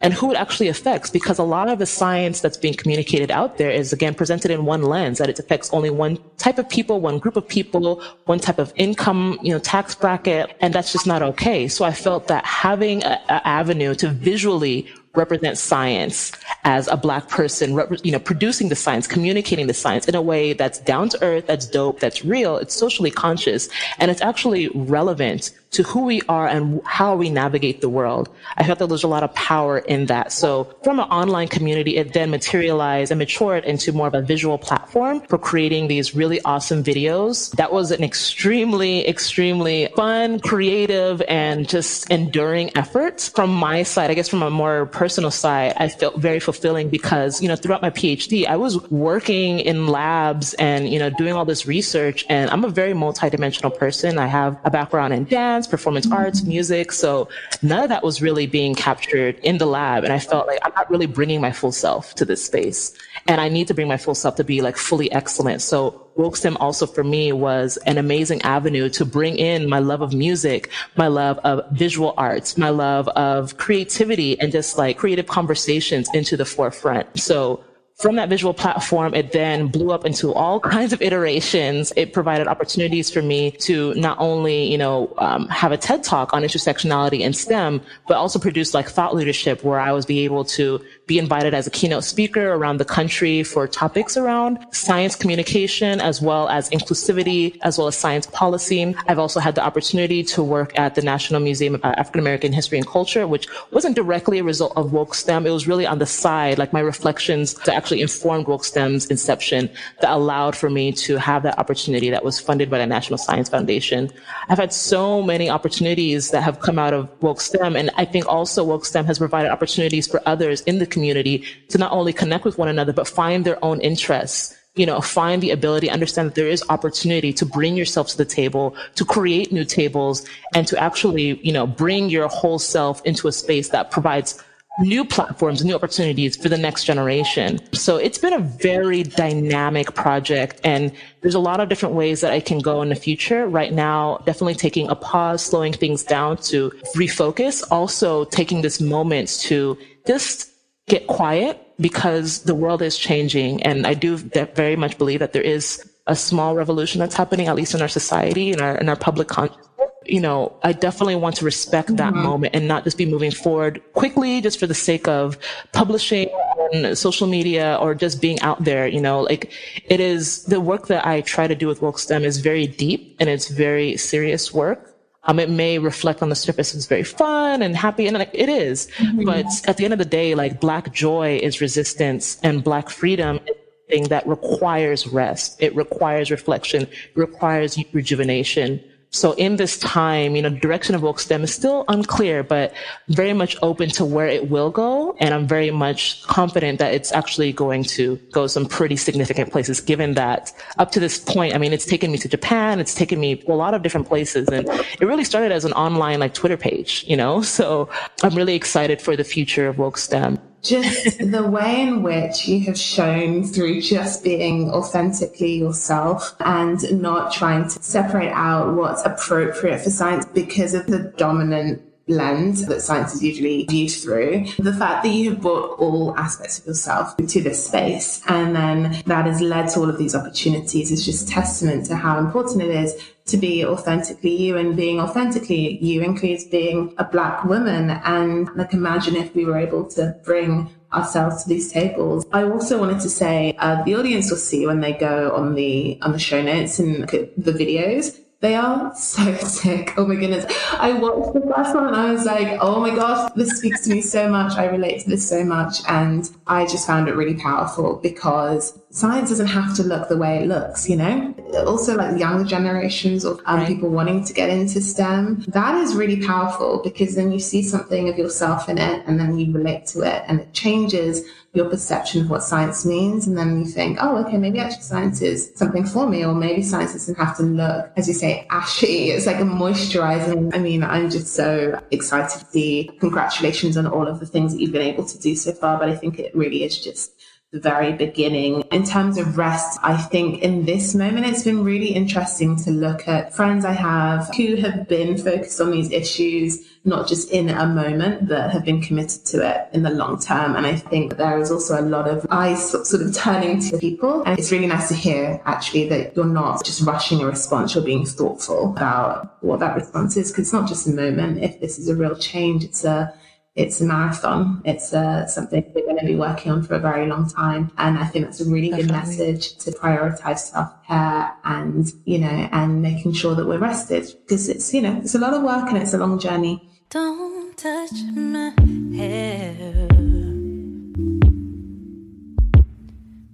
and 0.00 0.12
who 0.12 0.30
it 0.30 0.36
actually 0.36 0.68
affects 0.68 1.08
because 1.10 1.38
a 1.38 1.42
lot 1.42 1.68
of 1.68 1.78
the 1.78 1.86
science 1.86 2.40
that's 2.40 2.56
being 2.56 2.74
communicated 2.74 3.30
out 3.30 3.56
there 3.56 3.70
is 3.70 3.92
again 3.92 4.14
presented 4.14 4.50
in 4.50 4.64
one 4.64 4.82
lens 4.82 5.18
that 5.18 5.28
it 5.28 5.38
affects 5.38 5.72
only 5.72 5.90
one 5.90 6.18
type 6.36 6.58
of 6.58 6.68
people 6.68 7.00
one 7.00 7.18
group 7.18 7.36
of 7.36 7.48
people 7.48 8.02
one 8.26 8.38
type 8.38 8.58
of 8.58 8.72
income 8.76 9.38
you 9.42 9.52
know 9.52 9.58
tax 9.58 9.94
bracket 9.94 10.54
and 10.60 10.74
that's 10.74 10.92
just 10.92 11.06
not 11.06 11.22
okay. 11.22 11.66
So 11.68 11.84
i 11.84 11.92
felt 11.92 12.28
that 12.28 12.44
having 12.44 13.02
an 13.04 13.18
avenue 13.28 13.94
to 13.96 14.08
visually 14.08 14.86
represent 15.16 15.58
science 15.58 16.32
as 16.64 16.88
a 16.88 16.96
black 16.96 17.28
person, 17.28 17.80
you 18.04 18.12
know, 18.12 18.18
producing 18.18 18.68
the 18.68 18.76
science, 18.76 19.06
communicating 19.06 19.66
the 19.66 19.74
science 19.74 20.06
in 20.06 20.14
a 20.14 20.22
way 20.22 20.52
that's 20.52 20.78
down 20.80 21.08
to 21.08 21.22
earth, 21.22 21.46
that's 21.46 21.66
dope, 21.66 22.00
that's 22.00 22.24
real, 22.24 22.56
it's 22.58 22.74
socially 22.74 23.10
conscious, 23.10 23.68
and 23.98 24.10
it's 24.10 24.20
actually 24.20 24.68
relevant 24.74 25.52
to 25.76 25.82
who 25.82 26.04
we 26.04 26.22
are 26.22 26.48
and 26.48 26.80
how 26.84 27.14
we 27.14 27.28
navigate 27.28 27.82
the 27.82 27.88
world. 27.88 28.30
I 28.56 28.64
felt 28.64 28.78
that 28.78 28.88
there's 28.88 29.04
a 29.04 29.08
lot 29.08 29.22
of 29.22 29.34
power 29.34 29.78
in 29.78 30.06
that. 30.06 30.32
So 30.32 30.74
from 30.82 30.98
an 30.98 31.08
online 31.10 31.48
community, 31.48 31.96
it 31.96 32.14
then 32.14 32.30
materialized 32.30 33.12
and 33.12 33.18
matured 33.18 33.64
into 33.64 33.92
more 33.92 34.06
of 34.06 34.14
a 34.14 34.22
visual 34.22 34.56
platform 34.56 35.20
for 35.28 35.36
creating 35.36 35.88
these 35.88 36.14
really 36.14 36.40
awesome 36.42 36.82
videos. 36.82 37.50
That 37.56 37.72
was 37.72 37.90
an 37.90 38.02
extremely, 38.02 39.06
extremely 39.06 39.88
fun, 39.94 40.40
creative, 40.40 41.20
and 41.28 41.68
just 41.68 42.10
enduring 42.10 42.74
effort 42.74 43.30
from 43.34 43.54
my 43.54 43.82
side. 43.82 44.10
I 44.10 44.14
guess 44.14 44.28
from 44.30 44.42
a 44.42 44.50
more 44.50 44.86
personal 44.86 45.30
side, 45.30 45.74
I 45.76 45.88
felt 45.88 46.16
very 46.16 46.40
fulfilling 46.40 46.88
because, 46.88 47.42
you 47.42 47.48
know, 47.48 47.56
throughout 47.56 47.82
my 47.82 47.90
PhD, 47.90 48.46
I 48.46 48.56
was 48.56 48.80
working 48.90 49.60
in 49.60 49.88
labs 49.88 50.54
and, 50.54 50.88
you 50.88 50.98
know, 50.98 51.10
doing 51.10 51.34
all 51.34 51.44
this 51.44 51.66
research. 51.66 52.24
And 52.30 52.48
I'm 52.48 52.64
a 52.64 52.70
very 52.70 52.94
multidimensional 52.94 53.76
person. 53.76 54.18
I 54.18 54.26
have 54.26 54.58
a 54.64 54.70
background 54.70 55.12
in 55.12 55.24
dance 55.24 55.65
dance, 55.66 55.70
performance 55.70 56.10
arts, 56.10 56.44
music. 56.44 56.92
So 56.92 57.28
none 57.62 57.82
of 57.82 57.88
that 57.88 58.02
was 58.02 58.22
really 58.22 58.46
being 58.46 58.74
captured 58.74 59.38
in 59.42 59.58
the 59.58 59.66
lab. 59.66 60.04
And 60.04 60.12
I 60.12 60.18
felt 60.18 60.46
like 60.46 60.58
I'm 60.64 60.72
not 60.74 60.90
really 60.90 61.06
bringing 61.06 61.40
my 61.40 61.52
full 61.52 61.72
self 61.72 62.14
to 62.16 62.24
this 62.24 62.44
space. 62.44 62.92
And 63.26 63.40
I 63.40 63.48
need 63.48 63.68
to 63.68 63.74
bring 63.74 63.88
my 63.88 63.96
full 63.96 64.14
self 64.14 64.36
to 64.36 64.44
be 64.44 64.62
like 64.62 64.76
fully 64.76 65.10
excellent. 65.12 65.62
So 65.62 66.02
WokeSTEM 66.16 66.56
also 66.60 66.86
for 66.86 67.04
me 67.04 67.32
was 67.32 67.76
an 67.86 67.98
amazing 67.98 68.40
avenue 68.42 68.88
to 68.90 69.04
bring 69.04 69.36
in 69.36 69.68
my 69.68 69.80
love 69.80 70.00
of 70.00 70.14
music, 70.14 70.70
my 70.96 71.08
love 71.08 71.38
of 71.44 71.60
visual 71.72 72.14
arts, 72.16 72.56
my 72.56 72.70
love 72.70 73.08
of 73.08 73.58
creativity 73.58 74.38
and 74.40 74.52
just 74.52 74.78
like 74.78 74.96
creative 74.96 75.26
conversations 75.26 76.08
into 76.14 76.36
the 76.36 76.44
forefront. 76.44 77.06
So 77.18 77.62
from 77.96 78.16
that 78.16 78.28
visual 78.28 78.52
platform, 78.52 79.14
it 79.14 79.32
then 79.32 79.68
blew 79.68 79.90
up 79.90 80.04
into 80.04 80.32
all 80.32 80.60
kinds 80.76 80.92
of 80.92 81.00
iterations. 81.00 81.92
It 81.96 82.12
provided 82.12 82.46
opportunities 82.46 83.10
for 83.10 83.22
me 83.22 83.50
to 83.52 83.94
not 83.94 84.18
only, 84.20 84.70
you 84.70 84.78
know, 84.78 85.12
um, 85.18 85.48
have 85.48 85.72
a 85.72 85.78
TED 85.78 86.04
talk 86.04 86.32
on 86.34 86.42
intersectionality 86.42 87.24
and 87.24 87.34
STEM, 87.34 87.80
but 88.06 88.16
also 88.16 88.38
produce 88.38 88.74
like 88.74 88.88
thought 88.88 89.14
leadership 89.14 89.64
where 89.64 89.80
I 89.80 89.92
was 89.92 90.04
be 90.04 90.24
able 90.24 90.44
to 90.44 90.80
be 91.06 91.18
invited 91.18 91.54
as 91.54 91.66
a 91.66 91.70
keynote 91.70 92.04
speaker 92.04 92.52
around 92.52 92.78
the 92.78 92.84
country 92.84 93.42
for 93.42 93.68
topics 93.68 94.16
around 94.16 94.58
science 94.72 95.14
communication, 95.14 96.00
as 96.00 96.20
well 96.20 96.48
as 96.48 96.68
inclusivity, 96.70 97.58
as 97.62 97.78
well 97.78 97.86
as 97.86 97.96
science 97.96 98.26
policy. 98.26 98.94
I've 99.06 99.18
also 99.18 99.38
had 99.38 99.54
the 99.54 99.64
opportunity 99.64 100.24
to 100.24 100.42
work 100.42 100.76
at 100.78 100.94
the 100.94 101.02
National 101.02 101.40
Museum 101.40 101.76
of 101.76 101.84
African 101.84 102.20
American 102.20 102.52
History 102.52 102.78
and 102.78 102.86
Culture, 102.86 103.26
which 103.26 103.46
wasn't 103.70 103.94
directly 103.94 104.40
a 104.40 104.44
result 104.44 104.72
of 104.76 104.92
woke 104.92 105.14
STEM. 105.14 105.46
It 105.46 105.50
was 105.50 105.68
really 105.68 105.86
on 105.86 105.98
the 105.98 106.06
side, 106.06 106.58
like 106.58 106.72
my 106.72 106.80
reflections 106.80 107.54
to 107.54 107.74
actually 107.74 108.00
informed 108.00 108.48
woke 108.48 108.64
STEM's 108.64 109.06
inception 109.06 109.70
that 110.00 110.10
allowed 110.10 110.56
for 110.56 110.70
me 110.70 110.92
to 110.92 111.16
have 111.16 111.42
that 111.44 111.58
opportunity 111.58 112.10
that 112.10 112.24
was 112.24 112.40
funded 112.40 112.68
by 112.68 112.78
the 112.78 112.86
National 112.86 113.18
Science 113.18 113.48
Foundation. 113.48 114.10
I've 114.48 114.58
had 114.58 114.72
so 114.72 115.22
many 115.22 115.48
opportunities 115.48 116.30
that 116.30 116.42
have 116.42 116.60
come 116.60 116.78
out 116.78 116.94
of 116.94 117.10
woke 117.22 117.40
STEM. 117.40 117.76
And 117.76 117.90
I 117.96 118.04
think 118.04 118.26
also 118.26 118.64
woke 118.64 118.84
STEM 118.84 119.04
has 119.06 119.18
provided 119.18 119.50
opportunities 119.50 120.06
for 120.06 120.20
others 120.26 120.62
in 120.62 120.78
the 120.78 120.86
community 120.96 121.36
to 121.70 121.76
not 121.78 121.92
only 121.92 122.12
connect 122.12 122.44
with 122.44 122.56
one 122.62 122.68
another, 122.74 122.92
but 122.92 123.06
find 123.20 123.38
their 123.44 123.60
own 123.68 123.78
interests 123.80 124.56
you 124.76 124.84
know, 124.84 125.00
find 125.00 125.42
the 125.42 125.50
ability, 125.50 125.90
understand 125.90 126.28
that 126.28 126.34
there 126.34 126.46
is 126.46 126.62
opportunity 126.68 127.32
to 127.32 127.46
bring 127.46 127.76
yourself 127.76 128.08
to 128.08 128.16
the 128.16 128.24
table, 128.24 128.76
to 128.94 129.04
create 129.04 129.50
new 129.50 129.64
tables, 129.64 130.26
and 130.54 130.68
to 130.68 130.78
actually, 130.78 131.40
you 131.42 131.52
know, 131.52 131.66
bring 131.66 132.10
your 132.10 132.28
whole 132.28 132.58
self 132.58 133.02
into 133.04 133.26
a 133.26 133.32
space 133.32 133.70
that 133.70 133.90
provides 133.90 134.42
new 134.78 135.06
platforms, 135.06 135.64
new 135.64 135.74
opportunities 135.74 136.36
for 136.36 136.50
the 136.50 136.58
next 136.58 136.84
generation. 136.84 137.58
So 137.72 137.96
it's 137.96 138.18
been 138.18 138.34
a 138.34 138.40
very 138.40 139.02
dynamic 139.02 139.94
project 139.94 140.60
and 140.64 140.92
there's 141.22 141.34
a 141.34 141.40
lot 141.40 141.60
of 141.60 141.70
different 141.70 141.94
ways 141.94 142.20
that 142.20 142.32
I 142.32 142.40
can 142.40 142.58
go 142.58 142.82
in 142.82 142.90
the 142.90 142.94
future. 142.94 143.48
Right 143.48 143.72
now, 143.72 144.18
definitely 144.26 144.54
taking 144.54 144.90
a 144.90 144.94
pause, 144.94 145.42
slowing 145.42 145.72
things 145.72 146.04
down 146.04 146.36
to 146.48 146.68
refocus, 146.94 147.64
also 147.70 148.26
taking 148.26 148.60
this 148.60 148.78
moment 148.78 149.28
to 149.44 149.78
just 150.06 150.50
get 150.86 151.06
quiet 151.06 151.60
because 151.80 152.42
the 152.42 152.54
world 152.54 152.82
is 152.82 152.96
changing. 152.96 153.62
And 153.62 153.86
I 153.86 153.94
do 153.94 154.16
very 154.16 154.76
much 154.76 154.98
believe 154.98 155.20
that 155.20 155.32
there 155.32 155.42
is 155.42 155.84
a 156.06 156.16
small 156.16 156.54
revolution 156.54 157.00
that's 157.00 157.14
happening, 157.14 157.48
at 157.48 157.56
least 157.56 157.74
in 157.74 157.82
our 157.82 157.88
society, 157.88 158.52
in 158.52 158.60
our, 158.60 158.76
in 158.76 158.88
our 158.88 158.96
public 158.96 159.28
consciousness 159.28 159.66
you 160.08 160.20
know, 160.20 160.56
I 160.62 160.72
definitely 160.72 161.16
want 161.16 161.36
to 161.36 161.44
respect 161.44 161.96
that 161.96 162.12
mm-hmm. 162.12 162.22
moment 162.22 162.54
and 162.54 162.68
not 162.68 162.84
just 162.84 162.96
be 162.96 163.06
moving 163.06 163.30
forward 163.30 163.82
quickly 163.94 164.40
just 164.40 164.58
for 164.58 164.66
the 164.66 164.74
sake 164.74 165.08
of 165.08 165.38
publishing 165.72 166.28
on 166.28 166.94
social 166.96 167.26
media 167.26 167.76
or 167.80 167.94
just 167.94 168.20
being 168.20 168.40
out 168.40 168.64
there. 168.64 168.86
You 168.86 169.00
know, 169.00 169.20
like 169.20 169.52
it 169.86 170.00
is 170.00 170.44
the 170.44 170.60
work 170.60 170.86
that 170.88 171.06
I 171.06 171.20
try 171.22 171.46
to 171.46 171.54
do 171.54 171.66
with 171.66 171.82
Woke 171.82 171.98
STEM 171.98 172.24
is 172.24 172.38
very 172.38 172.66
deep 172.66 173.16
and 173.20 173.28
it's 173.28 173.48
very 173.48 173.96
serious 173.96 174.52
work. 174.52 174.95
Um, 175.26 175.38
it 175.38 175.50
may 175.50 175.78
reflect 175.78 176.22
on 176.22 176.28
the 176.28 176.34
surface 176.34 176.74
as 176.74 176.86
very 176.86 177.04
fun 177.04 177.62
and 177.62 177.76
happy, 177.76 178.06
and 178.06 178.16
like, 178.16 178.30
it 178.32 178.48
is. 178.48 178.88
Mm-hmm. 178.98 179.24
But 179.24 179.46
at 179.66 179.76
the 179.76 179.84
end 179.84 179.92
of 179.92 179.98
the 179.98 180.04
day, 180.04 180.34
like 180.34 180.60
Black 180.60 180.92
joy 180.92 181.38
is 181.42 181.60
resistance, 181.60 182.38
and 182.42 182.64
Black 182.64 182.88
freedom 182.88 183.40
is 183.46 183.56
thing 183.88 184.04
that 184.08 184.26
requires 184.26 185.06
rest. 185.06 185.56
It 185.60 185.74
requires 185.76 186.30
reflection. 186.30 186.82
It 186.82 186.90
requires 187.14 187.78
rejuvenation. 187.92 188.82
So 189.16 189.32
in 189.32 189.56
this 189.56 189.78
time, 189.78 190.36
you 190.36 190.42
know, 190.42 190.50
direction 190.50 190.94
of 190.94 191.02
woke 191.02 191.20
STEM 191.20 191.42
is 191.42 191.54
still 191.54 191.84
unclear, 191.88 192.42
but 192.42 192.74
very 193.08 193.32
much 193.32 193.56
open 193.62 193.88
to 193.90 194.04
where 194.04 194.26
it 194.26 194.50
will 194.50 194.70
go. 194.70 195.16
And 195.18 195.32
I'm 195.32 195.46
very 195.46 195.70
much 195.70 196.22
confident 196.24 196.78
that 196.78 196.92
it's 196.92 197.12
actually 197.12 197.52
going 197.52 197.84
to 197.84 198.16
go 198.32 198.46
some 198.46 198.66
pretty 198.66 198.96
significant 198.96 199.50
places, 199.50 199.80
given 199.80 200.14
that 200.14 200.52
up 200.78 200.92
to 200.92 201.00
this 201.00 201.18
point, 201.18 201.54
I 201.54 201.58
mean, 201.58 201.72
it's 201.72 201.86
taken 201.86 202.12
me 202.12 202.18
to 202.18 202.28
Japan, 202.28 202.78
it's 202.78 202.94
taken 202.94 203.18
me 203.18 203.42
a 203.48 203.52
lot 203.52 203.74
of 203.74 203.82
different 203.82 204.06
places. 204.06 204.48
And 204.48 204.68
it 204.68 205.04
really 205.04 205.24
started 205.24 205.52
as 205.52 205.64
an 205.64 205.72
online 205.72 206.20
like 206.20 206.34
Twitter 206.34 206.56
page, 206.56 207.04
you 207.06 207.16
know? 207.16 207.42
So 207.42 207.88
I'm 208.22 208.34
really 208.34 208.54
excited 208.54 209.00
for 209.00 209.16
the 209.16 209.24
future 209.24 209.66
of 209.68 209.78
woke 209.78 209.98
STEM 209.98 210.38
just 210.66 211.18
the 211.18 211.46
way 211.46 211.82
in 211.82 212.02
which 212.02 212.48
you 212.48 212.60
have 212.60 212.78
shown 212.78 213.44
through 213.44 213.80
just 213.80 214.24
being 214.24 214.70
authentically 214.70 215.56
yourself 215.56 216.36
and 216.40 217.00
not 217.00 217.32
trying 217.32 217.64
to 217.64 217.82
separate 217.82 218.32
out 218.32 218.74
what's 218.74 219.04
appropriate 219.04 219.80
for 219.80 219.90
science 219.90 220.26
because 220.26 220.74
of 220.74 220.86
the 220.86 221.12
dominant 221.16 221.82
lens 222.08 222.66
that 222.66 222.80
science 222.80 223.14
is 223.14 223.22
usually 223.22 223.64
viewed 223.64 223.90
through. 223.90 224.46
The 224.58 224.72
fact 224.72 225.02
that 225.04 225.10
you 225.10 225.30
have 225.30 225.40
brought 225.40 225.78
all 225.78 226.16
aspects 226.16 226.58
of 226.58 226.66
yourself 226.66 227.16
to 227.16 227.42
this 227.42 227.66
space 227.66 228.22
and 228.28 228.54
then 228.54 229.02
that 229.06 229.26
has 229.26 229.40
led 229.40 229.68
to 229.70 229.80
all 229.80 229.90
of 229.90 229.98
these 229.98 230.14
opportunities 230.14 230.90
is 230.90 231.04
just 231.04 231.28
testament 231.28 231.86
to 231.86 231.96
how 231.96 232.18
important 232.18 232.62
it 232.62 232.70
is 232.70 232.94
to 233.26 233.36
be 233.36 233.64
authentically 233.64 234.36
you 234.36 234.56
and 234.56 234.76
being 234.76 235.00
authentically 235.00 235.78
you 235.84 236.00
includes 236.00 236.44
being 236.44 236.94
a 236.98 237.04
black 237.04 237.44
woman 237.44 237.90
and 237.90 238.48
like 238.54 238.72
imagine 238.72 239.16
if 239.16 239.34
we 239.34 239.44
were 239.44 239.58
able 239.58 239.84
to 239.84 240.16
bring 240.24 240.70
ourselves 240.92 241.42
to 241.42 241.48
these 241.48 241.72
tables. 241.72 242.24
I 242.32 242.44
also 242.44 242.78
wanted 242.78 243.00
to 243.00 243.08
say 243.08 243.56
uh, 243.58 243.82
the 243.82 243.96
audience 243.96 244.30
will 244.30 244.38
see 244.38 244.64
when 244.66 244.80
they 244.80 244.92
go 244.92 245.34
on 245.34 245.54
the 245.54 245.98
on 246.02 246.12
the 246.12 246.18
show 246.18 246.40
notes 246.40 246.78
and 246.78 247.02
the 247.08 247.52
videos 247.52 248.16
they 248.46 248.54
are 248.54 248.94
so 248.94 249.34
sick. 249.38 249.94
Oh 249.96 250.06
my 250.06 250.14
goodness. 250.14 250.46
I 250.78 250.92
watched 250.92 251.34
the 251.34 251.40
first 251.40 251.74
one 251.74 251.88
and 251.88 251.96
I 251.96 252.12
was 252.12 252.24
like, 252.24 252.58
oh 252.60 252.80
my 252.80 252.94
gosh, 252.94 253.32
this 253.34 253.58
speaks 253.58 253.82
to 253.84 253.90
me 253.90 254.00
so 254.00 254.28
much. 254.28 254.56
I 254.56 254.66
relate 254.66 255.00
to 255.00 255.10
this 255.10 255.28
so 255.28 255.44
much. 255.44 255.80
And 255.88 256.30
I 256.46 256.64
just 256.64 256.86
found 256.86 257.08
it 257.08 257.16
really 257.16 257.34
powerful 257.34 257.96
because 258.02 258.78
science 258.90 259.28
doesn't 259.28 259.48
have 259.48 259.74
to 259.76 259.82
look 259.82 260.08
the 260.08 260.16
way 260.16 260.38
it 260.38 260.46
looks, 260.46 260.88
you 260.88 260.96
know? 260.96 261.34
Also, 261.66 261.96
like 261.96 262.18
younger 262.18 262.44
generations 262.44 263.24
of 263.24 263.40
um, 263.46 263.58
right. 263.58 263.68
people 263.68 263.88
wanting 263.88 264.24
to 264.24 264.32
get 264.32 264.48
into 264.48 264.80
STEM, 264.80 265.44
that 265.48 265.74
is 265.76 265.94
really 265.94 266.24
powerful 266.26 266.80
because 266.82 267.14
then 267.14 267.32
you 267.32 267.38
see 267.38 267.62
something 267.62 268.08
of 268.08 268.16
yourself 268.16 268.68
in 268.68 268.78
it 268.78 269.02
and 269.06 269.18
then 269.18 269.38
you 269.38 269.52
relate 269.52 269.86
to 269.86 270.02
it 270.02 270.22
and 270.28 270.40
it 270.40 270.52
changes 270.52 271.22
your 271.56 271.68
perception 271.68 272.20
of 272.20 272.30
what 272.30 272.42
science 272.42 272.84
means. 272.84 273.26
And 273.26 273.36
then 273.36 273.58
you 273.58 273.64
think, 273.64 273.98
oh, 274.00 274.16
okay, 274.18 274.36
maybe 274.36 274.58
actually 274.58 274.82
science 274.82 275.22
is 275.22 275.52
something 275.54 275.84
for 275.84 276.06
me, 276.06 276.24
or 276.24 276.34
maybe 276.34 276.62
science 276.62 276.92
doesn't 276.92 277.16
have 277.16 277.36
to 277.38 277.42
look, 277.42 277.90
as 277.96 278.06
you 278.06 278.14
say, 278.14 278.46
ashy. 278.50 279.10
It's 279.10 279.26
like 279.26 279.40
a 279.40 279.44
moisturizing. 279.44 280.54
I 280.54 280.58
mean, 280.58 280.84
I'm 280.84 281.10
just 281.10 281.34
so 281.34 281.80
excited 281.90 282.38
to 282.38 282.46
see. 282.46 282.90
Congratulations 283.00 283.76
on 283.76 283.86
all 283.86 284.06
of 284.06 284.20
the 284.20 284.26
things 284.26 284.52
that 284.52 284.60
you've 284.60 284.72
been 284.72 284.82
able 284.82 285.06
to 285.06 285.18
do 285.18 285.34
so 285.34 285.52
far. 285.52 285.78
But 285.78 285.88
I 285.88 285.96
think 285.96 286.18
it 286.18 286.34
really 286.36 286.62
is 286.62 286.78
just 286.78 287.15
the 287.56 287.68
very 287.70 287.92
beginning. 287.92 288.62
In 288.70 288.84
terms 288.84 289.18
of 289.18 289.38
rest, 289.38 289.78
I 289.82 289.96
think 289.96 290.42
in 290.42 290.64
this 290.66 290.94
moment, 290.94 291.26
it's 291.26 291.44
been 291.44 291.64
really 291.64 291.88
interesting 291.88 292.56
to 292.64 292.70
look 292.70 293.08
at 293.08 293.34
friends 293.34 293.64
I 293.64 293.72
have 293.72 294.34
who 294.36 294.56
have 294.56 294.88
been 294.88 295.16
focused 295.16 295.60
on 295.60 295.70
these 295.70 295.90
issues, 295.90 296.64
not 296.84 297.08
just 297.08 297.30
in 297.30 297.48
a 297.48 297.66
moment, 297.66 298.28
but 298.28 298.50
have 298.50 298.64
been 298.64 298.80
committed 298.80 299.24
to 299.26 299.48
it 299.48 299.68
in 299.72 299.82
the 299.82 299.90
long 299.90 300.20
term. 300.20 300.54
And 300.56 300.66
I 300.66 300.76
think 300.76 301.16
there 301.16 301.40
is 301.40 301.50
also 301.50 301.80
a 301.80 301.82
lot 301.82 302.08
of 302.08 302.26
eyes 302.30 302.70
sort 302.70 303.02
of 303.02 303.14
turning 303.14 303.60
to 303.60 303.78
people. 303.78 304.22
And 304.24 304.38
it's 304.38 304.52
really 304.52 304.66
nice 304.66 304.88
to 304.88 304.94
hear 304.94 305.40
actually 305.44 305.88
that 305.88 306.14
you're 306.14 306.24
not 306.24 306.64
just 306.64 306.82
rushing 306.82 307.22
a 307.22 307.26
response, 307.26 307.74
you're 307.74 307.84
being 307.84 308.06
thoughtful 308.06 308.70
about 308.76 309.42
what 309.42 309.60
that 309.60 309.74
response 309.74 310.16
is, 310.16 310.30
because 310.30 310.44
it's 310.44 310.52
not 310.52 310.68
just 310.68 310.86
a 310.86 310.90
moment. 310.90 311.42
If 311.42 311.60
this 311.60 311.78
is 311.78 311.88
a 311.88 311.96
real 311.96 312.16
change, 312.16 312.64
it's 312.64 312.84
a 312.84 313.14
it's 313.56 313.80
a 313.80 313.84
marathon. 313.84 314.60
It's 314.66 314.92
uh, 314.92 315.26
something 315.26 315.64
we're 315.74 315.84
going 315.84 315.98
to 315.98 316.04
be 316.04 316.14
working 316.14 316.52
on 316.52 316.62
for 316.62 316.74
a 316.74 316.78
very 316.78 317.06
long 317.06 317.26
time. 317.28 317.72
And 317.78 317.98
I 317.98 318.04
think 318.04 318.26
that's 318.26 318.40
a 318.42 318.44
really 318.44 318.68
Definitely. 318.68 318.86
good 318.86 318.92
message 318.92 319.56
to 319.64 319.70
prioritize 319.72 320.40
self 320.40 320.70
care 320.86 321.32
and, 321.44 321.90
you 322.04 322.18
know, 322.18 322.48
and 322.52 322.82
making 322.82 323.14
sure 323.14 323.34
that 323.34 323.46
we're 323.46 323.58
rested 323.58 324.14
because 324.22 324.50
it's, 324.50 324.74
you 324.74 324.82
know, 324.82 324.98
it's 324.98 325.14
a 325.14 325.18
lot 325.18 325.32
of 325.32 325.42
work 325.42 325.68
and 325.70 325.78
it's 325.78 325.94
a 325.94 325.98
long 325.98 326.18
journey. 326.18 326.68
Don't 326.90 327.56
touch 327.56 327.92
my 328.14 328.52
hair 328.94 329.54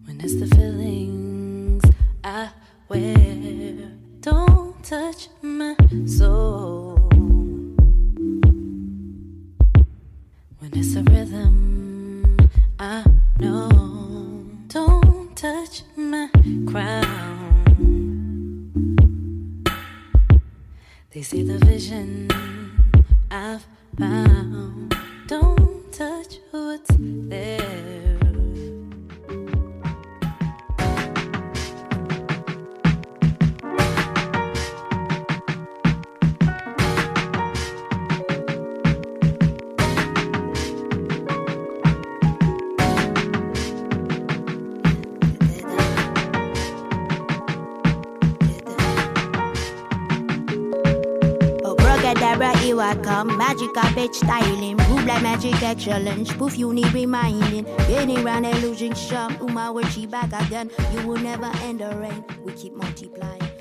when 0.05 0.21
it's 0.23 0.37
the 0.37 0.47
feelings 0.55 1.83
I 2.23 2.51
wear. 2.89 3.91
Don't 4.21 4.83
touch 4.85 5.29
my 5.43 5.75
soul 6.07 6.82
It's 10.75 10.97
a 10.97 11.03
rhythm 11.03 12.49
I 12.79 13.05
know. 13.39 14.47
Don't 14.69 15.37
touch 15.37 15.83
my 15.97 16.31
crown. 16.67 18.09
They 21.11 21.21
see 21.21 21.43
the 21.43 21.59
vision 21.67 22.29
I've 23.31 23.67
found. 23.99 24.97
Don't 25.27 25.93
touch 25.93 26.39
what's 26.53 26.97
there. 26.99 28.02
Come. 52.97 53.37
Magic 53.37 53.71
bitch 53.95 54.15
styling. 54.15 54.77
Move 54.89 55.07
like 55.07 55.23
magic 55.23 55.63
excellence. 55.63 56.33
Poof, 56.33 56.59
you 56.59 56.73
need 56.73 56.93
reminding. 56.93 57.65
Getting 57.89 58.25
round 58.25 58.47
and 58.47 58.63
losing. 58.63 58.95
Uma, 59.41 59.73
when 59.73 59.89
she 59.91 60.07
back 60.07 60.33
again. 60.33 60.71
You 60.93 61.07
will 61.07 61.19
never 61.19 61.51
end 61.63 61.81
the 61.81 61.95
rain. 61.97 62.25
We 62.45 62.53
keep 62.53 62.75
multiplying. 62.75 63.52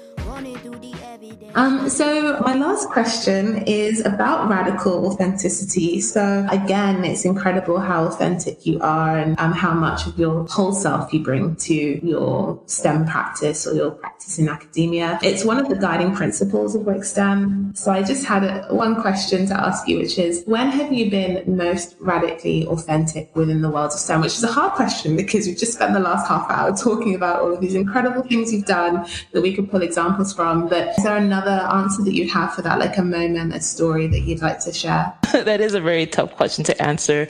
Um, 1.53 1.89
so 1.89 2.39
my 2.45 2.55
last 2.55 2.87
question 2.89 3.63
is 3.67 4.03
about 4.05 4.49
radical 4.49 5.05
authenticity. 5.05 5.99
So 5.99 6.47
again, 6.49 7.03
it's 7.03 7.25
incredible 7.25 7.79
how 7.79 8.05
authentic 8.05 8.65
you 8.65 8.79
are 8.79 9.17
and 9.17 9.37
um, 9.37 9.51
how 9.51 9.73
much 9.73 10.07
of 10.07 10.17
your 10.17 10.45
whole 10.47 10.71
self 10.71 11.13
you 11.13 11.21
bring 11.21 11.57
to 11.57 11.73
your 11.73 12.61
STEM 12.67 13.05
practice 13.05 13.67
or 13.67 13.73
your 13.75 13.91
practice 13.91 14.39
in 14.39 14.47
academia. 14.47 15.19
It's 15.21 15.43
one 15.43 15.59
of 15.59 15.67
the 15.67 15.75
guiding 15.75 16.15
principles 16.15 16.73
of 16.73 16.83
WokeSTEM. 16.83 17.77
So 17.77 17.91
I 17.91 18.01
just 18.01 18.25
had 18.25 18.43
a, 18.43 18.73
one 18.73 19.01
question 19.01 19.45
to 19.47 19.53
ask 19.53 19.87
you, 19.89 19.97
which 19.97 20.17
is 20.17 20.43
when 20.45 20.69
have 20.69 20.93
you 20.93 21.11
been 21.11 21.43
most 21.57 21.95
radically 21.99 22.65
authentic 22.67 23.35
within 23.35 23.61
the 23.61 23.69
world 23.69 23.91
of 23.91 23.99
STEM? 23.99 24.21
Which 24.21 24.33
is 24.33 24.43
a 24.43 24.51
hard 24.51 24.71
question 24.73 25.17
because 25.17 25.47
we've 25.47 25.57
just 25.57 25.73
spent 25.73 25.93
the 25.93 25.99
last 25.99 26.27
half 26.27 26.49
hour 26.49 26.75
talking 26.75 27.13
about 27.13 27.41
all 27.41 27.53
of 27.53 27.59
these 27.59 27.75
incredible 27.75 28.23
things 28.23 28.53
you've 28.53 28.65
done 28.65 29.05
that 29.33 29.41
we 29.41 29.53
could 29.53 29.69
pull 29.69 29.81
examples 29.81 30.30
from. 30.33 30.67
But 30.67 30.89
is 30.97 31.03
there 31.03 31.17
another 31.17 31.67
answer 31.71 32.03
that 32.03 32.13
you'd 32.13 32.31
have 32.31 32.53
for 32.53 32.61
that, 32.61 32.79
like 32.79 32.97
a 32.97 33.03
moment, 33.03 33.53
a 33.53 33.61
story 33.61 34.07
that 34.07 34.21
you'd 34.21 34.41
like 34.41 34.59
to 34.61 34.73
share? 34.73 35.13
that 35.33 35.61
is 35.61 35.73
a 35.73 35.81
very 35.81 36.05
tough 36.05 36.35
question 36.35 36.63
to 36.65 36.81
answer. 36.81 37.27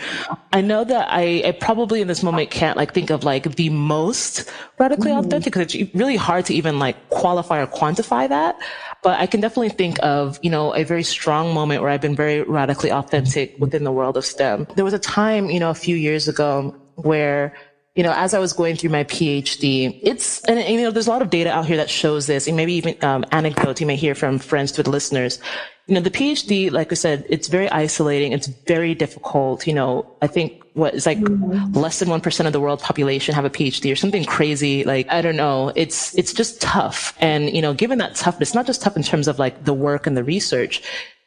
I 0.53 0.61
know 0.61 0.83
that 0.83 1.07
I, 1.09 1.41
I, 1.45 1.51
probably 1.51 2.01
in 2.01 2.07
this 2.07 2.23
moment 2.23 2.51
can't 2.51 2.77
like 2.77 2.93
think 2.93 3.09
of 3.09 3.23
like 3.23 3.55
the 3.55 3.69
most 3.69 4.49
radically 4.79 5.11
mm-hmm. 5.11 5.19
authentic 5.19 5.53
because 5.53 5.73
it's 5.73 5.95
really 5.95 6.15
hard 6.15 6.45
to 6.45 6.53
even 6.53 6.79
like 6.79 7.09
qualify 7.09 7.61
or 7.61 7.67
quantify 7.67 8.27
that. 8.29 8.57
But 9.03 9.19
I 9.19 9.25
can 9.25 9.41
definitely 9.41 9.69
think 9.69 9.97
of, 10.03 10.39
you 10.43 10.49
know, 10.49 10.75
a 10.75 10.83
very 10.83 11.03
strong 11.03 11.53
moment 11.53 11.81
where 11.81 11.89
I've 11.89 12.01
been 12.01 12.15
very 12.15 12.43
radically 12.43 12.91
authentic 12.91 13.55
within 13.59 13.83
the 13.83 13.91
world 13.91 14.17
of 14.17 14.25
STEM. 14.25 14.67
There 14.75 14.85
was 14.85 14.93
a 14.93 14.99
time, 14.99 15.49
you 15.49 15.59
know, 15.59 15.71
a 15.71 15.75
few 15.75 15.95
years 15.95 16.27
ago 16.27 16.75
where 16.95 17.53
you 17.95 18.03
know, 18.03 18.13
as 18.15 18.33
I 18.33 18.39
was 18.39 18.53
going 18.53 18.77
through 18.77 18.91
my 18.91 19.03
PhD, 19.03 19.99
it's, 20.01 20.41
and, 20.45 20.57
and, 20.57 20.75
you 20.75 20.81
know, 20.81 20.91
there's 20.91 21.07
a 21.07 21.09
lot 21.09 21.21
of 21.21 21.29
data 21.29 21.51
out 21.51 21.65
here 21.65 21.75
that 21.75 21.89
shows 21.89 22.25
this, 22.25 22.47
and 22.47 22.55
maybe 22.55 22.73
even 22.73 22.95
um, 23.03 23.25
anecdotes 23.31 23.81
you 23.81 23.87
may 23.87 23.97
hear 23.97 24.15
from 24.15 24.39
friends 24.39 24.71
to 24.73 24.83
the 24.83 24.89
listeners. 24.89 25.39
You 25.87 25.95
know, 25.95 26.01
the 26.01 26.09
PhD, 26.09 26.71
like 26.71 26.93
I 26.93 26.95
said, 26.95 27.25
it's 27.29 27.49
very 27.49 27.69
isolating. 27.69 28.31
It's 28.31 28.47
very 28.47 28.95
difficult. 28.95 29.67
You 29.67 29.73
know, 29.73 30.09
I 30.21 30.27
think 30.27 30.63
what 30.73 30.93
is 30.93 31.05
like 31.05 31.19
mm-hmm. 31.19 31.77
less 31.77 31.99
than 31.99 32.07
1% 32.07 32.45
of 32.47 32.53
the 32.53 32.61
world 32.61 32.79
population 32.79 33.35
have 33.35 33.43
a 33.43 33.49
PhD 33.49 33.91
or 33.91 33.97
something 33.97 34.23
crazy. 34.23 34.85
Like, 34.85 35.09
I 35.09 35.21
don't 35.21 35.35
know. 35.35 35.73
It's, 35.75 36.17
it's 36.17 36.31
just 36.31 36.61
tough. 36.61 37.13
And, 37.19 37.53
you 37.53 37.61
know, 37.61 37.73
given 37.73 37.97
that 37.97 38.15
toughness, 38.15 38.53
not 38.55 38.67
just 38.67 38.81
tough 38.81 38.95
in 38.95 39.03
terms 39.03 39.27
of 39.27 39.37
like 39.37 39.65
the 39.65 39.73
work 39.73 40.07
and 40.07 40.15
the 40.15 40.23
research, 40.23 40.81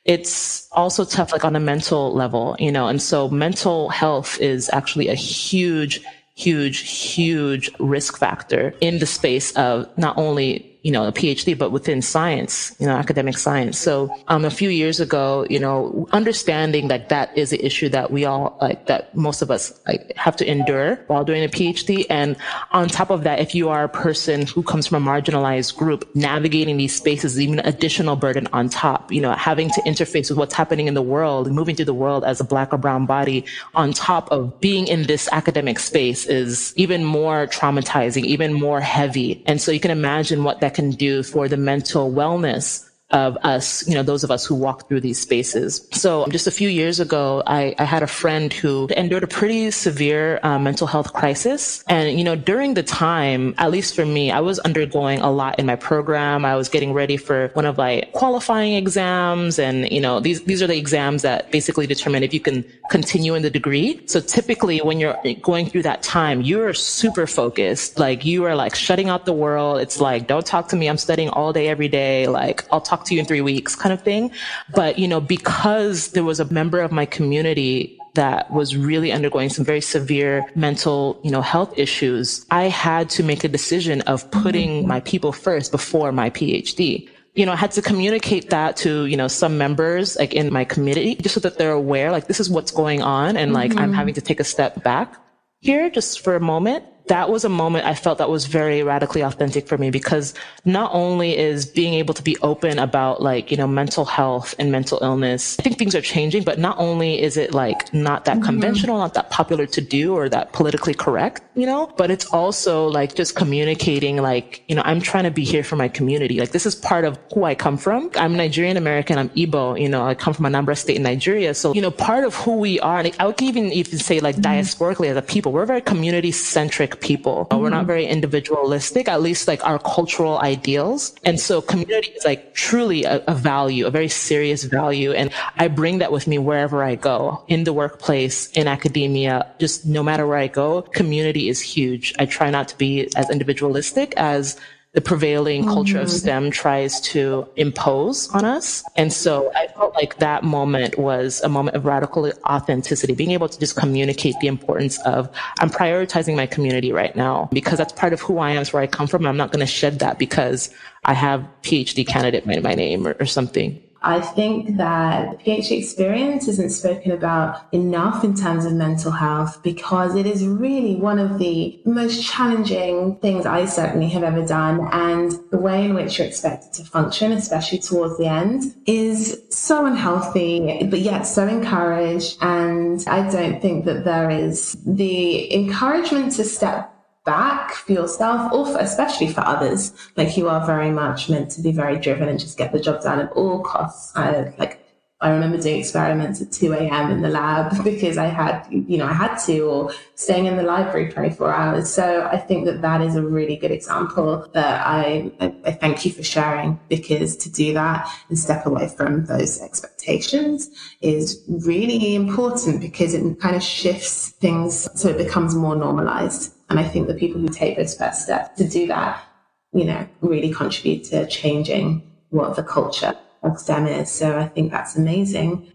it's 0.06 0.68
also 0.72 1.04
tough 1.04 1.32
like 1.32 1.44
on 1.44 1.56
a 1.56 1.60
mental 1.60 2.14
level, 2.14 2.56
you 2.58 2.72
know, 2.72 2.88
and 2.88 3.02
so 3.02 3.28
mental 3.28 3.90
health 3.90 4.40
is 4.40 4.70
actually 4.72 5.08
a 5.08 5.14
huge 5.14 6.00
huge, 6.34 6.80
huge 6.80 7.70
risk 7.78 8.18
factor 8.18 8.74
in 8.80 8.98
the 8.98 9.06
space 9.06 9.52
of 9.52 9.86
not 9.96 10.16
only 10.18 10.73
you 10.84 10.92
know, 10.92 11.06
a 11.06 11.12
PhD, 11.12 11.56
but 11.56 11.72
within 11.72 12.02
science, 12.02 12.76
you 12.78 12.86
know, 12.86 12.94
academic 12.94 13.38
science. 13.38 13.78
So, 13.78 14.14
um, 14.28 14.44
a 14.44 14.50
few 14.50 14.68
years 14.68 15.00
ago, 15.00 15.46
you 15.48 15.58
know, 15.58 16.06
understanding 16.12 16.88
that 16.88 17.08
that 17.08 17.36
is 17.36 17.54
an 17.54 17.60
issue 17.60 17.88
that 17.88 18.10
we 18.10 18.26
all, 18.26 18.56
like, 18.60 18.86
that 18.86 19.16
most 19.16 19.40
of 19.40 19.50
us 19.50 19.72
like, 19.88 20.12
have 20.16 20.36
to 20.36 20.48
endure 20.48 20.96
while 21.06 21.24
doing 21.24 21.42
a 21.42 21.48
PhD. 21.48 22.04
And 22.10 22.36
on 22.72 22.88
top 22.88 23.08
of 23.08 23.24
that, 23.24 23.40
if 23.40 23.54
you 23.54 23.70
are 23.70 23.84
a 23.84 23.88
person 23.88 24.46
who 24.46 24.62
comes 24.62 24.86
from 24.86 25.08
a 25.08 25.10
marginalized 25.10 25.74
group, 25.74 26.06
navigating 26.14 26.76
these 26.76 26.94
spaces 26.94 27.32
is 27.32 27.40
even 27.40 27.60
additional 27.60 28.14
burden 28.14 28.46
on 28.52 28.68
top, 28.68 29.10
you 29.10 29.22
know, 29.22 29.32
having 29.32 29.70
to 29.70 29.80
interface 29.82 30.28
with 30.28 30.36
what's 30.36 30.54
happening 30.54 30.86
in 30.86 30.92
the 30.92 31.02
world, 31.02 31.50
moving 31.50 31.74
through 31.74 31.86
the 31.86 31.94
world 31.94 32.24
as 32.24 32.40
a 32.40 32.44
black 32.44 32.74
or 32.74 32.76
brown 32.76 33.06
body 33.06 33.42
on 33.74 33.94
top 33.94 34.30
of 34.30 34.60
being 34.60 34.86
in 34.86 35.04
this 35.04 35.30
academic 35.32 35.78
space 35.78 36.26
is 36.26 36.74
even 36.76 37.06
more 37.06 37.46
traumatizing, 37.46 38.24
even 38.24 38.52
more 38.52 38.82
heavy. 38.82 39.42
And 39.46 39.62
so 39.62 39.72
you 39.72 39.80
can 39.80 39.90
imagine 39.90 40.44
what 40.44 40.60
that 40.60 40.73
can 40.74 40.90
do 40.90 41.22
for 41.22 41.48
the 41.48 41.56
mental 41.56 42.10
wellness 42.10 42.88
of 43.14 43.38
us, 43.42 43.86
you 43.86 43.94
know, 43.94 44.02
those 44.02 44.24
of 44.24 44.30
us 44.30 44.44
who 44.44 44.54
walk 44.56 44.88
through 44.88 45.00
these 45.00 45.18
spaces. 45.18 45.88
So 45.92 46.26
just 46.26 46.46
a 46.48 46.50
few 46.50 46.68
years 46.68 46.98
ago, 46.98 47.42
I, 47.46 47.74
I 47.78 47.84
had 47.84 48.02
a 48.02 48.08
friend 48.08 48.52
who 48.52 48.88
endured 48.96 49.22
a 49.22 49.28
pretty 49.28 49.70
severe 49.70 50.40
uh, 50.42 50.58
mental 50.58 50.88
health 50.88 51.12
crisis. 51.12 51.84
And, 51.88 52.18
you 52.18 52.24
know, 52.24 52.34
during 52.34 52.74
the 52.74 52.82
time, 52.82 53.54
at 53.58 53.70
least 53.70 53.94
for 53.94 54.04
me, 54.04 54.32
I 54.32 54.40
was 54.40 54.58
undergoing 54.60 55.20
a 55.20 55.30
lot 55.30 55.60
in 55.60 55.66
my 55.66 55.76
program. 55.76 56.44
I 56.44 56.56
was 56.56 56.68
getting 56.68 56.92
ready 56.92 57.16
for 57.16 57.50
one 57.54 57.64
of 57.64 57.76
my 57.78 58.02
qualifying 58.12 58.74
exams. 58.74 59.60
And, 59.60 59.88
you 59.92 60.00
know, 60.00 60.18
these, 60.18 60.42
these 60.42 60.60
are 60.60 60.66
the 60.66 60.76
exams 60.76 61.22
that 61.22 61.52
basically 61.52 61.86
determine 61.86 62.24
if 62.24 62.34
you 62.34 62.40
can 62.40 62.64
continue 62.90 63.36
in 63.36 63.42
the 63.42 63.50
degree. 63.50 64.02
So 64.06 64.20
typically 64.20 64.80
when 64.80 64.98
you're 64.98 65.16
going 65.40 65.66
through 65.66 65.82
that 65.82 66.02
time, 66.02 66.42
you're 66.42 66.74
super 66.74 67.28
focused. 67.28 67.96
Like 67.96 68.24
you 68.24 68.44
are 68.44 68.56
like 68.56 68.74
shutting 68.74 69.08
out 69.08 69.24
the 69.24 69.32
world. 69.32 69.80
It's 69.80 70.00
like, 70.00 70.26
don't 70.26 70.44
talk 70.44 70.68
to 70.70 70.76
me. 70.76 70.88
I'm 70.88 70.98
studying 70.98 71.28
all 71.28 71.52
day, 71.52 71.68
every 71.68 71.88
day. 71.88 72.26
Like 72.26 72.66
I'll 72.72 72.80
talk 72.80 73.03
to 73.06 73.14
you 73.14 73.20
in 73.20 73.26
three 73.26 73.40
weeks 73.40 73.76
kind 73.76 73.92
of 73.92 74.02
thing. 74.02 74.30
But, 74.74 74.98
you 74.98 75.08
know, 75.08 75.20
because 75.20 76.08
there 76.08 76.24
was 76.24 76.40
a 76.40 76.52
member 76.52 76.80
of 76.80 76.92
my 76.92 77.06
community 77.06 77.98
that 78.14 78.50
was 78.52 78.76
really 78.76 79.10
undergoing 79.10 79.48
some 79.48 79.64
very 79.64 79.80
severe 79.80 80.44
mental, 80.54 81.20
you 81.24 81.30
know, 81.30 81.42
health 81.42 81.76
issues, 81.76 82.46
I 82.50 82.64
had 82.64 83.10
to 83.10 83.22
make 83.22 83.42
a 83.42 83.48
decision 83.48 84.02
of 84.02 84.30
putting 84.30 84.86
my 84.86 85.00
people 85.00 85.32
first 85.32 85.72
before 85.72 86.12
my 86.12 86.30
PhD 86.30 87.08
you 87.34 87.44
know, 87.44 87.52
I 87.52 87.56
had 87.56 87.72
to 87.72 87.82
communicate 87.82 88.50
that 88.50 88.76
to, 88.78 89.06
you 89.06 89.16
know, 89.16 89.26
some 89.26 89.58
members 89.58 90.16
like 90.16 90.34
in 90.34 90.52
my 90.52 90.64
community 90.64 91.16
just 91.16 91.34
so 91.34 91.40
that 91.40 91.58
they're 91.58 91.72
aware, 91.72 92.12
like 92.12 92.28
this 92.28 92.38
is 92.38 92.48
what's 92.48 92.70
going 92.70 93.02
on. 93.02 93.36
And 93.36 93.52
like, 93.52 93.72
mm-hmm. 93.72 93.80
I'm 93.80 93.92
having 93.92 94.14
to 94.14 94.20
take 94.20 94.38
a 94.38 94.44
step 94.44 94.84
back 94.84 95.16
here 95.60 95.90
just 95.90 96.20
for 96.20 96.36
a 96.36 96.40
moment 96.40 96.84
that 97.06 97.28
was 97.28 97.44
a 97.44 97.48
moment 97.48 97.84
I 97.84 97.94
felt 97.94 98.18
that 98.18 98.30
was 98.30 98.46
very 98.46 98.82
radically 98.82 99.20
authentic 99.20 99.68
for 99.68 99.76
me 99.76 99.90
because 99.90 100.32
not 100.64 100.90
only 100.94 101.36
is 101.36 101.66
being 101.66 101.94
able 101.94 102.14
to 102.14 102.22
be 102.22 102.36
open 102.40 102.78
about 102.78 103.20
like, 103.20 103.50
you 103.50 103.56
know, 103.56 103.66
mental 103.66 104.06
health 104.06 104.54
and 104.58 104.72
mental 104.72 104.98
illness, 105.02 105.58
I 105.58 105.62
think 105.62 105.78
things 105.78 105.94
are 105.94 106.00
changing, 106.00 106.44
but 106.44 106.58
not 106.58 106.78
only 106.78 107.20
is 107.20 107.36
it 107.36 107.52
like 107.52 107.92
not 107.92 108.24
that 108.24 108.36
mm-hmm. 108.36 108.46
conventional, 108.46 108.98
not 108.98 109.14
that 109.14 109.30
popular 109.30 109.66
to 109.66 109.80
do 109.80 110.14
or 110.14 110.28
that 110.30 110.52
politically 110.52 110.94
correct, 110.94 111.42
you 111.54 111.66
know, 111.66 111.92
but 111.98 112.10
it's 112.10 112.26
also 112.26 112.86
like 112.86 113.14
just 113.14 113.36
communicating 113.36 114.16
like, 114.16 114.64
you 114.68 114.74
know, 114.74 114.82
I'm 114.84 115.00
trying 115.00 115.24
to 115.24 115.30
be 115.30 115.44
here 115.44 115.62
for 115.62 115.76
my 115.76 115.88
community. 115.88 116.40
Like 116.40 116.52
this 116.52 116.64
is 116.64 116.74
part 116.74 117.04
of 117.04 117.18
who 117.34 117.44
I 117.44 117.54
come 117.54 117.76
from. 117.76 118.10
I'm 118.16 118.34
Nigerian 118.34 118.78
American. 118.78 119.18
I'm 119.18 119.28
Igbo, 119.30 119.78
you 119.78 119.90
know, 119.90 120.06
I 120.06 120.14
come 120.14 120.32
from 120.32 120.46
Anambra 120.46 120.76
state 120.76 120.96
in 120.96 121.02
Nigeria. 121.02 121.52
So, 121.52 121.74
you 121.74 121.82
know, 121.82 121.90
part 121.90 122.24
of 122.24 122.34
who 122.34 122.56
we 122.56 122.80
are, 122.80 122.98
and 123.00 123.14
I 123.18 123.26
would 123.26 123.40
even 123.42 123.66
even 123.72 123.98
say 123.98 124.20
like 124.20 124.36
mm-hmm. 124.36 124.52
diasporically 124.52 125.08
as 125.08 125.18
a 125.18 125.22
people, 125.22 125.52
we're 125.52 125.66
very 125.66 125.82
community 125.82 126.32
centric 126.32 126.93
people. 127.00 127.46
Mm-hmm. 127.46 127.62
We're 127.62 127.70
not 127.70 127.78
mm-hmm. 127.78 127.86
very 127.86 128.06
individualistic, 128.06 129.08
at 129.08 129.22
least 129.22 129.48
like 129.48 129.64
our 129.64 129.78
cultural 129.78 130.38
ideals. 130.38 131.14
And 131.24 131.38
so 131.40 131.60
community 131.60 132.10
is 132.10 132.24
like 132.24 132.54
truly 132.54 133.04
a, 133.04 133.22
a 133.26 133.34
value, 133.34 133.86
a 133.86 133.90
very 133.90 134.08
serious 134.08 134.64
value. 134.64 135.12
And 135.12 135.30
I 135.56 135.68
bring 135.68 135.98
that 135.98 136.12
with 136.12 136.26
me 136.26 136.38
wherever 136.38 136.82
I 136.82 136.94
go, 136.94 137.44
in 137.48 137.64
the 137.64 137.72
workplace, 137.72 138.50
in 138.52 138.68
academia, 138.68 139.46
just 139.58 139.86
no 139.86 140.02
matter 140.02 140.26
where 140.26 140.38
I 140.38 140.48
go, 140.48 140.82
community 140.82 141.48
is 141.48 141.60
huge. 141.60 142.14
I 142.18 142.26
try 142.26 142.50
not 142.50 142.68
to 142.68 142.78
be 142.78 143.08
as 143.16 143.30
individualistic 143.30 144.14
as 144.16 144.58
the 144.94 145.00
prevailing 145.00 145.64
culture 145.64 145.98
of 145.98 146.06
mm. 146.06 146.10
STEM 146.10 146.50
tries 146.52 147.00
to 147.00 147.46
impose 147.56 148.30
on 148.30 148.44
us. 148.44 148.84
And 148.94 149.12
so 149.12 149.50
I 149.54 149.66
felt 149.66 149.92
like 149.94 150.18
that 150.18 150.44
moment 150.44 150.96
was 150.98 151.40
a 151.42 151.48
moment 151.48 151.76
of 151.76 151.84
radical 151.84 152.30
authenticity, 152.46 153.12
being 153.12 153.32
able 153.32 153.48
to 153.48 153.58
just 153.58 153.74
communicate 153.76 154.36
the 154.40 154.46
importance 154.46 154.98
of 155.00 155.28
I'm 155.58 155.68
prioritizing 155.68 156.36
my 156.36 156.46
community 156.46 156.92
right 156.92 157.14
now 157.16 157.48
because 157.52 157.78
that's 157.78 157.92
part 157.92 158.12
of 158.12 158.20
who 158.20 158.38
I 158.38 158.52
am, 158.52 158.62
it's 158.62 158.72
where 158.72 158.82
I 158.82 158.86
come 158.86 159.08
from. 159.08 159.26
I'm 159.26 159.36
not 159.36 159.50
going 159.50 159.66
to 159.66 159.66
shed 159.66 159.98
that 159.98 160.16
because 160.18 160.70
I 161.04 161.12
have 161.12 161.44
PhD 161.62 162.06
candidate 162.06 162.46
in 162.46 162.62
my 162.62 162.74
name 162.74 163.06
or, 163.06 163.16
or 163.18 163.26
something. 163.26 163.82
I 164.04 164.20
think 164.20 164.76
that 164.76 165.30
the 165.30 165.36
PhD 165.44 165.78
experience 165.78 166.46
isn't 166.46 166.70
spoken 166.70 167.12
about 167.12 167.66
enough 167.72 168.22
in 168.22 168.34
terms 168.34 168.66
of 168.66 168.74
mental 168.74 169.10
health 169.10 169.62
because 169.62 170.14
it 170.14 170.26
is 170.26 170.46
really 170.46 170.96
one 170.96 171.18
of 171.18 171.38
the 171.38 171.80
most 171.84 172.22
challenging 172.22 173.16
things 173.16 173.46
I 173.46 173.64
certainly 173.64 174.08
have 174.10 174.22
ever 174.22 174.44
done. 174.44 174.88
And 174.92 175.32
the 175.50 175.58
way 175.58 175.86
in 175.86 175.94
which 175.94 176.18
you're 176.18 176.26
expected 176.26 176.72
to 176.74 176.84
function, 176.84 177.32
especially 177.32 177.78
towards 177.78 178.18
the 178.18 178.26
end, 178.26 178.74
is 178.86 179.42
so 179.48 179.86
unhealthy, 179.86 180.86
but 180.90 181.00
yet 181.00 181.22
so 181.22 181.48
encouraged. 181.48 182.36
And 182.42 183.02
I 183.08 183.28
don't 183.30 183.60
think 183.62 183.86
that 183.86 184.04
there 184.04 184.30
is 184.30 184.76
the 184.84 185.52
encouragement 185.54 186.32
to 186.32 186.44
step 186.44 186.93
back 187.24 187.72
for 187.72 187.92
yourself 187.92 188.52
or 188.52 188.66
for, 188.66 188.78
especially 188.78 189.32
for 189.32 189.40
others. 189.40 189.92
Like 190.16 190.36
you 190.36 190.48
are 190.48 190.64
very 190.66 190.90
much 190.90 191.28
meant 191.30 191.50
to 191.52 191.62
be 191.62 191.72
very 191.72 191.98
driven 191.98 192.28
and 192.28 192.38
just 192.38 192.58
get 192.58 192.72
the 192.72 192.80
job 192.80 193.02
done 193.02 193.20
at 193.20 193.32
all 193.32 193.60
costs. 193.60 194.14
Like 194.16 194.83
I 195.24 195.30
remember 195.30 195.56
doing 195.56 195.80
experiments 195.80 196.42
at 196.42 196.52
2 196.52 196.74
a.m. 196.74 197.10
in 197.10 197.22
the 197.22 197.30
lab 197.30 197.82
because 197.84 198.18
I 198.18 198.26
had, 198.26 198.66
you 198.70 198.98
know, 198.98 199.06
I 199.06 199.14
had 199.14 199.36
to, 199.46 199.60
or 199.60 199.92
staying 200.16 200.44
in 200.44 200.58
the 200.58 200.62
library 200.62 201.10
24 201.10 201.50
hours. 201.50 201.90
So 201.90 202.28
I 202.30 202.36
think 202.36 202.66
that 202.66 202.82
that 202.82 203.00
is 203.00 203.16
a 203.16 203.22
really 203.22 203.56
good 203.56 203.70
example 203.70 204.46
that 204.52 204.86
I, 204.86 205.32
I 205.64 205.72
thank 205.72 206.04
you 206.04 206.12
for 206.12 206.22
sharing 206.22 206.78
because 206.90 207.36
to 207.38 207.50
do 207.50 207.72
that 207.72 208.06
and 208.28 208.38
step 208.38 208.66
away 208.66 208.86
from 208.86 209.24
those 209.24 209.62
expectations 209.62 210.68
is 211.00 211.42
really 211.48 212.14
important 212.14 212.82
because 212.82 213.14
it 213.14 213.40
kind 213.40 213.56
of 213.56 213.62
shifts 213.62 214.28
things 214.28 214.88
so 215.00 215.08
it 215.08 215.16
becomes 215.16 215.54
more 215.54 215.74
normalized. 215.74 216.52
And 216.68 216.78
I 216.78 216.84
think 216.84 217.06
the 217.06 217.14
people 217.14 217.40
who 217.40 217.48
take 217.48 217.78
those 217.78 217.96
first 217.96 218.24
steps 218.24 218.58
to 218.58 218.68
do 218.68 218.86
that 218.88 219.24
you 219.72 219.84
know, 219.84 220.06
really 220.20 220.52
contribute 220.52 221.04
to 221.04 221.26
changing 221.26 222.00
what 222.30 222.56
the 222.56 222.62
culture 222.62 223.16
of 223.44 223.58
STEM 223.58 223.86
is. 223.86 224.10
So 224.10 224.38
I 224.38 224.48
think 224.48 224.72
that's 224.72 224.96
amazing. 224.96 225.70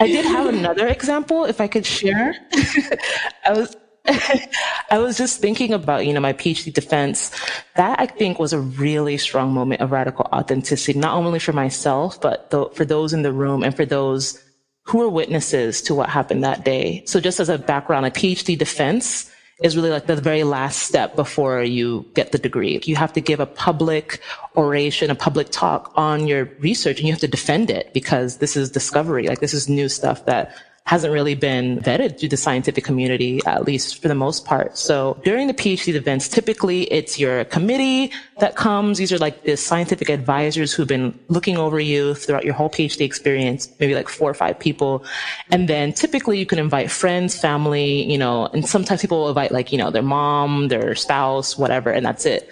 I 0.00 0.06
did 0.06 0.24
have 0.24 0.46
another 0.46 0.88
example, 0.88 1.44
if 1.44 1.60
I 1.60 1.68
could 1.68 1.84
share. 1.84 2.34
I 3.44 3.52
was 3.52 3.76
I 4.90 4.98
was 4.98 5.16
just 5.16 5.40
thinking 5.40 5.72
about, 5.72 6.06
you 6.06 6.12
know, 6.12 6.20
my 6.20 6.32
PhD 6.32 6.72
defense. 6.72 7.30
That 7.76 8.00
I 8.00 8.06
think 8.06 8.38
was 8.38 8.52
a 8.52 8.58
really 8.58 9.16
strong 9.16 9.52
moment 9.52 9.80
of 9.80 9.92
radical 9.92 10.28
authenticity, 10.32 10.98
not 10.98 11.14
only 11.14 11.38
for 11.38 11.52
myself, 11.52 12.20
but 12.20 12.50
th- 12.50 12.74
for 12.74 12.84
those 12.84 13.12
in 13.12 13.22
the 13.22 13.32
room 13.32 13.62
and 13.62 13.76
for 13.76 13.84
those 13.84 14.42
who 14.84 14.98
were 14.98 15.08
witnesses 15.08 15.80
to 15.82 15.94
what 15.94 16.08
happened 16.08 16.42
that 16.42 16.64
day. 16.64 17.04
So 17.06 17.20
just 17.20 17.38
as 17.38 17.48
a 17.48 17.58
background, 17.58 18.06
a 18.06 18.10
PhD 18.10 18.58
defense 18.58 19.31
is 19.62 19.76
really 19.76 19.90
like 19.90 20.06
the 20.06 20.16
very 20.16 20.44
last 20.44 20.80
step 20.80 21.14
before 21.16 21.62
you 21.62 22.04
get 22.14 22.32
the 22.32 22.38
degree. 22.38 22.80
You 22.84 22.96
have 22.96 23.12
to 23.12 23.20
give 23.20 23.40
a 23.40 23.46
public 23.46 24.20
oration, 24.56 25.10
a 25.10 25.14
public 25.14 25.50
talk 25.50 25.92
on 25.94 26.26
your 26.26 26.46
research 26.58 26.98
and 26.98 27.06
you 27.06 27.12
have 27.12 27.20
to 27.20 27.28
defend 27.28 27.70
it 27.70 27.92
because 27.92 28.38
this 28.38 28.56
is 28.56 28.70
discovery. 28.70 29.28
Like 29.28 29.40
this 29.40 29.54
is 29.54 29.68
new 29.68 29.88
stuff 29.88 30.24
that 30.26 30.54
hasn't 30.84 31.12
really 31.12 31.34
been 31.34 31.78
vetted 31.78 32.18
through 32.18 32.28
the 32.28 32.36
scientific 32.36 32.84
community, 32.84 33.40
at 33.46 33.64
least 33.64 34.02
for 34.02 34.08
the 34.08 34.14
most 34.14 34.44
part. 34.44 34.76
So 34.76 35.20
during 35.24 35.46
the 35.46 35.54
PhD 35.54 35.94
events, 35.94 36.28
typically 36.28 36.82
it's 36.92 37.18
your 37.18 37.44
committee 37.44 38.12
that 38.40 38.56
comes. 38.56 38.98
These 38.98 39.12
are 39.12 39.18
like 39.18 39.44
the 39.44 39.56
scientific 39.56 40.08
advisors 40.08 40.72
who've 40.72 40.88
been 40.88 41.18
looking 41.28 41.56
over 41.56 41.78
you 41.78 42.14
throughout 42.14 42.44
your 42.44 42.54
whole 42.54 42.68
PhD 42.68 43.02
experience, 43.02 43.72
maybe 43.78 43.94
like 43.94 44.08
four 44.08 44.28
or 44.28 44.34
five 44.34 44.58
people. 44.58 45.04
And 45.50 45.68
then 45.68 45.92
typically 45.92 46.38
you 46.38 46.46
can 46.46 46.58
invite 46.58 46.90
friends, 46.90 47.38
family, 47.38 48.02
you 48.10 48.18
know, 48.18 48.46
and 48.46 48.66
sometimes 48.68 49.00
people 49.00 49.20
will 49.20 49.28
invite 49.28 49.52
like, 49.52 49.70
you 49.70 49.78
know, 49.78 49.90
their 49.90 50.02
mom, 50.02 50.68
their 50.68 50.94
spouse, 50.94 51.56
whatever, 51.56 51.90
and 51.90 52.04
that's 52.04 52.26
it. 52.26 52.50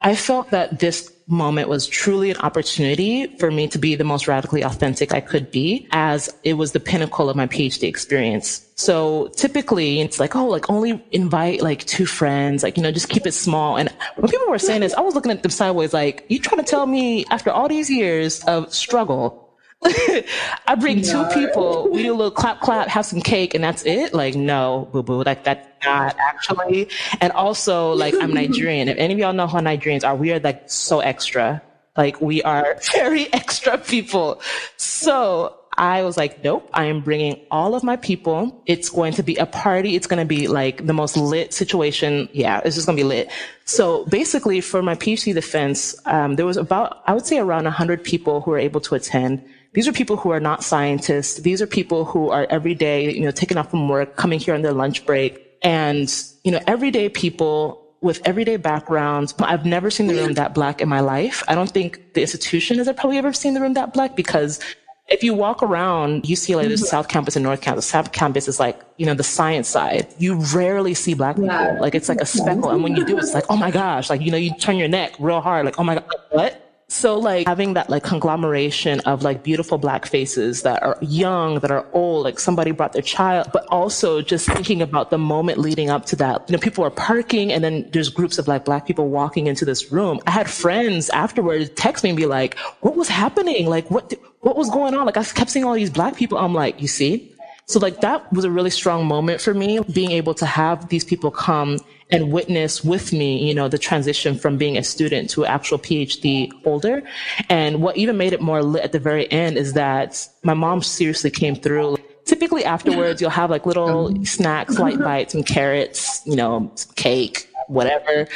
I 0.00 0.14
felt 0.14 0.50
that 0.50 0.78
this 0.78 1.13
moment 1.26 1.68
was 1.68 1.86
truly 1.86 2.30
an 2.30 2.36
opportunity 2.38 3.26
for 3.38 3.50
me 3.50 3.66
to 3.68 3.78
be 3.78 3.94
the 3.94 4.04
most 4.04 4.28
radically 4.28 4.62
authentic 4.62 5.12
I 5.14 5.20
could 5.20 5.50
be 5.50 5.88
as 5.90 6.32
it 6.42 6.54
was 6.54 6.72
the 6.72 6.80
pinnacle 6.80 7.30
of 7.30 7.36
my 7.36 7.46
PhD 7.46 7.88
experience. 7.88 8.66
So 8.76 9.28
typically 9.28 10.00
it's 10.00 10.20
like, 10.20 10.36
oh, 10.36 10.46
like 10.46 10.68
only 10.68 11.02
invite 11.12 11.62
like 11.62 11.84
two 11.84 12.06
friends, 12.06 12.62
like, 12.62 12.76
you 12.76 12.82
know, 12.82 12.92
just 12.92 13.08
keep 13.08 13.26
it 13.26 13.32
small. 13.32 13.76
And 13.76 13.88
when 14.16 14.30
people 14.30 14.48
were 14.48 14.58
saying 14.58 14.80
this, 14.80 14.94
I 14.94 15.00
was 15.00 15.14
looking 15.14 15.32
at 15.32 15.42
them 15.42 15.50
sideways 15.50 15.94
like, 15.94 16.26
you 16.28 16.38
trying 16.38 16.62
to 16.62 16.68
tell 16.68 16.86
me 16.86 17.24
after 17.30 17.50
all 17.50 17.68
these 17.68 17.88
years 17.88 18.44
of 18.44 18.74
struggle, 18.74 19.43
I 20.66 20.76
bring 20.78 21.02
no. 21.02 21.28
two 21.28 21.34
people, 21.34 21.88
we 21.90 22.02
do 22.02 22.12
a 22.12 22.16
little 22.16 22.30
clap, 22.30 22.60
clap, 22.60 22.88
have 22.88 23.04
some 23.04 23.20
cake, 23.20 23.54
and 23.54 23.62
that's 23.62 23.84
it. 23.84 24.14
Like, 24.14 24.34
no, 24.34 24.88
boo 24.92 25.02
boo, 25.02 25.22
like 25.22 25.44
that's 25.44 25.66
not 25.84 26.16
actually. 26.18 26.88
And 27.20 27.32
also, 27.32 27.92
like, 27.92 28.14
I'm 28.20 28.32
Nigerian. 28.32 28.88
If 28.88 28.96
any 28.96 29.12
of 29.12 29.20
y'all 29.20 29.32
know 29.34 29.46
how 29.46 29.60
Nigerians 29.60 30.06
are, 30.06 30.16
we 30.16 30.32
are 30.32 30.40
like 30.40 30.70
so 30.70 31.00
extra. 31.00 31.62
Like, 31.96 32.20
we 32.20 32.42
are 32.42 32.78
very 32.94 33.32
extra 33.32 33.76
people. 33.78 34.40
So 34.76 35.56
I 35.76 36.02
was 36.02 36.16
like, 36.16 36.42
nope, 36.44 36.68
I 36.72 36.84
am 36.84 37.00
bringing 37.00 37.40
all 37.50 37.74
of 37.74 37.82
my 37.82 37.96
people. 37.96 38.62
It's 38.66 38.90
going 38.90 39.12
to 39.14 39.22
be 39.22 39.36
a 39.36 39.46
party. 39.46 39.96
It's 39.96 40.06
going 40.06 40.20
to 40.20 40.26
be 40.26 40.46
like 40.46 40.86
the 40.86 40.92
most 40.92 41.16
lit 41.16 41.52
situation. 41.52 42.28
Yeah, 42.32 42.60
it's 42.64 42.74
just 42.74 42.86
going 42.86 42.96
to 42.96 43.02
be 43.02 43.08
lit. 43.08 43.30
So 43.64 44.04
basically 44.06 44.60
for 44.60 44.82
my 44.82 44.94
PhD 44.94 45.34
defense, 45.34 45.94
um, 46.06 46.36
there 46.36 46.46
was 46.46 46.56
about, 46.56 47.02
I 47.06 47.14
would 47.14 47.26
say 47.26 47.38
around 47.38 47.64
100 47.64 48.04
people 48.04 48.40
who 48.40 48.52
were 48.52 48.58
able 48.58 48.80
to 48.82 48.94
attend. 48.94 49.44
These 49.72 49.88
are 49.88 49.92
people 49.92 50.16
who 50.16 50.30
are 50.30 50.40
not 50.40 50.62
scientists. 50.62 51.40
These 51.40 51.60
are 51.60 51.66
people 51.66 52.04
who 52.04 52.30
are 52.30 52.46
every 52.50 52.74
day, 52.74 53.12
you 53.12 53.22
know, 53.22 53.32
taking 53.32 53.56
off 53.56 53.70
from 53.70 53.88
work, 53.88 54.16
coming 54.16 54.38
here 54.38 54.54
on 54.54 54.62
their 54.62 54.72
lunch 54.72 55.04
break. 55.04 55.40
And, 55.62 56.12
you 56.44 56.52
know, 56.52 56.60
everyday 56.66 57.08
people 57.08 57.84
with 58.04 58.20
everyday 58.26 58.58
backgrounds. 58.58 59.34
I've 59.38 59.64
never 59.64 59.90
seen 59.90 60.08
the 60.08 60.14
room 60.14 60.34
that 60.34 60.54
black 60.54 60.82
in 60.82 60.90
my 60.90 61.00
life. 61.00 61.42
I 61.48 61.54
don't 61.54 61.70
think 61.70 62.12
the 62.12 62.20
institution 62.20 62.76
has 62.76 62.86
probably 62.92 63.16
ever 63.16 63.32
seen 63.32 63.54
the 63.54 63.62
room 63.62 63.72
that 63.74 63.94
black 63.94 64.14
because 64.14 64.60
if 65.08 65.22
you 65.22 65.34
walk 65.34 65.62
around 65.62 66.22
UCLA, 66.22 66.66
there's 66.66 66.80
mm-hmm. 66.80 66.86
South 66.86 67.08
Campus 67.08 67.36
and 67.36 67.42
North 67.42 67.60
Campus. 67.60 67.86
South 67.86 68.12
Campus 68.12 68.48
is 68.48 68.58
like, 68.58 68.80
you 68.96 69.04
know, 69.04 69.14
the 69.14 69.22
science 69.22 69.68
side. 69.68 70.06
You 70.18 70.36
rarely 70.54 70.94
see 70.94 71.14
black 71.14 71.36
people. 71.36 71.48
Yeah. 71.50 71.78
Like 71.78 71.94
it's 71.94 72.08
like 72.08 72.20
a 72.20 72.26
speckle. 72.26 72.70
And 72.70 72.82
when 72.82 72.96
you 72.96 73.04
do, 73.04 73.18
it's 73.18 73.34
like, 73.34 73.44
oh 73.50 73.56
my 73.56 73.70
gosh, 73.70 74.08
like, 74.08 74.22
you 74.22 74.30
know, 74.30 74.38
you 74.38 74.54
turn 74.54 74.76
your 74.76 74.88
neck 74.88 75.14
real 75.18 75.40
hard, 75.40 75.66
like, 75.66 75.78
oh 75.78 75.84
my 75.84 75.96
God, 75.96 76.06
what? 76.30 76.63
So 76.88 77.18
like 77.18 77.46
having 77.46 77.74
that 77.74 77.88
like 77.88 78.02
conglomeration 78.02 79.00
of 79.00 79.22
like 79.22 79.42
beautiful 79.42 79.78
black 79.78 80.06
faces 80.06 80.62
that 80.62 80.82
are 80.82 80.98
young, 81.00 81.58
that 81.60 81.70
are 81.70 81.86
old, 81.92 82.24
like 82.24 82.38
somebody 82.38 82.72
brought 82.72 82.92
their 82.92 83.02
child, 83.02 83.48
but 83.52 83.66
also 83.68 84.20
just 84.20 84.46
thinking 84.46 84.82
about 84.82 85.10
the 85.10 85.18
moment 85.18 85.58
leading 85.58 85.88
up 85.88 86.04
to 86.06 86.16
that. 86.16 86.48
You 86.48 86.52
know, 86.52 86.60
people 86.60 86.84
are 86.84 86.90
parking 86.90 87.52
and 87.52 87.64
then 87.64 87.88
there's 87.92 88.10
groups 88.10 88.38
of 88.38 88.48
like 88.48 88.64
black 88.64 88.86
people 88.86 89.08
walking 89.08 89.46
into 89.46 89.64
this 89.64 89.90
room. 89.90 90.20
I 90.26 90.30
had 90.30 90.48
friends 90.48 91.08
afterwards 91.10 91.70
text 91.70 92.04
me 92.04 92.10
and 92.10 92.16
be 92.16 92.26
like, 92.26 92.58
what 92.80 92.96
was 92.96 93.08
happening? 93.08 93.66
Like 93.66 93.90
what, 93.90 94.12
what 94.40 94.56
was 94.56 94.68
going 94.70 94.94
on? 94.94 95.06
Like 95.06 95.16
I 95.16 95.24
kept 95.24 95.50
seeing 95.50 95.64
all 95.64 95.74
these 95.74 95.90
black 95.90 96.16
people. 96.16 96.36
I'm 96.38 96.54
like, 96.54 96.80
you 96.82 96.88
see? 96.88 97.34
So 97.66 97.78
like 97.78 98.02
that 98.02 98.30
was 98.30 98.44
a 98.44 98.50
really 98.50 98.70
strong 98.70 99.06
moment 99.06 99.40
for 99.40 99.54
me, 99.54 99.80
being 99.92 100.10
able 100.10 100.34
to 100.34 100.44
have 100.46 100.90
these 100.90 101.04
people 101.04 101.30
come 101.30 101.78
and 102.14 102.32
witness 102.32 102.84
with 102.84 103.12
me, 103.12 103.46
you 103.46 103.54
know, 103.54 103.68
the 103.68 103.78
transition 103.78 104.38
from 104.38 104.56
being 104.56 104.76
a 104.76 104.82
student 104.82 105.30
to 105.30 105.44
actual 105.44 105.78
PhD 105.78 106.50
holder. 106.62 107.02
And 107.48 107.82
what 107.82 107.96
even 107.96 108.16
made 108.16 108.32
it 108.32 108.40
more 108.40 108.62
lit 108.62 108.82
at 108.82 108.92
the 108.92 108.98
very 108.98 109.30
end 109.30 109.56
is 109.56 109.72
that 109.72 110.26
my 110.42 110.54
mom 110.54 110.82
seriously 110.82 111.30
came 111.30 111.56
through. 111.56 111.96
Typically 112.24 112.64
afterwards, 112.64 113.20
you'll 113.20 113.30
have 113.30 113.50
like 113.50 113.66
little 113.66 114.24
snacks, 114.24 114.78
light 114.78 114.98
bites 115.08 115.34
and 115.34 115.44
carrots, 115.44 116.22
you 116.24 116.36
know, 116.36 116.72
cake, 116.96 117.48
whatever. 117.66 118.28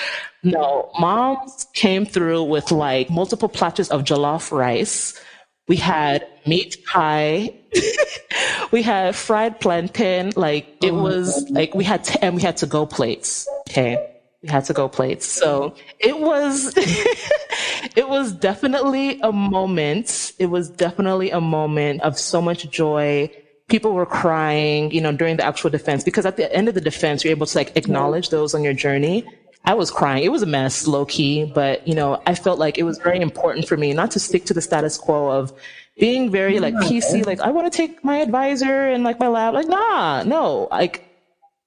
No, 0.42 0.90
mom 0.98 1.38
came 1.74 2.04
through 2.04 2.44
with 2.44 2.70
like 2.70 3.10
multiple 3.10 3.48
platters 3.48 3.88
of 3.90 4.02
jollof 4.02 4.52
rice. 4.52 5.18
We 5.68 5.76
had 5.76 6.26
meat 6.46 6.84
pie. 6.86 7.54
we 8.70 8.82
had 8.82 9.14
fried 9.14 9.60
plantain. 9.60 10.32
Like 10.36 10.66
it 10.82 10.92
oh 10.92 11.02
was 11.02 11.48
like 11.50 11.74
we 11.74 11.84
had, 11.84 12.04
t- 12.04 12.18
and 12.20 12.34
we 12.34 12.42
had 12.42 12.56
to 12.58 12.66
go 12.66 12.86
plates. 12.86 13.48
Okay. 13.68 14.14
We 14.42 14.48
had 14.48 14.64
to 14.66 14.72
go 14.72 14.88
plates. 14.88 15.26
So 15.26 15.74
it 15.98 16.18
was, 16.20 16.72
it 16.76 18.08
was 18.08 18.32
definitely 18.32 19.20
a 19.20 19.32
moment. 19.32 20.32
It 20.38 20.46
was 20.46 20.70
definitely 20.70 21.30
a 21.30 21.40
moment 21.40 22.02
of 22.02 22.16
so 22.18 22.40
much 22.40 22.70
joy. 22.70 23.30
People 23.68 23.92
were 23.92 24.06
crying, 24.06 24.90
you 24.92 25.00
know, 25.00 25.12
during 25.12 25.36
the 25.36 25.44
actual 25.44 25.70
defense 25.70 26.04
because 26.04 26.24
at 26.24 26.36
the 26.36 26.50
end 26.54 26.68
of 26.68 26.74
the 26.74 26.80
defense, 26.80 27.24
you're 27.24 27.32
able 27.32 27.46
to 27.46 27.58
like 27.58 27.76
acknowledge 27.76 28.30
those 28.30 28.54
on 28.54 28.62
your 28.62 28.74
journey. 28.74 29.26
I 29.64 29.74
was 29.74 29.90
crying. 29.90 30.24
It 30.24 30.30
was 30.30 30.42
a 30.42 30.46
mess, 30.46 30.86
low 30.86 31.04
key, 31.04 31.44
but 31.44 31.86
you 31.86 31.94
know, 31.94 32.22
I 32.26 32.34
felt 32.34 32.58
like 32.58 32.78
it 32.78 32.84
was 32.84 32.98
very 32.98 33.20
important 33.20 33.68
for 33.68 33.76
me 33.76 33.92
not 33.92 34.10
to 34.12 34.20
stick 34.20 34.46
to 34.46 34.54
the 34.54 34.62
status 34.62 34.96
quo 34.96 35.30
of 35.30 35.52
being 35.98 36.30
very 36.30 36.60
like 36.60 36.74
PC, 36.74 37.26
like 37.26 37.40
I 37.40 37.50
want 37.50 37.70
to 37.70 37.76
take 37.76 38.04
my 38.04 38.18
advisor 38.18 38.88
and 38.88 39.04
like 39.04 39.18
my 39.18 39.28
lab. 39.28 39.54
Like, 39.54 39.68
nah, 39.68 40.22
no. 40.22 40.68
Like 40.70 41.04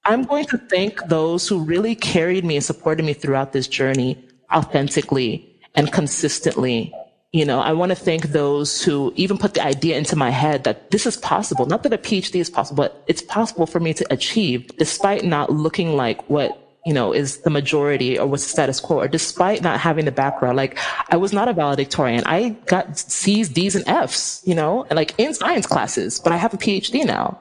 I'm 0.06 0.24
going 0.24 0.46
to 0.46 0.58
thank 0.58 1.06
those 1.08 1.48
who 1.48 1.64
really 1.64 1.96
carried 1.96 2.46
me 2.46 2.56
and 2.56 2.64
supported 2.64 3.06
me 3.06 3.14
throughout 3.14 3.52
this 3.52 3.68
journey 3.68 4.18
authentically 4.54 5.60
and 5.76 5.92
consistently. 5.92 6.94
You 7.34 7.46
know, 7.46 7.62
I 7.62 7.72
want 7.72 7.92
to 7.92 7.96
thank 7.96 8.30
those 8.30 8.84
who 8.84 9.14
even 9.16 9.38
put 9.38 9.54
the 9.54 9.64
idea 9.64 9.98
into 9.98 10.18
my 10.18 10.32
head 10.32 10.66
that 10.66 10.92
this 10.92 11.06
is 11.06 11.16
possible. 11.16 11.66
Not 11.66 11.84
that 11.84 11.94
a 11.94 11.98
PhD 11.98 12.42
is 12.42 12.50
possible, 12.50 12.84
but 12.84 13.04
it's 13.08 13.22
possible 13.22 13.66
for 13.66 13.80
me 13.80 13.94
to 13.94 14.06
achieve 14.12 14.68
despite 14.78 15.24
not 15.24 15.50
looking 15.50 15.96
like 15.96 16.30
what 16.30 16.61
you 16.86 16.94
know, 16.94 17.14
is 17.14 17.38
the 17.40 17.50
majority 17.50 18.18
or 18.18 18.28
was 18.28 18.44
the 18.44 18.50
status 18.50 18.80
quo, 18.80 19.00
or 19.00 19.08
despite 19.08 19.62
not 19.62 19.80
having 19.80 20.06
the 20.06 20.12
background. 20.12 20.58
Like, 20.58 20.78
I 21.10 21.18
was 21.18 21.34
not 21.34 21.48
a 21.48 21.54
valedictorian. 21.54 22.24
I 22.26 22.50
got 22.66 22.98
C's, 22.98 23.50
D's, 23.50 23.76
and 23.76 23.88
F's, 23.88 24.42
you 24.46 24.56
know, 24.56 24.84
and 24.90 24.98
like 24.98 25.14
in 25.18 25.34
science 25.34 25.68
classes, 25.68 26.20
but 26.20 26.34
I 26.34 26.38
have 26.38 26.54
a 26.54 26.58
PhD 26.58 27.06
now. 27.06 27.40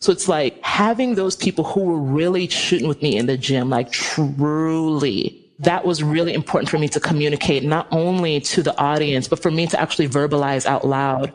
So 0.00 0.12
it's 0.12 0.28
like 0.28 0.60
having 0.62 1.14
those 1.14 1.36
people 1.36 1.62
who 1.62 1.84
were 1.84 1.98
really 1.98 2.48
shooting 2.48 2.88
with 2.88 3.02
me 3.02 3.16
in 3.16 3.26
the 3.26 3.36
gym, 3.36 3.68
like 3.68 3.92
truly, 3.92 5.36
that 5.58 5.84
was 5.84 6.02
really 6.02 6.32
important 6.32 6.70
for 6.70 6.78
me 6.78 6.88
to 6.88 7.00
communicate 7.00 7.62
not 7.62 7.86
only 7.92 8.40
to 8.40 8.62
the 8.62 8.76
audience, 8.78 9.28
but 9.28 9.42
for 9.42 9.50
me 9.50 9.66
to 9.66 9.78
actually 9.78 10.08
verbalize 10.08 10.64
out 10.64 10.86
loud 10.86 11.32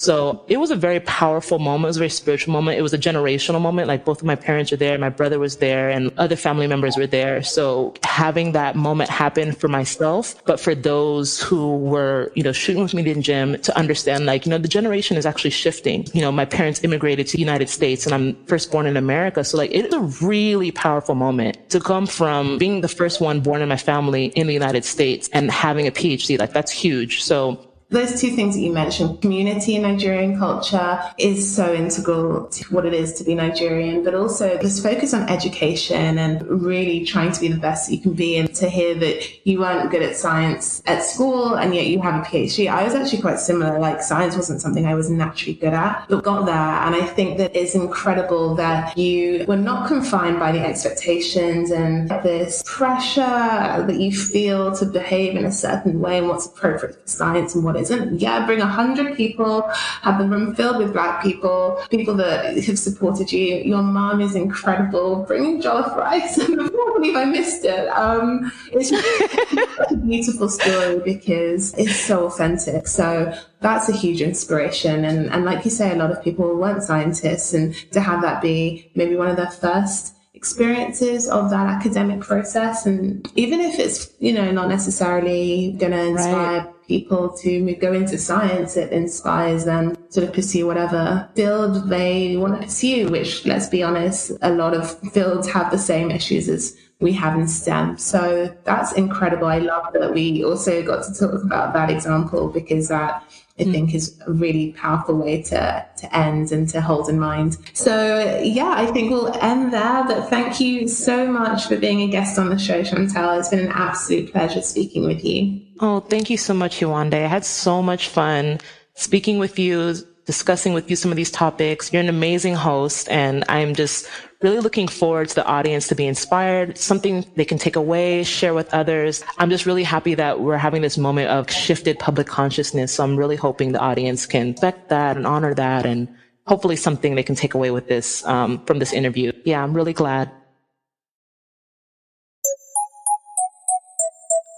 so 0.00 0.44
it 0.46 0.58
was 0.58 0.70
a 0.70 0.76
very 0.76 1.00
powerful 1.00 1.58
moment. 1.58 1.86
It 1.86 1.88
was 1.88 1.96
a 1.96 2.00
very 2.00 2.10
spiritual 2.10 2.52
moment. 2.52 2.78
It 2.78 2.82
was 2.82 2.94
a 2.94 2.98
generational 2.98 3.60
moment. 3.60 3.88
Like 3.88 4.04
both 4.04 4.20
of 4.20 4.26
my 4.26 4.36
parents 4.36 4.70
were 4.70 4.76
there, 4.76 4.96
my 4.96 5.08
brother 5.08 5.40
was 5.40 5.56
there, 5.56 5.90
and 5.90 6.12
other 6.18 6.36
family 6.36 6.68
members 6.68 6.96
were 6.96 7.08
there. 7.08 7.42
So 7.42 7.94
having 8.04 8.52
that 8.52 8.76
moment 8.76 9.10
happen 9.10 9.50
for 9.50 9.66
myself, 9.66 10.40
but 10.44 10.60
for 10.60 10.74
those 10.74 11.42
who 11.42 11.78
were, 11.78 12.30
you 12.36 12.44
know, 12.44 12.52
shooting 12.52 12.82
with 12.82 12.94
me 12.94 13.10
in 13.10 13.22
gym 13.22 13.60
to 13.62 13.76
understand, 13.76 14.24
like, 14.24 14.46
you 14.46 14.50
know, 14.50 14.58
the 14.58 14.68
generation 14.68 15.16
is 15.16 15.26
actually 15.26 15.50
shifting. 15.50 16.06
You 16.14 16.20
know, 16.20 16.30
my 16.30 16.44
parents 16.44 16.84
immigrated 16.84 17.26
to 17.28 17.32
the 17.32 17.40
United 17.40 17.68
States 17.68 18.06
and 18.06 18.14
I'm 18.14 18.36
first 18.46 18.70
born 18.70 18.86
in 18.86 18.96
America. 18.96 19.42
So 19.42 19.56
like, 19.58 19.72
it's 19.72 19.92
a 19.92 20.00
really 20.24 20.70
powerful 20.70 21.16
moment 21.16 21.70
to 21.70 21.80
come 21.80 22.06
from 22.06 22.56
being 22.58 22.82
the 22.82 22.88
first 22.88 23.20
one 23.20 23.40
born 23.40 23.62
in 23.62 23.68
my 23.68 23.76
family 23.76 24.26
in 24.26 24.46
the 24.46 24.54
United 24.54 24.84
States 24.84 25.28
and 25.32 25.50
having 25.50 25.88
a 25.88 25.90
PhD. 25.90 26.38
Like, 26.38 26.52
that's 26.52 26.70
huge. 26.70 27.22
So 27.22 27.67
those 27.90 28.20
two 28.20 28.30
things 28.32 28.54
that 28.54 28.60
you 28.60 28.72
mentioned, 28.72 29.22
community 29.22 29.74
in 29.74 29.82
Nigerian 29.82 30.38
culture 30.38 31.00
is 31.16 31.54
so 31.54 31.72
integral 31.72 32.46
to 32.48 32.64
what 32.74 32.84
it 32.84 32.92
is 32.92 33.14
to 33.14 33.24
be 33.24 33.34
Nigerian, 33.34 34.04
but 34.04 34.14
also 34.14 34.58
this 34.58 34.82
focus 34.82 35.14
on 35.14 35.26
education 35.30 36.18
and 36.18 36.42
really 36.46 37.06
trying 37.06 37.32
to 37.32 37.40
be 37.40 37.48
the 37.48 37.58
best 37.58 37.90
you 37.90 37.98
can 37.98 38.12
be. 38.12 38.36
And 38.36 38.54
to 38.56 38.68
hear 38.68 38.94
that 38.96 39.46
you 39.46 39.60
weren't 39.60 39.90
good 39.90 40.02
at 40.02 40.16
science 40.16 40.82
at 40.84 41.02
school 41.02 41.54
and 41.54 41.74
yet 41.74 41.86
you 41.86 42.02
have 42.02 42.22
a 42.22 42.24
PhD, 42.26 42.70
I 42.70 42.84
was 42.84 42.94
actually 42.94 43.22
quite 43.22 43.38
similar. 43.38 43.78
Like 43.78 44.02
science 44.02 44.36
wasn't 44.36 44.60
something 44.60 44.84
I 44.84 44.94
was 44.94 45.08
naturally 45.08 45.54
good 45.54 45.72
at, 45.72 46.04
but 46.10 46.22
got 46.22 46.44
there. 46.44 46.54
And 46.54 46.94
I 46.94 47.06
think 47.06 47.38
that 47.38 47.56
it's 47.56 47.74
incredible 47.74 48.54
that 48.56 48.98
you 48.98 49.46
were 49.48 49.56
not 49.56 49.88
confined 49.88 50.38
by 50.38 50.52
the 50.52 50.60
expectations 50.60 51.70
and 51.70 52.10
this 52.22 52.62
pressure 52.66 53.22
that 53.22 53.96
you 53.98 54.14
feel 54.14 54.76
to 54.76 54.84
behave 54.84 55.36
in 55.36 55.46
a 55.46 55.52
certain 55.52 56.00
way 56.00 56.18
and 56.18 56.28
what's 56.28 56.44
appropriate 56.44 57.00
for 57.00 57.08
science 57.08 57.54
and 57.54 57.64
what 57.64 57.77
isn't. 57.78 58.20
Yeah, 58.20 58.44
bring 58.46 58.60
a 58.60 58.66
hundred 58.66 59.16
people, 59.16 59.62
have 60.02 60.18
the 60.18 60.26
room 60.26 60.54
filled 60.54 60.78
with 60.78 60.92
black 60.92 61.22
people, 61.22 61.82
people 61.90 62.14
that 62.16 62.56
have 62.64 62.78
supported 62.78 63.32
you. 63.32 63.56
Your 63.56 63.82
mom 63.82 64.20
is 64.20 64.34
incredible. 64.34 65.24
Bringing 65.24 65.62
jollof 65.62 65.96
rice. 65.96 66.38
I 66.42 66.46
can't 66.46 66.94
believe 66.94 67.16
I 67.16 67.24
missed 67.24 67.64
it. 67.64 67.88
Um, 67.88 68.52
it's 68.72 68.92
a 68.92 69.96
beautiful 69.96 70.48
story 70.48 71.00
because 71.00 71.74
it's 71.74 71.96
so 71.96 72.26
authentic. 72.26 72.86
So 72.88 73.32
that's 73.60 73.88
a 73.88 73.92
huge 73.92 74.20
inspiration. 74.20 75.04
And, 75.04 75.30
and 75.30 75.44
like 75.44 75.64
you 75.64 75.70
say, 75.70 75.92
a 75.92 75.96
lot 75.96 76.10
of 76.10 76.22
people 76.22 76.56
weren't 76.56 76.82
scientists 76.82 77.54
and 77.54 77.74
to 77.92 78.00
have 78.00 78.22
that 78.22 78.42
be 78.42 78.90
maybe 78.94 79.16
one 79.16 79.28
of 79.28 79.36
their 79.36 79.50
first 79.50 80.14
experiences 80.38 81.28
of 81.28 81.50
that 81.50 81.66
academic 81.66 82.20
process. 82.20 82.86
And 82.86 83.28
even 83.34 83.60
if 83.60 83.78
it's, 83.80 84.12
you 84.20 84.32
know, 84.32 84.50
not 84.52 84.68
necessarily 84.68 85.74
going 85.80 85.92
to 85.92 86.04
inspire 86.12 86.58
right. 86.58 86.86
people 86.86 87.36
to 87.42 87.74
go 87.74 87.92
into 87.92 88.16
science, 88.18 88.76
it 88.76 88.92
inspires 88.92 89.64
them 89.64 89.96
to 90.12 90.20
pursue 90.28 90.64
whatever 90.66 91.28
field 91.34 91.90
they 91.90 92.36
want 92.36 92.54
to 92.54 92.66
pursue, 92.66 93.08
which 93.08 93.44
let's 93.46 93.68
be 93.68 93.82
honest, 93.82 94.32
a 94.42 94.52
lot 94.52 94.74
of 94.74 94.84
fields 95.12 95.48
have 95.48 95.72
the 95.72 95.78
same 95.78 96.08
issues 96.12 96.48
as 96.48 96.76
we 97.00 97.12
have 97.12 97.34
in 97.38 97.46
STEM. 97.46 97.98
So 97.98 98.54
that's 98.64 98.92
incredible. 98.92 99.46
I 99.46 99.58
love 99.58 99.92
that 99.92 100.12
we 100.14 100.44
also 100.44 100.82
got 100.84 101.04
to 101.04 101.12
talk 101.18 101.42
about 101.42 101.72
that 101.74 101.90
example 101.90 102.48
because 102.48 102.88
that 102.88 103.24
I 103.58 103.64
mm. 103.64 103.72
think 103.72 103.94
is 103.94 104.20
a 104.26 104.32
really 104.32 104.72
powerful 104.72 105.16
way 105.16 105.42
to, 105.42 105.86
to 105.96 106.16
end 106.16 106.52
and 106.52 106.68
to 106.70 106.80
hold 106.80 107.08
in 107.08 107.18
mind. 107.18 107.56
So 107.74 108.40
yeah, 108.42 108.74
I 108.76 108.86
think 108.86 109.10
we'll 109.10 109.34
end 109.38 109.72
there, 109.72 110.04
but 110.06 110.28
thank 110.28 110.60
you 110.60 110.88
so 110.88 111.26
much 111.26 111.66
for 111.66 111.76
being 111.76 112.02
a 112.02 112.08
guest 112.08 112.38
on 112.38 112.50
the 112.50 112.58
show, 112.58 112.82
Shawntel. 112.82 113.38
It's 113.38 113.48
been 113.48 113.60
an 113.60 113.72
absolute 113.72 114.30
pleasure 114.30 114.62
speaking 114.62 115.04
with 115.04 115.24
you. 115.24 115.60
Oh, 115.80 116.00
thank 116.00 116.30
you 116.30 116.36
so 116.36 116.54
much, 116.54 116.80
Yewande. 116.80 117.14
I 117.14 117.26
had 117.26 117.44
so 117.44 117.82
much 117.82 118.08
fun 118.08 118.60
speaking 118.94 119.38
with 119.38 119.58
you, 119.58 119.94
discussing 120.28 120.74
with 120.74 120.90
you 120.90 120.94
some 120.94 121.10
of 121.10 121.16
these 121.16 121.30
topics. 121.30 121.90
You're 121.90 122.02
an 122.02 122.10
amazing 122.10 122.54
host 122.54 123.08
and 123.08 123.46
I'm 123.48 123.74
just 123.74 124.06
really 124.42 124.58
looking 124.60 124.86
forward 124.86 125.30
to 125.30 125.34
the 125.36 125.46
audience 125.46 125.88
to 125.88 125.94
be 125.94 126.06
inspired, 126.06 126.76
something 126.76 127.24
they 127.36 127.46
can 127.46 127.56
take 127.56 127.76
away, 127.76 128.24
share 128.24 128.52
with 128.52 128.68
others. 128.74 129.24
I'm 129.38 129.48
just 129.48 129.64
really 129.64 129.84
happy 129.84 130.14
that 130.16 130.40
we're 130.40 130.58
having 130.58 130.82
this 130.82 130.98
moment 130.98 131.30
of 131.30 131.50
shifted 131.50 131.98
public 131.98 132.26
consciousness. 132.26 132.92
So 132.92 133.04
I'm 133.04 133.16
really 133.16 133.36
hoping 133.36 133.72
the 133.72 133.80
audience 133.80 134.26
can 134.26 134.52
respect 134.52 134.90
that 134.90 135.16
and 135.16 135.26
honor 135.26 135.54
that 135.54 135.86
and 135.86 136.06
hopefully 136.46 136.76
something 136.76 137.14
they 137.14 137.22
can 137.22 137.34
take 137.34 137.54
away 137.54 137.70
with 137.70 137.88
this, 137.88 138.22
um, 138.26 138.62
from 138.66 138.80
this 138.80 138.92
interview. 138.92 139.32
Yeah, 139.46 139.62
I'm 139.64 139.72
really 139.72 139.94
glad. 139.94 140.30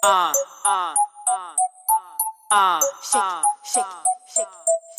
Uh, 0.02 0.34
uh, 0.66 0.94
uh, 1.28 1.54
uh, 2.50 2.80
shake, 3.04 3.22
shake, 3.72 3.84
shake, 4.34 4.46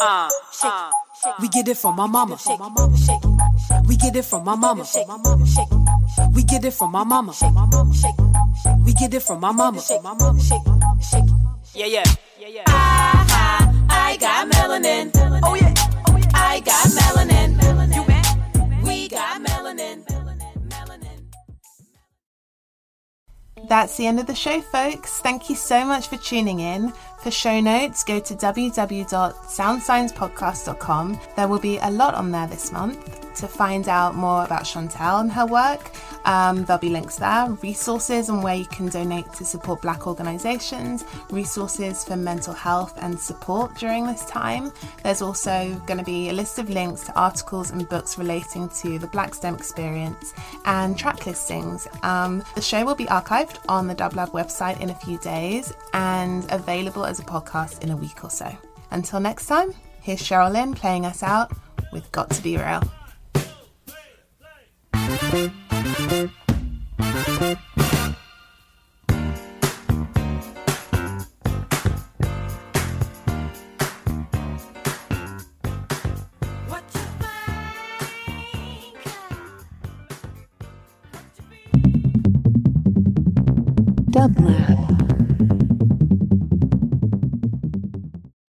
uh, 0.01 0.29
shake. 0.51 1.39
We 1.39 1.47
get 1.49 1.67
it 1.67 1.77
from 1.77 1.95
my 1.95 2.07
mama. 2.07 2.37
Shake, 2.37 2.59
shake. 3.05 3.87
We 3.87 3.95
get 3.95 4.15
it 4.15 4.25
from 4.25 4.43
my 4.43 4.55
mama. 4.55 4.85
We 6.33 6.43
get 6.43 6.65
it 6.65 6.73
from 6.73 6.91
my 6.91 7.03
mama. 7.03 7.33
We 8.85 8.93
get 8.93 9.13
it 9.13 9.21
from 9.21 9.41
my 9.41 9.51
mama. 9.51 9.81
Yeah, 11.73 11.85
yeah. 11.85 12.03
Yeah, 12.39 12.47
yeah. 12.47 12.63
I, 12.67 13.87
I, 13.89 14.13
I 14.13 14.17
got 14.17 14.49
melanin. 14.51 15.11
Oh 15.43 15.53
yeah. 15.53 15.73
Oh 16.07 16.17
yeah. 16.17 16.29
I 16.33 16.59
got 16.59 16.87
melanin. 16.87 17.51
You. 17.95 18.85
We 18.85 19.07
got 19.07 19.41
melanin. 19.41 20.03
That's 23.69 23.95
the 23.95 24.05
end 24.07 24.19
of 24.19 24.25
the 24.27 24.35
show, 24.35 24.59
folks. 24.59 25.19
Thank 25.19 25.49
you 25.49 25.55
so 25.55 25.85
much 25.85 26.07
for 26.07 26.17
tuning 26.17 26.59
in. 26.59 26.91
For 27.21 27.29
show 27.29 27.59
notes, 27.59 28.03
go 28.03 28.19
to 28.19 28.35
www.soundsciencepodcast.com. 28.35 31.19
There 31.35 31.47
will 31.47 31.59
be 31.59 31.77
a 31.77 31.91
lot 31.91 32.15
on 32.15 32.31
there 32.31 32.47
this 32.47 32.71
month 32.71 33.30
to 33.35 33.47
find 33.47 33.87
out 33.87 34.15
more 34.15 34.43
about 34.43 34.63
Shawntel 34.63 35.21
and 35.21 35.31
her 35.31 35.45
work. 35.45 35.91
Um, 36.25 36.65
there'll 36.65 36.79
be 36.79 36.89
links 36.89 37.15
there, 37.15 37.49
resources 37.63 38.29
on 38.29 38.41
where 38.41 38.55
you 38.55 38.65
can 38.65 38.87
donate 38.87 39.31
to 39.33 39.45
support 39.45 39.81
Black 39.81 40.07
organisations, 40.07 41.03
resources 41.31 42.03
for 42.03 42.15
mental 42.15 42.53
health 42.53 42.93
and 43.01 43.19
support 43.19 43.75
during 43.75 44.05
this 44.05 44.25
time. 44.25 44.71
There's 45.03 45.21
also 45.21 45.81
going 45.87 45.97
to 45.97 46.05
be 46.05 46.29
a 46.29 46.33
list 46.33 46.59
of 46.59 46.69
links 46.69 47.05
to 47.05 47.13
articles 47.19 47.71
and 47.71 47.87
books 47.89 48.17
relating 48.17 48.69
to 48.81 48.99
the 48.99 49.07
Black 49.07 49.33
STEM 49.33 49.55
experience 49.55 50.33
and 50.65 50.97
track 50.97 51.25
listings. 51.25 51.87
Um, 52.03 52.43
the 52.55 52.61
show 52.61 52.85
will 52.85 52.95
be 52.95 53.05
archived 53.05 53.57
on 53.67 53.87
the 53.87 53.95
Dublab 53.95 54.29
website 54.29 54.79
in 54.81 54.89
a 54.89 54.95
few 54.95 55.17
days 55.19 55.73
and 55.93 56.49
available 56.51 57.05
as 57.05 57.19
a 57.19 57.23
podcast 57.23 57.83
in 57.83 57.91
a 57.91 57.95
week 57.95 58.23
or 58.23 58.29
so. 58.29 58.55
Until 58.91 59.19
next 59.19 59.47
time, 59.47 59.73
here's 60.01 60.21
Cheryl 60.21 60.51
Lynn 60.51 60.73
playing 60.73 61.05
us 61.05 61.23
out 61.23 61.51
with 61.91 62.11
Got 62.11 62.29
to 62.31 62.43
Be 62.43 62.57
Real. 62.57 62.83
Dublab. 84.11 84.80